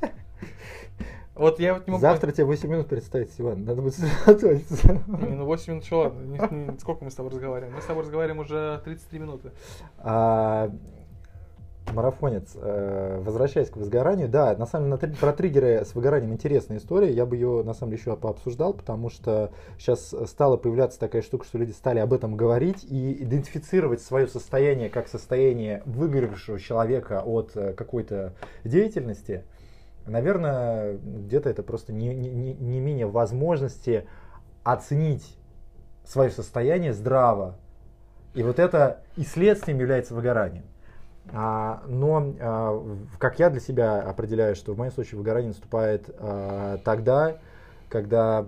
Вот 1.35 1.59
я 1.59 1.73
вот 1.73 1.85
не 1.85 1.91
могу... 1.91 2.01
Завтра 2.01 2.31
тебе 2.31 2.45
8 2.45 2.69
минут 2.69 2.87
представить, 2.87 3.29
Иван. 3.37 3.65
Надо 3.65 3.81
будет 3.81 3.95
сосредоточиться. 3.95 5.01
Не, 5.07 5.35
ну 5.35 5.45
8 5.45 5.73
минут, 5.73 5.85
что 5.85 5.99
ладно. 5.99 6.21
Не- 6.21 6.55
не- 6.71 6.79
Сколько 6.79 7.03
мы 7.03 7.11
с 7.11 7.15
тобой 7.15 7.31
разговариваем? 7.31 7.75
Мы 7.75 7.81
с 7.81 7.85
тобой 7.85 8.03
разговариваем 8.03 8.39
уже 8.39 8.81
33 8.85 9.19
минуты. 9.19 9.51
А, 9.97 10.71
марафонец, 11.93 12.55
э, 12.55 13.21
возвращаясь 13.21 13.69
к 13.69 13.75
возгоранию, 13.75 14.29
да, 14.29 14.55
на 14.57 14.65
самом 14.65 14.97
деле 14.97 15.13
про 15.19 15.33
триггеры 15.33 15.83
с 15.85 15.93
выгоранием 15.93 16.33
интересная 16.33 16.77
история, 16.77 17.11
я 17.11 17.25
бы 17.25 17.35
ее 17.35 17.63
на 17.63 17.73
самом 17.73 17.91
деле 17.91 18.01
еще 18.01 18.15
пообсуждал, 18.15 18.73
потому 18.73 19.09
что 19.09 19.51
сейчас 19.77 20.15
стала 20.25 20.57
появляться 20.57 20.99
такая 20.99 21.21
штука, 21.21 21.45
что 21.45 21.57
люди 21.57 21.71
стали 21.71 21.99
об 21.99 22.13
этом 22.13 22.35
говорить 22.37 22.83
и 22.89 23.23
идентифицировать 23.23 24.01
свое 24.01 24.27
состояние 24.27 24.89
как 24.89 25.07
состояние 25.07 25.83
выгоревшего 25.85 26.59
человека 26.59 27.21
от 27.25 27.51
э, 27.55 27.73
какой-то 27.73 28.33
деятельности. 28.63 29.43
Наверное, 30.05 30.97
где-то 30.97 31.49
это 31.49 31.63
просто 31.63 31.91
не, 31.91 32.13
не, 32.13 32.29
не- 32.29 32.53
не 32.53 32.79
менее 32.79 33.07
возможности 33.07 34.07
оценить 34.63 35.37
свое 36.03 36.29
состояние 36.29 36.93
здраво, 36.93 37.55
и 38.33 38.43
вот 38.43 38.59
это 38.59 39.01
и 39.17 39.23
следствием 39.23 39.79
является 39.79 40.13
выгоранием. 40.13 40.65
А, 41.33 41.81
но, 41.87 42.35
а, 42.39 42.97
как 43.17 43.39
я 43.39 43.49
для 43.49 43.59
себя 43.59 44.01
определяю, 44.01 44.55
что 44.55 44.73
в 44.73 44.77
моем 44.77 44.91
случае 44.91 45.17
выгорание 45.17 45.49
наступает 45.49 46.09
а, 46.19 46.77
тогда, 46.83 47.37
когда 47.89 48.47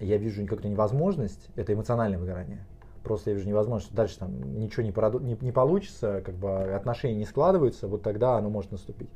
я 0.00 0.18
вижу 0.18 0.42
какую-то 0.42 0.68
невозможность, 0.68 1.48
это 1.56 1.72
эмоциональное 1.72 2.18
выгорание. 2.18 2.64
Просто 3.02 3.30
я 3.30 3.36
вижу 3.36 3.48
невозможность, 3.48 3.86
что 3.86 3.96
дальше 3.96 4.18
там 4.18 4.58
ничего 4.58 4.82
не, 4.82 4.92
не, 5.24 5.38
не 5.40 5.52
получится, 5.52 6.22
как 6.24 6.34
бы 6.34 6.74
отношения 6.74 7.14
не 7.14 7.24
складываются, 7.24 7.88
вот 7.88 8.02
тогда 8.02 8.36
оно 8.36 8.50
может 8.50 8.72
наступить. 8.72 9.08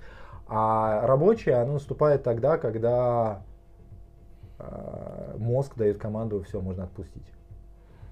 А 0.47 1.07
рабочее, 1.07 1.57
оно 1.57 1.75
наступает 1.75 2.23
тогда, 2.23 2.59
когда 2.59 3.43
а, 4.59 5.37
мозг 5.39 5.75
дает 5.77 5.99
команду, 5.99 6.43
все, 6.43 6.61
можно 6.61 6.85
отпустить. 6.85 7.27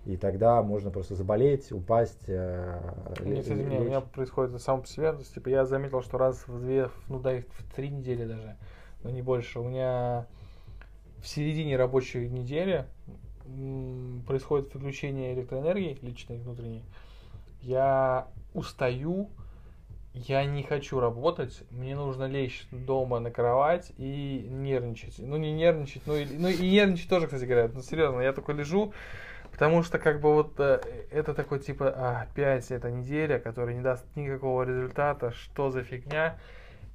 И 0.05 0.17
тогда 0.17 0.63
можно 0.63 0.91
просто 0.91 1.15
заболеть, 1.15 1.71
упасть. 1.71 2.25
Э, 2.27 2.81
Нет, 3.21 3.43
кстати, 3.43 3.61
у 3.61 3.85
меня 3.85 4.01
происходит 4.01 4.61
само 4.61 4.83
по 4.83 4.89
себе. 4.89 5.13
То 5.13 5.19
есть, 5.19 5.33
типа, 5.33 5.49
я 5.49 5.65
заметил, 5.65 6.03
что 6.03 6.19
раз 6.19 6.49
в 6.49 6.61
две, 6.61 6.91
ну 7.09 7.21
да, 7.21 7.41
в 7.41 7.75
три 7.75 7.89
недели 7.89 8.25
даже, 8.25 8.57
но 9.05 9.11
не 9.11 9.23
больше. 9.23 9.61
У 9.61 9.69
меня 9.69 10.27
в 11.21 11.29
середине 11.29 11.77
рабочей 11.77 12.29
недели 12.29 12.85
происходит 14.27 14.75
выключение 14.75 15.35
электроэнергии 15.35 15.99
личной, 16.03 16.39
внутренней. 16.39 16.85
Я 17.61 18.27
устаю, 18.55 19.31
я 20.15 20.45
не 20.45 20.63
хочу 20.63 21.01
работать, 21.01 21.63
мне 21.71 21.97
нужно 21.97 22.25
лечь 22.25 22.67
дома 22.71 23.19
на 23.19 23.31
кровать 23.31 23.93
и 23.97 24.47
нервничать. 24.51 25.19
Ну, 25.19 25.37
не 25.37 25.53
нервничать, 25.53 26.03
ну 26.07 26.17
и, 26.17 26.27
ну, 26.27 26.49
и 26.49 26.71
нервничать 26.71 27.09
тоже, 27.09 27.27
кстати 27.27 27.45
говоря. 27.45 27.71
Ну, 27.73 27.81
серьезно, 27.83 28.21
я 28.21 28.33
такой 28.35 28.55
лежу, 28.55 28.93
потому 29.51 29.83
что, 29.83 29.99
как 29.99 30.21
бы, 30.21 30.35
вот 30.35 30.61
э, 30.61 30.81
это 31.11 31.33
такой, 31.33 31.61
типа, 31.61 31.95
а, 31.97 32.23
опять 32.23 32.71
эта 32.71 32.91
неделя, 32.91 33.39
которая 33.39 33.75
не 33.75 33.83
даст 33.83 34.05
никакого 34.15 34.65
результата, 34.65 35.33
что 35.33 35.71
за 35.71 35.83
фигня. 35.83 36.39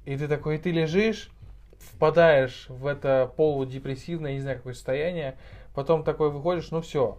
И 0.04 0.16
ты 0.16 0.28
такой, 0.28 0.56
и 0.56 0.58
ты 0.58 0.70
лежишь, 0.70 1.30
впадаешь 1.78 2.66
в 2.68 2.86
это 2.86 3.32
полудепрессивное, 3.36 4.34
не 4.34 4.40
знаю, 4.40 4.58
какое 4.58 4.74
состояние, 4.74 5.36
потом 5.74 6.04
такой 6.04 6.30
выходишь, 6.30 6.70
ну 6.70 6.82
все, 6.82 7.18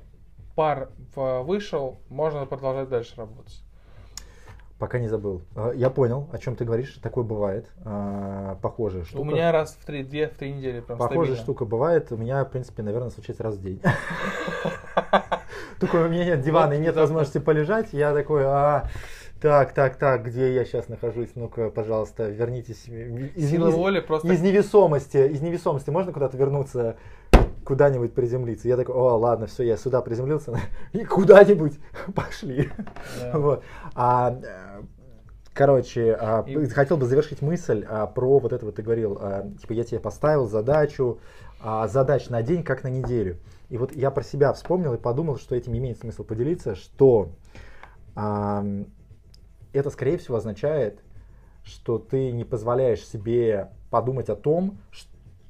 пар 0.55 0.89
вышел, 1.15 1.99
можно 2.09 2.45
продолжать 2.45 2.89
дальше 2.89 3.15
работать. 3.17 3.63
Пока 4.80 4.97
не 4.97 5.09
забыл. 5.09 5.41
А, 5.55 5.73
я 5.73 5.89
понял, 5.89 6.30
о 6.32 6.38
чем 6.38 6.55
ты 6.55 6.63
говоришь. 6.63 6.97
Такое 7.03 7.25
бывает. 7.25 7.69
А, 7.84 8.57
похожая 8.61 9.03
штука. 9.03 9.21
У 9.21 9.25
меня 9.25 9.51
раз 9.51 9.77
в 9.80 9.86
три, 9.86 10.03
две, 10.03 10.30
в 10.30 10.36
три 10.36 10.53
недели 10.53 10.80
прям 10.80 10.97
Похожая 10.97 11.25
стабильно. 11.25 11.43
штука 11.43 11.65
бывает. 11.65 12.11
У 12.13 12.17
меня, 12.17 12.45
в 12.45 12.49
принципе, 12.49 12.82
наверное, 12.82 13.09
случается 13.09 13.43
раз 13.43 13.55
в 13.55 13.61
день. 13.61 13.82
Только 15.82 15.97
у 15.97 16.07
меня 16.07 16.23
нет 16.23 16.41
дивана 16.41 16.73
и 16.73 16.80
нет 16.80 16.95
возможности 16.95 17.39
полежать. 17.39 17.91
Я 17.91 18.13
такой, 18.13 18.43
а, 18.45 18.88
так, 19.41 19.73
так, 19.73 19.97
так, 19.97 20.25
где 20.25 20.53
я 20.53 20.63
сейчас 20.63 20.88
нахожусь? 20.88 21.32
Ну-ка, 21.36 21.69
пожалуйста, 21.69 22.30
вернитесь. 22.30 22.88
Из, 22.88 23.49
Сила 23.49 23.71
воли 23.71 23.99
просто... 23.99 24.30
Из 24.30 24.41
невесомости, 24.41 25.17
из 25.17 25.41
невесомости 25.41 25.89
можно 25.89 26.13
куда-то 26.13 26.38
вернуться? 26.38 26.95
Куда-нибудь 27.70 28.15
приземлиться. 28.15 28.67
Я 28.67 28.78
такой, 28.78 28.95
о, 28.95 29.15
ладно, 29.15 29.45
все, 29.45 29.61
я 29.61 29.78
сюда 29.78 30.01
приземлился, 30.01 30.59
и 30.91 31.05
куда-нибудь 31.05 31.74
пошли. 32.15 32.72
Yeah. 33.22 33.39
Вот. 33.39 33.63
А, 33.93 34.39
короче, 35.53 36.17
а, 36.20 36.43
и... 36.47 36.65
хотел 36.65 36.97
бы 36.97 37.05
завершить 37.05 37.43
мысль 37.43 37.86
а, 37.88 38.07
про 38.07 38.39
вот 38.39 38.53
это 38.53 38.65
вот 38.65 38.76
ты 38.76 38.82
говорил, 38.82 39.20
а, 39.22 39.47
типа 39.61 39.74
я 39.74 39.84
тебе 39.84 39.99
поставил 39.99 40.47
задачу, 40.47 41.20
а, 41.61 41.88
задач 41.88 42.30
на 42.30 42.41
день, 42.41 42.63
как 42.63 42.84
на 42.84 42.88
неделю. 42.88 43.38
И 43.70 43.78
вот 43.78 43.95
я 43.95 44.09
про 44.09 44.24
себя 44.24 44.51
вспомнил 44.53 44.95
и 44.95 44.97
подумал, 44.97 45.38
что 45.38 45.53
этим 45.53 45.78
имеет 45.78 45.99
смысл 45.99 46.24
поделиться, 46.24 46.74
что 46.74 47.34
а, 48.15 48.65
это, 49.74 49.91
скорее 49.91 50.17
всего, 50.17 50.38
означает, 50.38 51.03
что 51.63 51.99
ты 51.99 52.32
не 52.32 52.45
позволяешь 52.45 53.05
себе 53.05 53.70
подумать 53.91 54.30
о 54.30 54.36
том, 54.36 54.80
что 54.89 55.09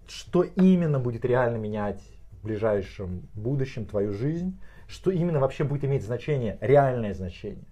что 0.10 0.43
именно 0.43 0.99
будет 0.99 1.26
реально 1.26 1.57
менять 1.57 2.01
в 2.32 2.45
ближайшем 2.45 3.28
будущем 3.34 3.86
твою 3.86 4.14
жизнь, 4.14 4.60
что 4.88 5.12
именно 5.12 5.39
вообще 5.39 5.64
будет 5.64 5.86
иметь 5.86 6.03
значение, 6.03 6.57
реальное 6.62 7.14
значение. 7.14 7.66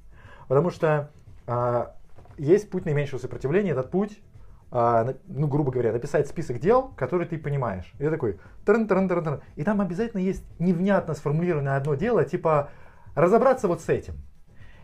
Потому 0.47 0.69
что 0.69 1.11
а, 1.47 1.95
есть 2.37 2.69
путь 2.69 2.85
наименьшего 2.85 3.19
сопротивления, 3.19 3.71
этот 3.71 3.89
путь, 3.89 4.21
а, 4.69 5.15
ну, 5.27 5.47
грубо 5.47 5.71
говоря, 5.71 5.93
написать 5.93 6.27
список 6.27 6.59
дел, 6.59 6.89
которые 6.95 7.27
ты 7.27 7.37
понимаешь. 7.37 7.91
И 7.95 8.03
ты 8.03 8.09
такой, 8.09 8.39
трын 8.65 8.85
-трын 8.85 9.07
-трын 9.07 9.23
-трын. 9.23 9.41
и 9.55 9.63
там 9.63 9.81
обязательно 9.81 10.21
есть 10.21 10.43
невнятно 10.59 11.13
сформулированное 11.13 11.77
одно 11.77 11.95
дело, 11.95 12.25
типа 12.25 12.69
разобраться 13.15 13.67
вот 13.67 13.81
с 13.81 13.89
этим. 13.89 14.15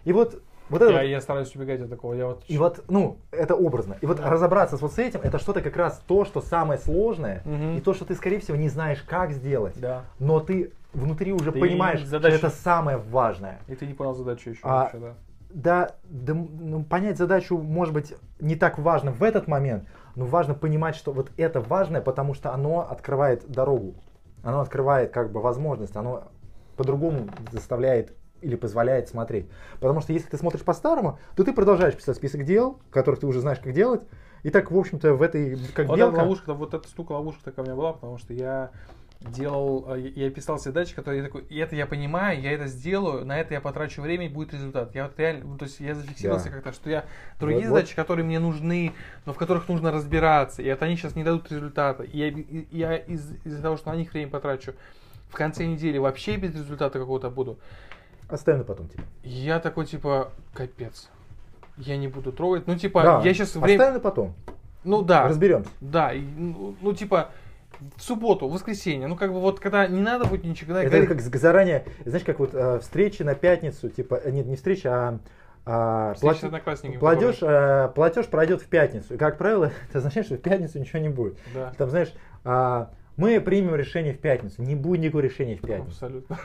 И 0.06 0.14
вот 0.14 0.41
вот 0.74 0.82
это 0.82 0.91
я, 0.91 1.01
вот, 1.01 1.07
я 1.07 1.21
стараюсь 1.21 1.55
убегать 1.55 1.82
от 1.82 1.89
такого. 1.89 2.13
Я 2.13 2.28
вот... 2.28 2.43
И 2.47 2.57
вот, 2.57 2.84
ну, 2.89 3.17
это 3.32 3.55
образно. 3.55 3.97
И 4.01 4.05
вот 4.05 4.17
да. 4.17 4.30
разобраться 4.30 4.78
с 4.78 4.82
вот 4.82 4.93
с 4.93 4.97
этим, 4.97 5.21
это 5.21 5.38
что-то 5.38 5.61
как 5.61 5.78
раз 5.78 6.01
то, 6.07 6.26
что 6.26 6.41
самое 6.41 6.80
сложное, 6.80 7.41
угу. 7.45 7.78
и 7.78 7.82
то, 7.82 7.93
что 7.93 8.05
ты, 8.05 8.15
скорее 8.15 8.39
всего, 8.39 8.57
не 8.57 8.69
знаешь, 8.69 9.01
как 9.03 9.32
сделать. 9.32 9.80
Да. 9.80 10.03
Но 10.19 10.39
ты 10.39 10.71
внутри 10.93 11.32
уже 11.32 11.51
ты 11.51 11.59
понимаешь, 11.59 12.03
задачу... 12.03 12.38
что 12.38 12.47
это 12.47 12.55
самое 12.55 12.97
важное. 12.97 13.59
И 13.67 13.76
ты 13.76 13.86
не 13.86 13.93
понял 13.93 14.13
задачу 14.13 14.49
еще. 14.49 14.59
А, 14.63 14.84
вообще, 14.84 14.97
да. 14.97 15.13
Да, 15.53 15.91
да 16.05 16.34
ну, 16.34 16.84
понять 16.84 17.17
задачу, 17.17 17.57
может 17.57 17.93
быть, 17.93 18.15
не 18.39 18.55
так 18.55 18.80
важно 18.80 19.11
в 19.11 19.21
этот 19.21 19.47
момент, 19.47 19.88
но 20.15 20.26
важно 20.26 20.55
понимать, 20.55 20.95
что 20.95 21.11
вот 21.11 21.30
это 21.38 21.61
важное, 21.61 22.01
потому 22.01 22.34
что 22.34 22.51
оно 22.51 22.89
открывает 22.89 23.47
дорогу. 23.47 23.93
Оно 24.41 24.59
открывает 24.61 25.11
как 25.11 25.32
бы 25.32 25.39
возможность, 25.39 25.95
оно 25.95 26.24
по-другому 26.76 27.30
заставляет 27.51 28.15
или 28.43 28.55
позволяет 28.55 29.07
смотреть. 29.07 29.47
Потому 29.79 30.01
что 30.01 30.13
если 30.13 30.29
ты 30.29 30.37
смотришь 30.37 30.63
по-старому, 30.63 31.19
то 31.35 31.43
ты 31.43 31.53
продолжаешь 31.53 31.95
писать 31.95 32.17
список 32.17 32.43
дел, 32.43 32.79
которых 32.91 33.19
ты 33.19 33.27
уже 33.27 33.41
знаешь, 33.41 33.59
как 33.59 33.73
делать. 33.73 34.01
И 34.43 34.49
так, 34.49 34.71
в 34.71 34.77
общем-то, 34.77 35.13
в 35.13 35.21
этой 35.21 35.57
как 35.73 35.87
вот 35.87 35.97
белка... 35.97 36.17
ловушка, 36.17 36.53
вот 36.53 36.73
эта 36.73 36.87
штука 36.87 37.13
ловушка 37.13 37.45
такая 37.45 37.63
у 37.63 37.67
меня 37.67 37.75
была, 37.77 37.93
потому 37.93 38.17
что 38.17 38.33
я 38.33 38.71
делал, 39.21 39.85
э, 39.95 40.11
я 40.15 40.29
писал 40.29 40.59
задачи, 40.59 40.93
которые 40.93 41.21
я 41.21 41.25
такой, 41.27 41.43
это 41.43 41.75
я 41.75 41.85
понимаю, 41.85 42.41
я 42.41 42.51
это 42.51 42.67
сделаю, 42.67 43.25
на 43.25 43.39
это 43.39 43.53
я 43.53 43.61
потрачу 43.61 44.01
время, 44.01 44.25
и 44.25 44.29
будет 44.29 44.53
результат. 44.53 44.93
Я 44.95 45.05
вот 45.05 45.17
реально, 45.17 45.45
ну, 45.45 45.57
то 45.57 45.65
есть 45.65 45.79
я 45.79 45.95
зафиксировался 45.95 46.49
да. 46.49 46.55
как-то, 46.55 46.73
что 46.73 46.89
я 46.89 47.05
другие 47.39 47.69
вот, 47.69 47.75
задачи, 47.75 47.93
вот. 47.95 47.95
которые 47.95 48.25
мне 48.25 48.39
нужны, 48.39 48.93
но 49.25 49.33
в 49.33 49.37
которых 49.37 49.67
нужно 49.69 49.91
разбираться, 49.91 50.61
и 50.61 50.65
это 50.65 50.85
они 50.85 50.97
сейчас 50.97 51.15
не 51.15 51.23
дадут 51.23 51.51
результата. 51.51 52.03
И 52.03 52.17
я, 52.17 52.27
и, 52.27 52.67
я 52.71 52.97
из, 52.97 53.33
из-за 53.45 53.61
того, 53.61 53.77
что 53.77 53.91
на 53.91 53.95
них 53.95 54.11
время 54.11 54.29
потрачу, 54.29 54.73
в 55.29 55.35
конце 55.35 55.65
недели 55.65 55.97
вообще 55.97 56.35
без 56.35 56.53
результата 56.53 56.99
какого-то 56.99 57.29
буду. 57.29 57.57
Оставим 58.34 58.59
на 58.59 58.65
потом, 58.65 58.88
типа. 58.88 59.03
Я 59.23 59.59
такой, 59.59 59.86
типа, 59.86 60.31
капец. 60.53 61.09
Я 61.77 61.97
не 61.97 62.07
буду 62.07 62.31
трогать. 62.31 62.65
Ну, 62.65 62.75
типа, 62.75 63.03
да, 63.03 63.21
я 63.23 63.34
сейчас 63.34 63.55
время... 63.55 63.75
Оставим 63.75 63.93
на 63.93 63.99
потом. 63.99 64.34
Ну, 64.84 65.03
да. 65.03 65.27
Разберемся. 65.27 65.69
Да, 65.81 66.13
и, 66.13 66.21
ну, 66.21 66.75
ну, 66.81 66.93
типа, 66.93 67.29
в 67.95 68.01
субботу, 68.01 68.47
в 68.47 68.53
воскресенье. 68.53 69.07
Ну, 69.07 69.15
как 69.15 69.31
бы 69.31 69.39
вот, 69.39 69.59
когда 69.59 69.88
не 69.88 70.01
надо 70.01 70.25
будет 70.25 70.43
ничего. 70.43 70.67
Когда 70.73 70.81
Это 70.81 71.05
говорит... 71.05 71.23
как 71.23 71.36
заранее, 71.39 71.86
знаешь, 72.05 72.25
как 72.25 72.39
вот 72.39 72.55
э, 72.55 72.79
встречи 72.79 73.21
на 73.21 73.36
пятницу, 73.36 73.89
типа, 73.89 74.15
э, 74.15 74.31
нет, 74.31 74.47
не 74.47 74.55
встреча, 74.55 74.89
а 74.91 75.19
а, 75.65 76.13
плат... 76.19 76.38
платеж, 76.99 77.38
а, 77.41 77.88
платеж 77.89 78.25
пройдет 78.25 78.61
в 78.61 78.67
пятницу. 78.67 79.13
И, 79.13 79.17
как 79.17 79.38
правило, 79.38 79.71
это 79.89 79.99
означает, 79.99 80.25
что 80.25 80.36
в 80.36 80.41
пятницу 80.41 80.79
ничего 80.79 80.99
не 80.99 81.09
будет. 81.09 81.38
Да. 81.53 81.71
Там, 81.77 81.89
знаешь, 81.89 82.13
а, 82.43 82.89
мы 83.16 83.39
примем 83.39 83.76
решение 83.76 84.14
в 84.14 84.20
пятницу. 84.20 84.61
Не 84.61 84.76
будет 84.76 85.01
никакого 85.01 85.22
решения 85.22 85.55
в 85.55 85.61
пятницу. 85.61 85.91
Абсолютно. 85.91 86.39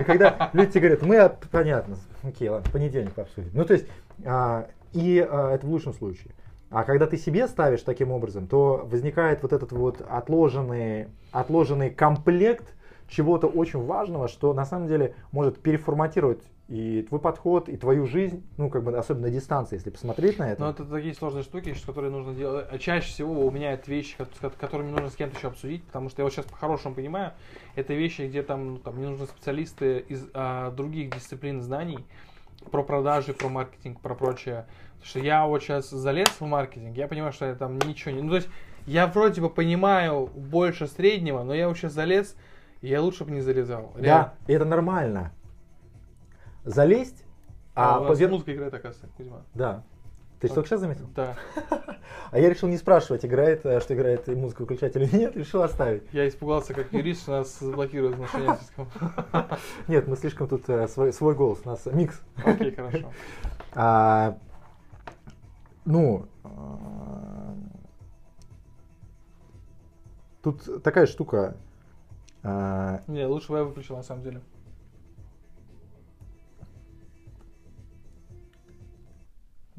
И 0.00 0.04
когда 0.04 0.50
люди 0.52 0.78
говорят, 0.78 1.02
мы, 1.02 1.32
понятно, 1.50 1.96
окей, 2.22 2.48
ладно, 2.48 2.70
понедельник 2.72 3.18
обсудим. 3.18 3.50
Ну, 3.52 3.64
то 3.64 3.74
есть, 3.74 3.86
а, 4.24 4.68
и 4.92 5.26
а, 5.28 5.54
это 5.54 5.66
в 5.66 5.70
лучшем 5.70 5.92
случае. 5.92 6.32
А 6.70 6.84
когда 6.84 7.06
ты 7.06 7.16
себе 7.16 7.48
ставишь 7.48 7.82
таким 7.82 8.10
образом, 8.10 8.46
то 8.46 8.86
возникает 8.90 9.42
вот 9.42 9.52
этот 9.52 9.72
вот 9.72 10.02
отложенный, 10.08 11.08
отложенный 11.32 11.90
комплект 11.90 12.74
чего-то 13.08 13.46
очень 13.46 13.84
важного, 13.84 14.28
что 14.28 14.52
на 14.52 14.66
самом 14.66 14.86
деле 14.86 15.14
может 15.32 15.58
переформатировать 15.60 16.42
и 16.68 17.02
твой 17.02 17.18
подход, 17.18 17.70
и 17.70 17.78
твою 17.78 18.06
жизнь, 18.06 18.46
ну, 18.58 18.68
как 18.68 18.84
бы, 18.84 18.96
особенно 18.96 19.28
на 19.28 19.32
дистанции, 19.32 19.76
если 19.76 19.88
посмотреть 19.88 20.38
на 20.38 20.52
это. 20.52 20.60
Но 20.60 20.70
это 20.70 20.84
такие 20.84 21.14
сложные 21.14 21.42
штуки, 21.42 21.74
которые 21.86 22.12
нужно 22.12 22.34
делать. 22.34 22.66
А 22.70 22.78
чаще 22.78 23.08
всего 23.08 23.46
у 23.46 23.50
меня 23.50 23.72
это 23.72 23.90
вещи, 23.90 24.16
которыми 24.60 24.90
нужно 24.90 25.08
с 25.08 25.16
кем-то 25.16 25.38
еще 25.38 25.48
обсудить, 25.48 25.82
потому 25.84 26.10
что 26.10 26.20
я 26.20 26.24
вот 26.24 26.32
сейчас 26.32 26.44
по-хорошему 26.44 26.94
понимаю, 26.94 27.32
это 27.74 27.94
вещи, 27.94 28.22
где 28.22 28.42
там, 28.42 28.74
ну, 28.74 28.76
там 28.76 28.96
мне 28.96 29.08
нужны 29.08 29.26
специалисты 29.26 30.00
из 30.08 30.28
а, 30.34 30.70
других 30.70 31.10
дисциплин 31.14 31.62
знаний, 31.62 32.04
про 32.70 32.82
продажи, 32.82 33.32
про 33.32 33.48
маркетинг, 33.48 34.00
про 34.00 34.14
прочее. 34.14 34.66
Потому 34.96 35.06
что 35.08 35.18
я 35.20 35.46
вот 35.46 35.62
сейчас 35.62 35.88
залез 35.88 36.28
в 36.28 36.44
маркетинг, 36.44 36.94
я 36.98 37.08
понимаю, 37.08 37.32
что 37.32 37.46
я 37.46 37.54
там 37.54 37.78
ничего 37.78 38.10
не... 38.14 38.20
Ну, 38.20 38.28
то 38.28 38.36
есть, 38.36 38.48
я 38.86 39.06
вроде 39.06 39.40
бы 39.40 39.48
понимаю 39.48 40.26
больше 40.26 40.86
среднего, 40.86 41.42
но 41.44 41.54
я 41.54 41.68
вот 41.68 41.78
сейчас 41.78 41.94
залез, 41.94 42.36
и 42.82 42.88
я 42.88 43.00
лучше 43.00 43.24
бы 43.24 43.30
не 43.30 43.40
залезал. 43.40 43.94
Реально. 43.96 44.34
Да, 44.46 44.52
и 44.52 44.54
это 44.54 44.66
нормально 44.66 45.32
залезть. 46.68 47.24
А, 47.74 47.96
а 47.96 48.00
у 48.00 48.04
нас 48.04 48.20
музыка 48.20 48.54
играет, 48.54 48.74
оказывается, 48.74 49.08
Кузьма. 49.16 49.42
Да. 49.54 49.84
Ты 50.40 50.48
только 50.48 50.68
сейчас 50.68 50.80
заметил? 50.80 51.08
Да. 51.14 51.36
А 52.30 52.38
я 52.38 52.50
решил 52.50 52.68
не 52.68 52.76
спрашивать, 52.76 53.24
играет, 53.24 53.64
э, 53.64 53.80
что 53.80 53.94
играет 53.94 54.28
музыка 54.28 54.62
выключать 54.62 54.94
или 54.96 55.08
нет, 55.16 55.34
решил 55.34 55.62
оставить. 55.62 56.02
Я 56.12 56.28
испугался, 56.28 56.74
как 56.74 56.92
юрист, 56.92 57.22
что 57.22 57.32
нас 57.32 57.58
заблокируют 57.58 58.16
в 58.16 58.20
нашем 58.20 58.58
Нет, 59.88 60.06
мы 60.06 60.16
слишком 60.16 60.46
тут 60.46 60.68
э, 60.68 60.88
свой, 60.88 61.12
свой 61.12 61.34
голос, 61.34 61.60
у 61.64 61.68
нас 61.68 61.86
микс. 61.86 62.20
Окей, 62.44 62.72
хорошо. 62.72 63.10
А, 63.74 64.38
ну, 65.84 66.26
а, 66.44 67.54
тут 70.42 70.82
такая 70.82 71.06
штука. 71.06 71.56
А, 72.42 73.02
не, 73.06 73.26
лучше 73.26 73.52
бы 73.52 73.58
я 73.58 73.64
выключил, 73.64 73.96
на 73.96 74.02
самом 74.02 74.22
деле. 74.22 74.40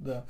Да. 0.04 0.24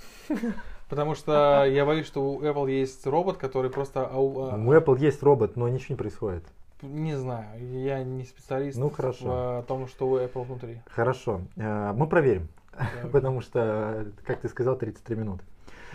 Потому 0.90 1.14
что 1.14 1.66
я 1.66 1.86
боюсь, 1.86 2.08
что 2.08 2.22
у 2.22 2.42
Apple 2.42 2.72
есть 2.72 3.06
робот, 3.06 3.38
который 3.38 3.70
просто... 3.70 4.10
У 4.12 4.74
Apple 4.74 5.00
есть 5.00 5.22
робот, 5.22 5.56
но 5.56 5.68
ничего 5.70 5.94
не 5.94 5.98
происходит. 5.98 6.44
Не 6.82 7.16
знаю, 7.18 7.48
я 7.60 8.04
не 8.04 8.24
специалист 8.24 8.78
Ну, 8.78 8.90
хорошо. 8.90 9.62
в 9.62 9.66
том, 9.68 9.88
что 9.88 10.10
у 10.10 10.18
Apple 10.18 10.46
внутри. 10.46 10.82
Хорошо, 10.90 11.42
э, 11.58 11.92
мы 11.94 12.08
проверим, 12.08 12.48
потому 13.12 13.42
что, 13.42 14.08
как 14.26 14.40
ты 14.40 14.48
сказал, 14.48 14.78
33 14.78 15.16
минуты. 15.18 15.44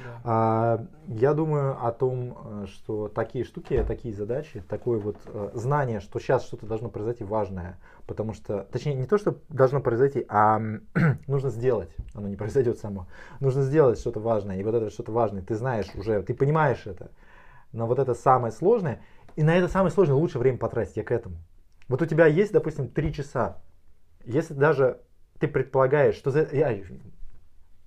Да. 0.03 0.21
А, 0.25 0.87
Я 1.07 1.35
думаю 1.35 1.77
о 1.85 1.93
том, 1.93 2.37
э, 2.45 2.67
что 2.67 3.09
такие 3.09 3.45
штуки, 3.45 3.85
такие 3.87 4.15
задачи, 4.15 4.63
такое 4.69 4.99
вот 4.99 5.17
э, 5.27 5.51
знание, 5.55 6.01
что 6.01 6.19
сейчас 6.19 6.45
что-то 6.45 6.67
должно 6.67 6.89
произойти 6.89 7.25
важное, 7.25 7.79
потому 8.07 8.33
что, 8.33 8.67
точнее, 8.73 8.95
не 8.95 9.07
то, 9.07 9.19
что 9.19 9.39
должно 9.49 9.81
произойти, 9.81 10.25
а 10.29 10.61
нужно 11.27 11.51
сделать, 11.51 11.91
оно 12.15 12.29
не 12.29 12.37
произойдет 12.37 12.79
само, 12.79 13.07
нужно 13.41 13.63
сделать 13.63 13.99
что-то 13.99 14.21
важное, 14.21 14.59
и 14.59 14.65
вот 14.65 14.75
это 14.75 14.91
что-то 14.91 15.13
важное, 15.13 15.43
ты 15.43 15.55
знаешь 15.55 15.91
уже, 15.95 16.23
ты 16.23 16.35
понимаешь 16.35 16.87
это, 16.87 17.11
но 17.73 17.87
вот 17.87 17.99
это 17.99 18.15
самое 18.15 18.53
сложное, 18.53 19.01
и 19.37 19.43
на 19.43 19.55
это 19.55 19.69
самое 19.69 19.93
сложное 19.93 20.17
лучше 20.17 20.39
время 20.39 20.59
потратить, 20.59 20.97
я 20.97 21.05
к 21.05 21.13
этому. 21.13 21.37
Вот 21.89 22.01
у 22.03 22.07
тебя 22.07 22.27
есть, 22.27 22.53
допустим, 22.53 22.89
три 22.89 23.13
часа, 23.13 23.59
если 24.25 24.55
даже 24.55 25.01
ты 25.39 25.49
предполагаешь, 25.49 26.15
что 26.15 26.31
за... 26.31 26.49
я, 26.53 26.75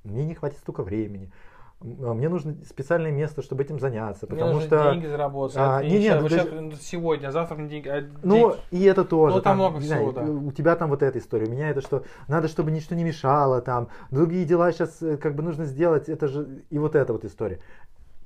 мне 0.04 0.26
не 0.26 0.36
хватит 0.36 0.58
столько 0.60 0.84
времени, 0.84 1.32
мне 1.80 2.28
нужно 2.28 2.56
специальное 2.66 3.12
место, 3.12 3.44
чтобы 3.44 3.64
этим 3.64 3.80
заняться, 3.80 4.26
Мне 4.28 4.40
потому 4.40 4.62
что... 4.62 4.92
деньги 4.92 5.06
заработать. 5.06 5.58
А, 5.60 5.84
не, 5.84 6.00
нет, 6.00 6.22
ну, 6.22 6.28
щас, 6.28 6.46
даже- 6.46 6.62
ну, 6.62 6.72
сегодня, 6.72 7.28
а 7.28 7.32
завтра 7.32 7.56
мне 7.56 7.70
деньги. 7.70 7.88
а 7.88 8.04
Ну, 8.24 8.36
деньги- 8.36 8.58
и 8.72 8.84
это 8.86 9.06
тоже. 9.06 9.36
Ну, 9.36 9.42
там 9.42 9.58
много 9.58 9.76
не 9.76 9.82
всего, 9.82 10.12
знаю, 10.12 10.28
да. 10.28 10.34
У 10.34 10.52
тебя 10.52 10.76
там 10.76 10.90
вот 10.90 11.04
эта 11.04 11.20
история. 11.20 11.46
У 11.46 11.52
меня 11.52 11.70
это 11.70 11.82
что, 11.82 12.04
надо, 12.28 12.48
чтобы 12.48 12.72
ничто 12.72 12.96
не 12.96 13.04
мешало, 13.04 13.62
там, 13.62 13.90
другие 14.10 14.44
дела 14.46 14.72
сейчас 14.72 14.98
как 15.22 15.36
бы 15.36 15.44
нужно 15.44 15.66
сделать, 15.66 16.10
это 16.10 16.28
же, 16.28 16.64
и 16.72 16.80
вот 16.80 16.96
эта 16.96 17.14
вот 17.14 17.26
история. 17.26 17.60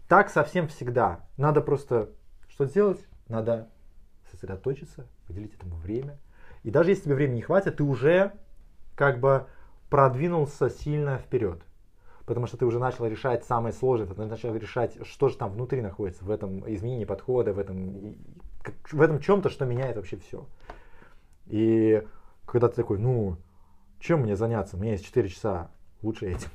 Так 0.07 0.29
совсем 0.29 0.67
всегда. 0.69 1.19
Надо 1.37 1.59
просто, 1.61 2.09
что 2.47 2.65
сделать? 2.65 3.05
Надо 3.27 3.67
сосредоточиться, 4.31 5.07
выделить 5.27 5.55
этому 5.55 5.75
время. 5.75 6.17
И 6.63 6.71
даже 6.71 6.91
если 6.91 7.03
тебе 7.05 7.15
времени 7.15 7.35
не 7.37 7.41
хватит, 7.41 7.77
ты 7.77 7.83
уже 7.83 8.31
как 8.95 9.19
бы 9.19 9.47
продвинулся 9.89 10.69
сильно 10.69 11.17
вперед. 11.17 11.61
Потому 12.31 12.47
что 12.47 12.55
ты 12.55 12.65
уже 12.65 12.79
начал 12.79 13.05
решать 13.05 13.43
самое 13.43 13.73
сложное, 13.73 14.07
ты 14.07 14.23
начал 14.23 14.55
решать, 14.55 14.97
что 15.05 15.27
же 15.27 15.35
там 15.35 15.51
внутри 15.51 15.81
находится, 15.81 16.23
в 16.23 16.31
этом 16.31 16.63
изменении 16.73 17.03
подхода, 17.03 17.51
в 17.51 17.59
этом, 17.59 18.15
в 18.89 19.01
этом 19.01 19.19
чем-то, 19.19 19.49
что 19.49 19.65
меняет 19.65 19.97
вообще 19.97 20.15
все. 20.15 20.47
И 21.47 22.01
когда 22.45 22.69
ты 22.69 22.77
такой, 22.77 22.99
ну, 22.99 23.35
чем 23.99 24.21
мне 24.21 24.37
заняться? 24.37 24.77
Меня 24.77 24.93
есть 24.93 25.03
4 25.07 25.27
часа, 25.27 25.71
лучше 26.01 26.31
этим. 26.31 26.47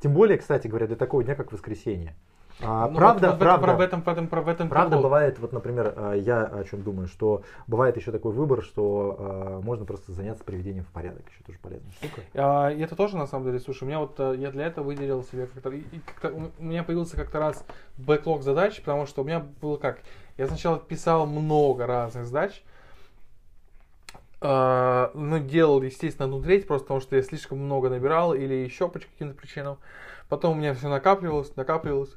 Тем 0.00 0.14
более, 0.14 0.38
кстати 0.38 0.68
говоря, 0.68 0.86
для 0.86 0.94
такого 0.94 1.24
дня, 1.24 1.34
как 1.34 1.50
воскресенье. 1.50 2.14
А, 2.60 2.88
Ну, 2.88 2.96
правда, 2.96 3.30
вот- 3.30 3.38
правда, 3.38 3.74
в 3.74 3.80
этом, 3.80 4.02
в 4.02 4.08
этом, 4.08 4.24
этом 4.26 4.68
Правда, 4.68 4.68
прикол. 4.90 5.02
бывает, 5.02 5.38
вот, 5.38 5.52
например, 5.52 5.94
э, 5.96 6.20
я 6.20 6.44
о 6.44 6.64
чем 6.64 6.82
думаю, 6.82 7.08
что 7.08 7.42
бывает 7.66 7.96
еще 7.96 8.12
такой 8.12 8.32
выбор, 8.32 8.62
что 8.62 9.16
э, 9.18 9.60
можно 9.64 9.84
просто 9.84 10.12
заняться 10.12 10.44
приведением 10.44 10.84
в 10.84 10.88
порядок. 10.88 11.22
Еще 11.30 11.42
тоже 11.44 11.58
полезная 11.60 11.90
штука. 11.92 12.20
А, 12.34 12.70
это 12.70 12.94
тоже 12.94 13.16
на 13.16 13.26
самом 13.26 13.46
деле, 13.46 13.58
слушай, 13.58 13.84
у 13.84 13.86
меня 13.86 13.98
вот 14.00 14.14
э, 14.18 14.34
я 14.38 14.50
для 14.50 14.66
этого 14.66 14.84
выделил 14.84 15.22
себе 15.24 15.46
как-то, 15.46 15.72
как-то 16.20 16.50
у 16.58 16.62
меня 16.62 16.84
появился 16.84 17.16
как-то 17.16 17.38
раз 17.38 17.64
бэклог 17.96 18.42
задач, 18.42 18.80
потому 18.80 19.06
что 19.06 19.22
у 19.22 19.24
меня 19.24 19.44
было 19.60 19.76
как, 19.76 19.98
я 20.36 20.46
сначала 20.46 20.78
писал 20.78 21.26
много 21.26 21.86
разных 21.86 22.26
задач, 22.26 22.62
ну, 24.42 25.38
делал, 25.38 25.82
естественно, 25.82 26.26
одну 26.26 26.42
треть, 26.42 26.66
просто 26.66 26.84
потому 26.84 27.00
что 27.00 27.16
я 27.16 27.22
слишком 27.22 27.58
много 27.58 27.88
набирал 27.88 28.34
или 28.34 28.54
еще 28.54 28.88
по 28.88 28.98
каким-то 28.98 29.34
причинам. 29.34 29.78
Потом 30.28 30.56
у 30.56 30.60
меня 30.60 30.74
все 30.74 30.88
накапливалось, 30.88 31.54
накапливалось. 31.56 32.16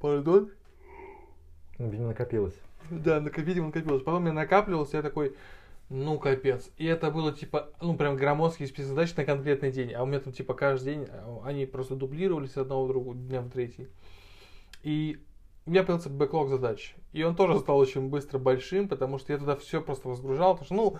Пардон. 0.00 0.50
Видимо, 1.78 2.08
накопилось. 2.08 2.54
Да, 2.90 3.18
видимо, 3.18 3.66
накопилось. 3.66 4.02
Потом 4.02 4.22
мне 4.22 4.32
накапливалось, 4.32 4.92
я 4.92 5.02
такой, 5.02 5.34
ну, 5.88 6.18
капец. 6.18 6.70
И 6.76 6.84
это 6.84 7.10
было, 7.10 7.32
типа, 7.32 7.70
ну, 7.80 7.96
прям 7.96 8.16
громоздкий 8.16 8.66
список 8.66 8.90
задач 8.90 9.14
на 9.14 9.24
конкретный 9.24 9.70
день. 9.70 9.92
А 9.92 10.02
у 10.02 10.06
меня 10.06 10.20
там, 10.20 10.32
типа, 10.32 10.54
каждый 10.54 10.94
день 10.94 11.06
а, 11.08 11.42
они 11.44 11.66
просто 11.66 11.94
дублировались 11.94 12.52
с 12.52 12.56
одного 12.56 12.84
в 12.84 12.88
другого 12.88 13.16
дня 13.16 13.40
в 13.40 13.50
третий. 13.50 13.88
И 14.82 15.18
у 15.66 15.70
меня 15.70 15.82
появился 15.82 16.10
бэклог 16.10 16.48
задач. 16.48 16.94
И 17.12 17.22
он 17.22 17.36
тоже 17.36 17.58
стал 17.58 17.78
очень 17.78 18.08
быстро 18.08 18.38
большим, 18.38 18.88
потому 18.88 19.18
что 19.18 19.32
я 19.32 19.38
туда 19.38 19.56
все 19.56 19.80
просто 19.80 20.08
разгружал. 20.08 20.54
Потому 20.54 20.64
что, 20.64 20.74
ну, 20.74 20.98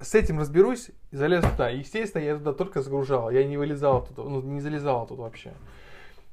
с 0.00 0.14
этим 0.14 0.38
разберусь 0.38 0.90
и 1.10 1.16
залезу 1.16 1.48
туда. 1.50 1.70
Естественно, 1.70 2.22
я 2.22 2.36
туда 2.36 2.52
только 2.52 2.82
загружал. 2.82 3.30
Я 3.30 3.44
не 3.44 3.56
вылезал 3.56 3.98
оттуда, 3.98 4.28
ну, 4.28 4.42
не 4.42 4.60
залезал 4.60 5.02
оттуда 5.02 5.22
вообще. 5.22 5.54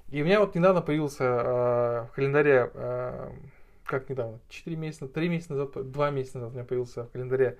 И 0.09 0.21
у 0.21 0.25
меня 0.25 0.39
вот 0.39 0.53
недавно 0.53 0.81
появился 0.81 1.23
э, 1.23 2.07
в 2.07 2.11
календаре, 2.13 2.69
э, 2.73 3.31
как 3.85 4.09
недавно, 4.09 4.39
4 4.49 4.75
месяца, 4.75 5.07
3 5.07 5.29
месяца 5.29 5.53
назад, 5.53 5.91
2 5.91 6.09
месяца 6.11 6.37
назад 6.37 6.51
у 6.51 6.55
меня 6.55 6.65
появился 6.65 7.05
в 7.05 7.09
календаре 7.09 7.57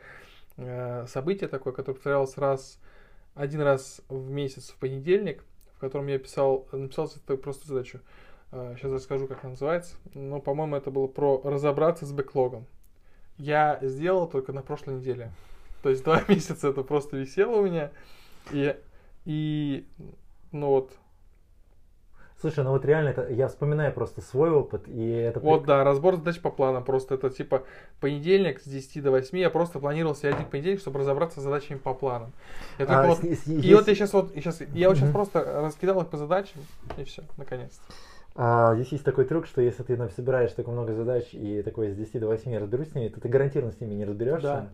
э, 0.58 1.08
событие 1.08 1.47
такое, 1.47 1.74
которое 1.74 1.95
повторялось 1.95 2.38
раз, 2.38 2.80
один 3.34 3.62
раз 3.62 4.01
в 4.08 4.30
месяц 4.30 4.70
в 4.70 4.76
понедельник, 4.76 5.43
в 5.76 5.80
котором 5.80 6.06
я 6.08 6.20
писал, 6.20 6.68
написал 6.72 7.10
просто 7.41 7.68
задачу. 7.68 8.01
сейчас 8.51 8.91
расскажу, 8.91 9.28
как 9.28 9.43
она 9.43 9.51
называется. 9.51 9.95
Но, 10.14 10.39
по-моему, 10.39 10.76
это 10.76 10.91
было 10.91 11.08
про 11.08 11.41
разобраться 11.43 12.06
с 12.06 12.12
бэклогом. 12.12 12.68
Я 13.38 13.80
сделал 13.82 14.28
только 14.28 14.54
на 14.54 14.62
прошлой 14.62 14.97
неделе. 14.97 15.32
То 15.84 15.90
есть 15.90 16.04
два 16.04 16.22
месяца 16.28 16.70
это 16.70 16.82
просто 16.82 17.18
висело 17.18 17.58
у 17.58 17.64
меня. 17.66 17.92
И, 18.52 18.76
и 19.26 19.86
ну 20.52 20.70
вот, 20.70 20.92
Слушай, 22.42 22.66
ну 22.66 22.72
вот 22.72 22.84
реально, 22.84 23.10
это, 23.10 23.30
я 23.32 23.48
вспоминаю 23.48 23.94
просто 23.94 24.20
свой 24.20 24.50
опыт, 24.50 24.90
и 24.90 25.10
это... 25.12 25.40
Вот, 25.40 25.64
да, 25.64 25.86
разбор 25.86 26.18
задач 26.18 26.42
по 26.42 26.50
планам. 26.52 26.84
Просто 26.84 27.16
это 27.16 27.30
типа 27.30 27.64
понедельник 28.02 28.60
с 28.60 28.66
10 28.66 29.02
до 29.02 29.12
8. 29.12 29.38
Я 29.38 29.50
просто 29.50 29.80
планировал 29.80 30.14
себе 30.14 30.34
один 30.34 30.48
понедельник, 30.48 30.82
чтобы 30.82 31.00
разобраться 31.00 31.40
с 31.40 31.44
задачами 31.44 31.78
по 31.78 31.94
планам. 31.94 32.34
Я 32.80 32.86
А, 32.90 33.08
вот- 33.08 33.20
с- 33.20 33.44
с- 33.44 33.48
И 33.48 33.54
есть- 33.54 33.74
вот 33.74 33.88
я 33.88 33.96
сейчас 33.96 34.12
вот, 34.12 34.34
щас, 34.38 34.60
я 34.74 34.90
вот 34.90 34.98
сейчас 34.98 35.12
просто 35.12 35.42
раскидал 35.62 36.02
их 36.02 36.10
по 36.10 36.18
задачам, 36.18 36.60
и 36.98 37.06
все, 37.06 37.24
наконец-то. 37.38 37.94
А, 38.36 38.76
здесь 38.76 38.90
есть 38.92 39.06
такой 39.06 39.24
трюк, 39.24 39.46
что 39.46 39.62
если 39.62 39.84
ты 39.84 39.96
собираешь 40.10 40.52
так 40.52 40.68
много 40.68 40.94
задач 40.94 41.30
и 41.32 41.62
такой 41.62 41.92
с 41.92 41.96
10 41.96 42.20
до 42.20 42.28
8 42.28 42.58
разберусь 42.58 42.90
с 42.92 42.96
ними, 42.96 43.08
то 43.08 43.22
ты 43.22 43.30
гарантированно 43.30 43.72
с 43.74 43.80
ними 43.80 43.94
не 43.94 44.04
разберешься. 44.04 44.42
Да. 44.48 44.70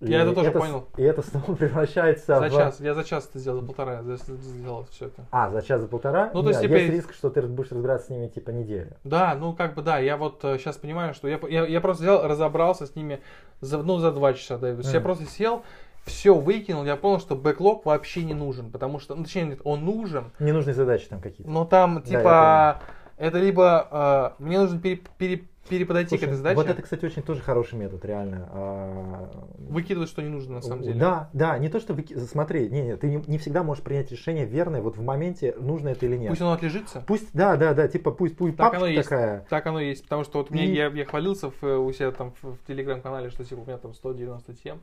И 0.00 0.10
Я 0.10 0.22
это 0.22 0.34
тоже 0.34 0.50
с- 0.50 0.52
понял. 0.52 0.88
И 0.96 1.02
это 1.02 1.22
снова 1.22 1.54
превращается 1.56 2.38
За 2.38 2.46
в... 2.48 2.50
час, 2.52 2.80
я 2.80 2.94
за 2.94 3.04
час 3.04 3.26
это 3.30 3.38
сделал, 3.38 3.60
за 3.60 3.66
полтора, 3.66 3.92
я 3.94 4.02
за- 4.02 4.16
сделал 4.16 4.86
все 4.90 5.06
это. 5.06 5.24
А, 5.30 5.50
за 5.50 5.62
час, 5.62 5.80
за 5.80 5.86
полтора? 5.88 6.30
Ну, 6.34 6.42
то 6.42 6.48
есть 6.48 6.60
Да, 6.60 6.66
теперь- 6.66 6.82
есть 6.82 6.92
риск, 6.92 7.14
что 7.14 7.30
ты 7.30 7.42
будешь 7.42 7.70
разбираться 7.70 8.08
с 8.08 8.10
ними 8.10 8.26
типа 8.28 8.50
неделю. 8.50 8.92
Да, 9.04 9.34
ну 9.38 9.54
как 9.54 9.74
бы 9.74 9.82
да, 9.82 9.98
я 9.98 10.16
вот 10.16 10.40
сейчас 10.42 10.76
понимаю, 10.76 11.14
что 11.14 11.28
я, 11.28 11.38
я, 11.48 11.64
я 11.66 11.80
просто 11.80 12.02
взял, 12.02 12.26
разобрался 12.26 12.86
с 12.86 12.94
ними 12.96 13.20
за, 13.60 13.78
ну, 13.82 13.98
за 13.98 14.10
два 14.12 14.34
часа. 14.34 14.58
Да, 14.58 14.72
то 14.72 14.78
есть 14.78 14.92
я 14.92 14.98
Мгм. 14.98 15.04
просто 15.04 15.24
сел, 15.26 15.62
все 16.04 16.34
выкинул, 16.34 16.84
я 16.84 16.96
понял, 16.96 17.18
что 17.20 17.34
бэклог 17.34 17.86
вообще 17.86 18.24
не 18.24 18.34
нужен, 18.34 18.70
потому 18.70 18.98
что, 18.98 19.14
ну, 19.14 19.22
точнее, 19.24 19.44
нет, 19.44 19.60
он 19.64 19.84
нужен, 19.86 20.32
Ненужные 20.38 20.74
задачи 20.74 21.06
там 21.08 21.20
какие-то. 21.20 21.50
Но 21.50 21.64
там, 21.64 21.94
Да, 21.94 22.00
типа, 22.02 22.80
это 23.16 23.38
либо 23.38 24.34
э, 24.38 24.42
мне 24.42 24.58
нужно 24.58 24.78
пере, 24.80 25.00
пере- 25.16 25.44
переподойти 25.68 26.10
Слушай, 26.10 26.20
к 26.20 26.24
этой 26.24 26.36
задаче, 26.36 26.56
Вот 26.56 26.68
это, 26.68 26.82
кстати, 26.82 27.04
очень 27.04 27.22
тоже 27.22 27.40
хороший 27.40 27.78
метод, 27.78 28.04
реально. 28.04 28.48
А, 28.52 29.30
выкидывать, 29.58 30.08
что 30.08 30.22
не 30.22 30.28
нужно 30.28 30.54
на 30.54 30.60
самом 30.62 30.82
деле. 30.82 30.98
Да, 30.98 31.30
да, 31.32 31.58
не 31.58 31.68
то, 31.68 31.80
что 31.80 31.94
выки- 31.94 32.18
смотри, 32.18 32.68
не, 32.68 32.82
не, 32.82 32.96
ты 32.96 33.08
не, 33.08 33.22
не 33.26 33.38
всегда 33.38 33.62
можешь 33.62 33.82
принять 33.82 34.10
решение 34.10 34.44
верное, 34.46 34.80
вот 34.80 34.96
в 34.96 35.02
моменте, 35.02 35.54
нужно 35.58 35.88
это 35.88 36.06
или 36.06 36.16
нет. 36.16 36.30
Пусть 36.30 36.42
оно 36.42 36.52
отлежится. 36.52 37.02
Пусть, 37.06 37.28
да, 37.32 37.56
да, 37.56 37.74
да, 37.74 37.88
типа 37.88 38.10
пусть, 38.10 38.36
пусть 38.36 38.56
Так 38.56 38.74
оно 38.74 38.86
есть. 38.86 39.08
такая. 39.08 39.46
Так 39.48 39.66
оно 39.66 39.80
есть, 39.80 40.02
потому 40.04 40.24
что 40.24 40.38
вот 40.38 40.50
мне, 40.50 40.66
И- 40.66 40.74
я, 40.74 40.88
я 40.88 41.04
хвалился 41.04 41.50
в, 41.50 41.62
у 41.62 41.92
себя 41.92 42.10
там 42.10 42.32
в, 42.42 42.56
в 42.56 42.66
телеграм-канале, 42.66 43.30
что 43.30 43.44
типа 43.44 43.60
у 43.60 43.66
меня 43.66 43.78
там 43.78 43.94
190 43.94 44.54
тем. 44.54 44.80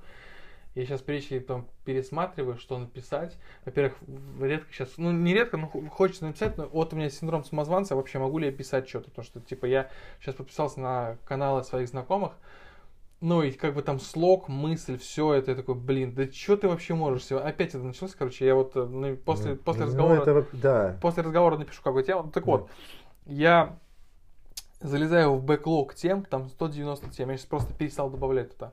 Я 0.74 0.86
сейчас 0.86 1.02
перечи 1.02 1.38
там 1.42 1.68
пересматриваю, 1.84 2.58
что 2.58 2.78
написать. 2.78 3.38
Во-первых, 3.66 3.98
редко 4.40 4.72
сейчас, 4.72 4.90
ну 4.98 5.12
не 5.12 5.34
редко, 5.34 5.58
но 5.58 5.68
хо- 5.68 5.82
хочется 5.90 6.26
написать, 6.26 6.58
но 6.58 6.68
вот 6.68 6.94
у 6.94 6.96
меня 6.96 7.10
синдром 7.10 7.44
самозванца, 7.44 7.96
вообще 7.96 8.20
могу 8.20 8.38
ли 8.38 8.46
я 8.46 8.52
писать 8.54 8.88
что-то, 8.88 9.10
потому 9.10 9.26
что 9.26 9.42
типа 9.42 9.66
я 9.66 9.90
сейчас 10.22 10.36
подписался 10.36 10.80
на 10.80 11.18
каналы 11.26 11.64
своих 11.66 11.90
знакомых, 11.90 12.32
ну 13.20 13.44
и 13.44 13.52
как 13.52 13.76
бы 13.76 13.82
там 13.84 14.00
слог, 14.00 14.48
мысль, 14.48 14.98
все 14.98 15.34
это, 15.34 15.52
я 15.52 15.58
такой, 15.58 15.76
блин, 15.76 16.14
да 16.16 16.32
что 16.32 16.56
ты 16.56 16.70
вообще 16.70 16.94
можешь? 16.96 17.26
себе?» 17.26 17.40
Опять 17.40 17.70
это 17.76 17.84
началось, 17.84 18.16
короче, 18.16 18.46
я 18.46 18.56
вот 18.56 18.76
э, 18.78 18.84
ну, 18.86 19.16
после, 19.18 19.52
Ну, 19.52 19.58
после 19.58 19.82
ну, 19.82 19.88
разговора 19.88 20.22
это, 20.22 20.34
вот- 20.34 20.48
да. 20.54 20.98
после 21.02 21.24
разговора 21.24 21.58
напишу 21.58 21.82
какую 21.84 22.04
тему. 22.06 22.24
Ну, 22.24 22.32
Так 22.32 22.46
Да. 22.46 22.52
вот, 22.52 22.70
я 23.26 23.78
залезаю 24.80 25.36
в 25.36 25.44
бэклог 25.44 25.94
тем, 25.96 26.24
там 26.26 26.50
190 26.50 27.10
тем, 27.10 27.30
я 27.30 27.38
сейчас 27.38 27.46
просто 27.46 27.74
перестал 27.74 28.10
добавлять 28.10 28.54
туда, 28.54 28.72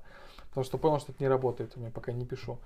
потому 0.59 0.65
что 0.65 0.79
понял, 0.79 0.99
что 0.99 1.13
это 1.13 1.23
не 1.23 1.29
работает 1.29 1.73
у 1.77 1.81
меня, 1.81 1.91
пока 1.95 2.11
не 2.13 2.25
пишу. 2.25 2.59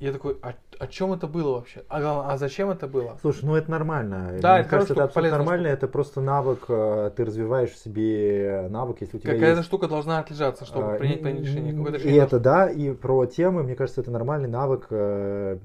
Я 0.00 0.12
такой, 0.12 0.36
а, 0.42 0.54
о 0.80 0.86
чем 0.88 1.12
это 1.12 1.28
было 1.28 1.54
вообще? 1.58 1.84
А, 1.88 2.00
главное, 2.00 2.32
а 2.34 2.36
зачем 2.36 2.68
это 2.70 2.88
было? 2.88 3.16
Слушай, 3.22 3.44
ну 3.44 3.54
это 3.54 3.70
нормально. 3.70 4.36
Да, 4.40 4.54
Мне 4.54 4.60
это 4.62 4.68
кажется, 4.70 4.92
это 4.94 5.04
абсолютно 5.04 5.38
нормально. 5.38 5.68
штука. 5.68 5.74
Это 5.78 5.88
просто 5.92 6.20
навык, 6.20 6.64
э, 6.68 7.12
ты 7.16 7.24
развиваешь 7.24 7.70
в 7.70 7.78
себе 7.78 8.66
навык, 8.70 8.96
если 9.00 9.18
у 9.18 9.20
тебя 9.20 9.34
Какая-то 9.34 9.58
есть... 9.58 9.68
штука 9.68 9.86
должна 9.86 10.18
отлежаться, 10.18 10.64
чтобы 10.64 10.94
а, 10.94 10.98
принять 10.98 11.20
и- 11.20 11.22
принять 11.22 11.42
решение. 11.44 11.72
Какое-то 11.72 11.98
И 11.98 12.00
решение 12.00 12.22
это 12.24 12.40
да, 12.40 12.68
и 12.68 12.92
про 12.92 13.26
темы, 13.26 13.62
мне 13.62 13.76
кажется, 13.76 14.00
это 14.00 14.10
нормальный 14.10 14.48
навык 14.48 14.88
э, 14.90 15.58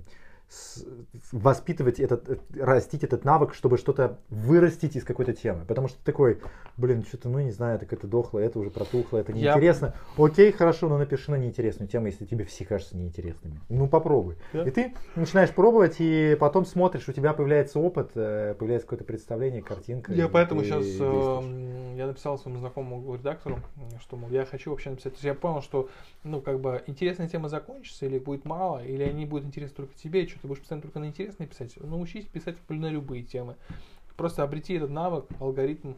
воспитывать 1.32 2.00
этот, 2.00 2.30
э, 2.30 2.38
растить 2.60 3.04
этот 3.04 3.24
навык, 3.24 3.54
чтобы 3.54 3.78
что-то 3.78 4.18
вырастить 4.30 4.96
из 4.96 5.04
какой-то 5.04 5.34
темы. 5.34 5.64
Потому 5.68 5.88
что 5.88 5.98
ты 6.00 6.06
такой, 6.06 6.40
блин, 6.76 7.04
что-то, 7.04 7.30
ну 7.30 7.40
не 7.40 7.52
знаю, 7.52 7.78
так 7.78 7.94
это 7.94 8.08
дохло, 8.08 8.40
это 8.40 8.58
уже 8.60 8.72
протухло, 8.72 9.20
это 9.20 9.32
неинтересно. 9.32 9.94
Я... 10.18 10.26
Окей, 10.26 10.52
хорошо, 10.52 10.90
но 10.90 10.98
напиши 10.98 11.30
на 11.30 11.36
неинтересную 11.36 11.88
тему, 11.88 12.08
если 12.08 12.26
тебе 12.26 12.46
все 12.46 12.66
кажутся 12.66 12.98
неинтересными. 12.98 13.60
Ну 13.70 13.88
попробуй. 13.88 14.38
Да? 14.54 14.64
И 14.64 14.72
ты 14.72 14.94
начинаешь 15.16 15.52
пробовать, 15.52 15.98
и 16.00 16.36
потом 16.40 16.66
смотришь, 16.66 17.08
у 17.08 17.14
тебя 17.14 17.34
появляется 17.34 17.80
опыт, 17.80 18.12
э, 18.16 18.56
появляется 18.58 18.88
какое-то 18.88 19.06
представление, 19.06 19.62
картинка. 19.62 20.14
Я 20.14 20.28
поэтому 20.30 20.64
сейчас 20.64 20.86
э, 21.00 21.96
я 21.96 22.08
написал 22.08 22.40
своему 22.40 22.60
знакомому 22.60 23.14
редактору, 23.14 23.60
что 24.02 24.16
мол, 24.16 24.30
я 24.32 24.46
хочу 24.46 24.72
вообще 24.72 24.90
написать. 24.90 25.14
То 25.14 25.18
есть 25.18 25.26
я 25.26 25.36
понял, 25.36 25.62
что 25.62 25.90
ну 26.24 26.42
как 26.42 26.60
бы 26.60 26.82
интересная 26.88 27.30
тема 27.30 27.50
закончится, 27.50 28.08
или 28.08 28.18
будет 28.18 28.46
мало, 28.46 28.84
или 28.84 29.04
они 29.04 29.26
будут 29.26 29.46
интересны 29.46 29.76
только 29.76 29.94
тебе, 29.96 30.26
что 30.39 30.39
ты 30.42 30.48
будешь 30.48 30.60
постоянно 30.60 30.84
только 30.84 31.00
на 31.00 31.06
интересные 31.06 31.48
писать. 31.48 31.76
Научись 31.78 32.26
писать 32.26 32.58
на 32.70 32.90
любые 32.90 33.24
темы 33.24 33.56
просто 34.20 34.44
обрети 34.44 34.74
этот 34.74 34.90
навык, 34.90 35.26
алгоритм, 35.40 35.94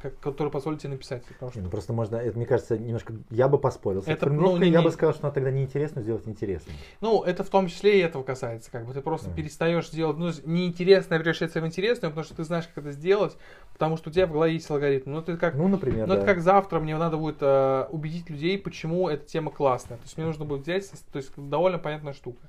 как, 0.00 0.18
который 0.18 0.48
позволит 0.48 0.80
тебе 0.80 0.92
написать. 0.92 1.22
Потому 1.26 1.52
что... 1.52 1.60
Ну, 1.60 1.68
просто 1.68 1.92
можно, 1.92 2.16
это, 2.16 2.34
мне 2.34 2.46
кажется, 2.46 2.78
немножко, 2.78 3.12
я 3.28 3.48
бы 3.48 3.58
поспорил. 3.58 4.02
С 4.02 4.08
это, 4.08 4.30
ну, 4.30 4.56
не, 4.56 4.70
я 4.70 4.80
бы 4.80 4.90
сказал, 4.90 5.12
что 5.12 5.24
надо 5.24 5.34
тогда 5.34 5.50
неинтересно 5.50 6.00
сделать 6.00 6.26
интересным. 6.26 6.74
Ну, 7.02 7.22
это 7.22 7.44
в 7.44 7.50
том 7.50 7.68
числе 7.68 7.98
и 7.98 8.02
этого 8.02 8.22
касается. 8.22 8.70
Как 8.70 8.86
бы 8.86 8.94
ты 8.94 9.02
просто 9.02 9.28
mm. 9.28 9.34
перестаешь 9.34 9.90
делать, 9.90 10.16
ну, 10.16 10.30
неинтересное 10.46 11.18
превращается 11.18 11.60
в 11.60 11.66
интересное, 11.66 12.08
потому 12.08 12.24
что 12.24 12.34
ты 12.34 12.44
знаешь, 12.44 12.66
как 12.66 12.82
это 12.82 12.92
сделать, 12.92 13.36
потому 13.74 13.98
что 13.98 14.08
у 14.08 14.12
тебя 14.12 14.26
в 14.26 14.32
голове 14.32 14.54
есть 14.54 14.70
алгоритм. 14.70 15.12
Ну, 15.12 15.20
ты 15.20 15.36
как, 15.36 15.54
ну, 15.54 15.68
например, 15.68 16.06
ну, 16.06 16.14
да. 16.14 16.20
это 16.20 16.26
как 16.26 16.40
завтра 16.40 16.80
мне 16.80 16.96
надо 16.96 17.18
будет 17.18 17.42
э, 17.42 17.88
убедить 17.90 18.30
людей, 18.30 18.58
почему 18.58 19.10
эта 19.10 19.26
тема 19.26 19.50
классная. 19.50 19.98
То 19.98 20.04
есть 20.04 20.16
мне 20.16 20.24
нужно 20.24 20.46
будет 20.46 20.62
взять, 20.62 20.90
то 21.12 21.18
есть 21.18 21.30
довольно 21.36 21.78
понятная 21.78 22.14
штука. 22.14 22.48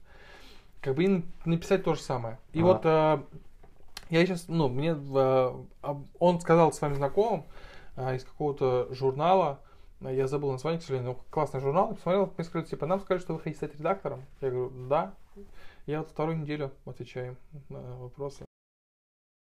Как 0.81 0.95
бы 0.95 1.03
и 1.03 1.25
написать 1.45 1.83
то 1.83 1.95
же 1.95 2.01
самое. 2.01 2.37
И 2.53 2.61
а. 2.61 2.63
вот 2.63 2.81
э, 2.85 3.21
я 4.09 4.25
сейчас, 4.25 4.47
ну, 4.47 4.69
мне, 4.69 4.95
он 6.19 6.39
сказал 6.39 6.71
с 6.71 6.81
вами 6.81 6.93
знакомым 6.93 7.45
а, 7.95 8.15
из 8.15 8.23
какого-то 8.23 8.87
журнала, 8.91 9.59
я 10.01 10.27
забыл 10.27 10.51
название, 10.51 10.79
к 10.79 10.83
сожалению, 10.83 11.13
но 11.13 11.23
классный 11.31 11.59
журнал, 11.59 11.95
посмотрел, 11.95 12.31
мне 12.37 12.45
сказали, 12.45 12.69
типа, 12.69 12.85
нам 12.85 12.99
сказали, 13.01 13.19
что 13.19 13.33
вы 13.33 13.39
хотите 13.39 13.57
стать 13.57 13.75
редактором. 13.75 14.23
Я 14.41 14.51
говорю, 14.51 14.71
да. 14.87 15.13
Я 15.87 15.99
вот 15.99 16.09
вторую 16.09 16.37
неделю 16.37 16.71
отвечаю 16.85 17.35
на 17.69 17.79
вопросы. 17.97 18.46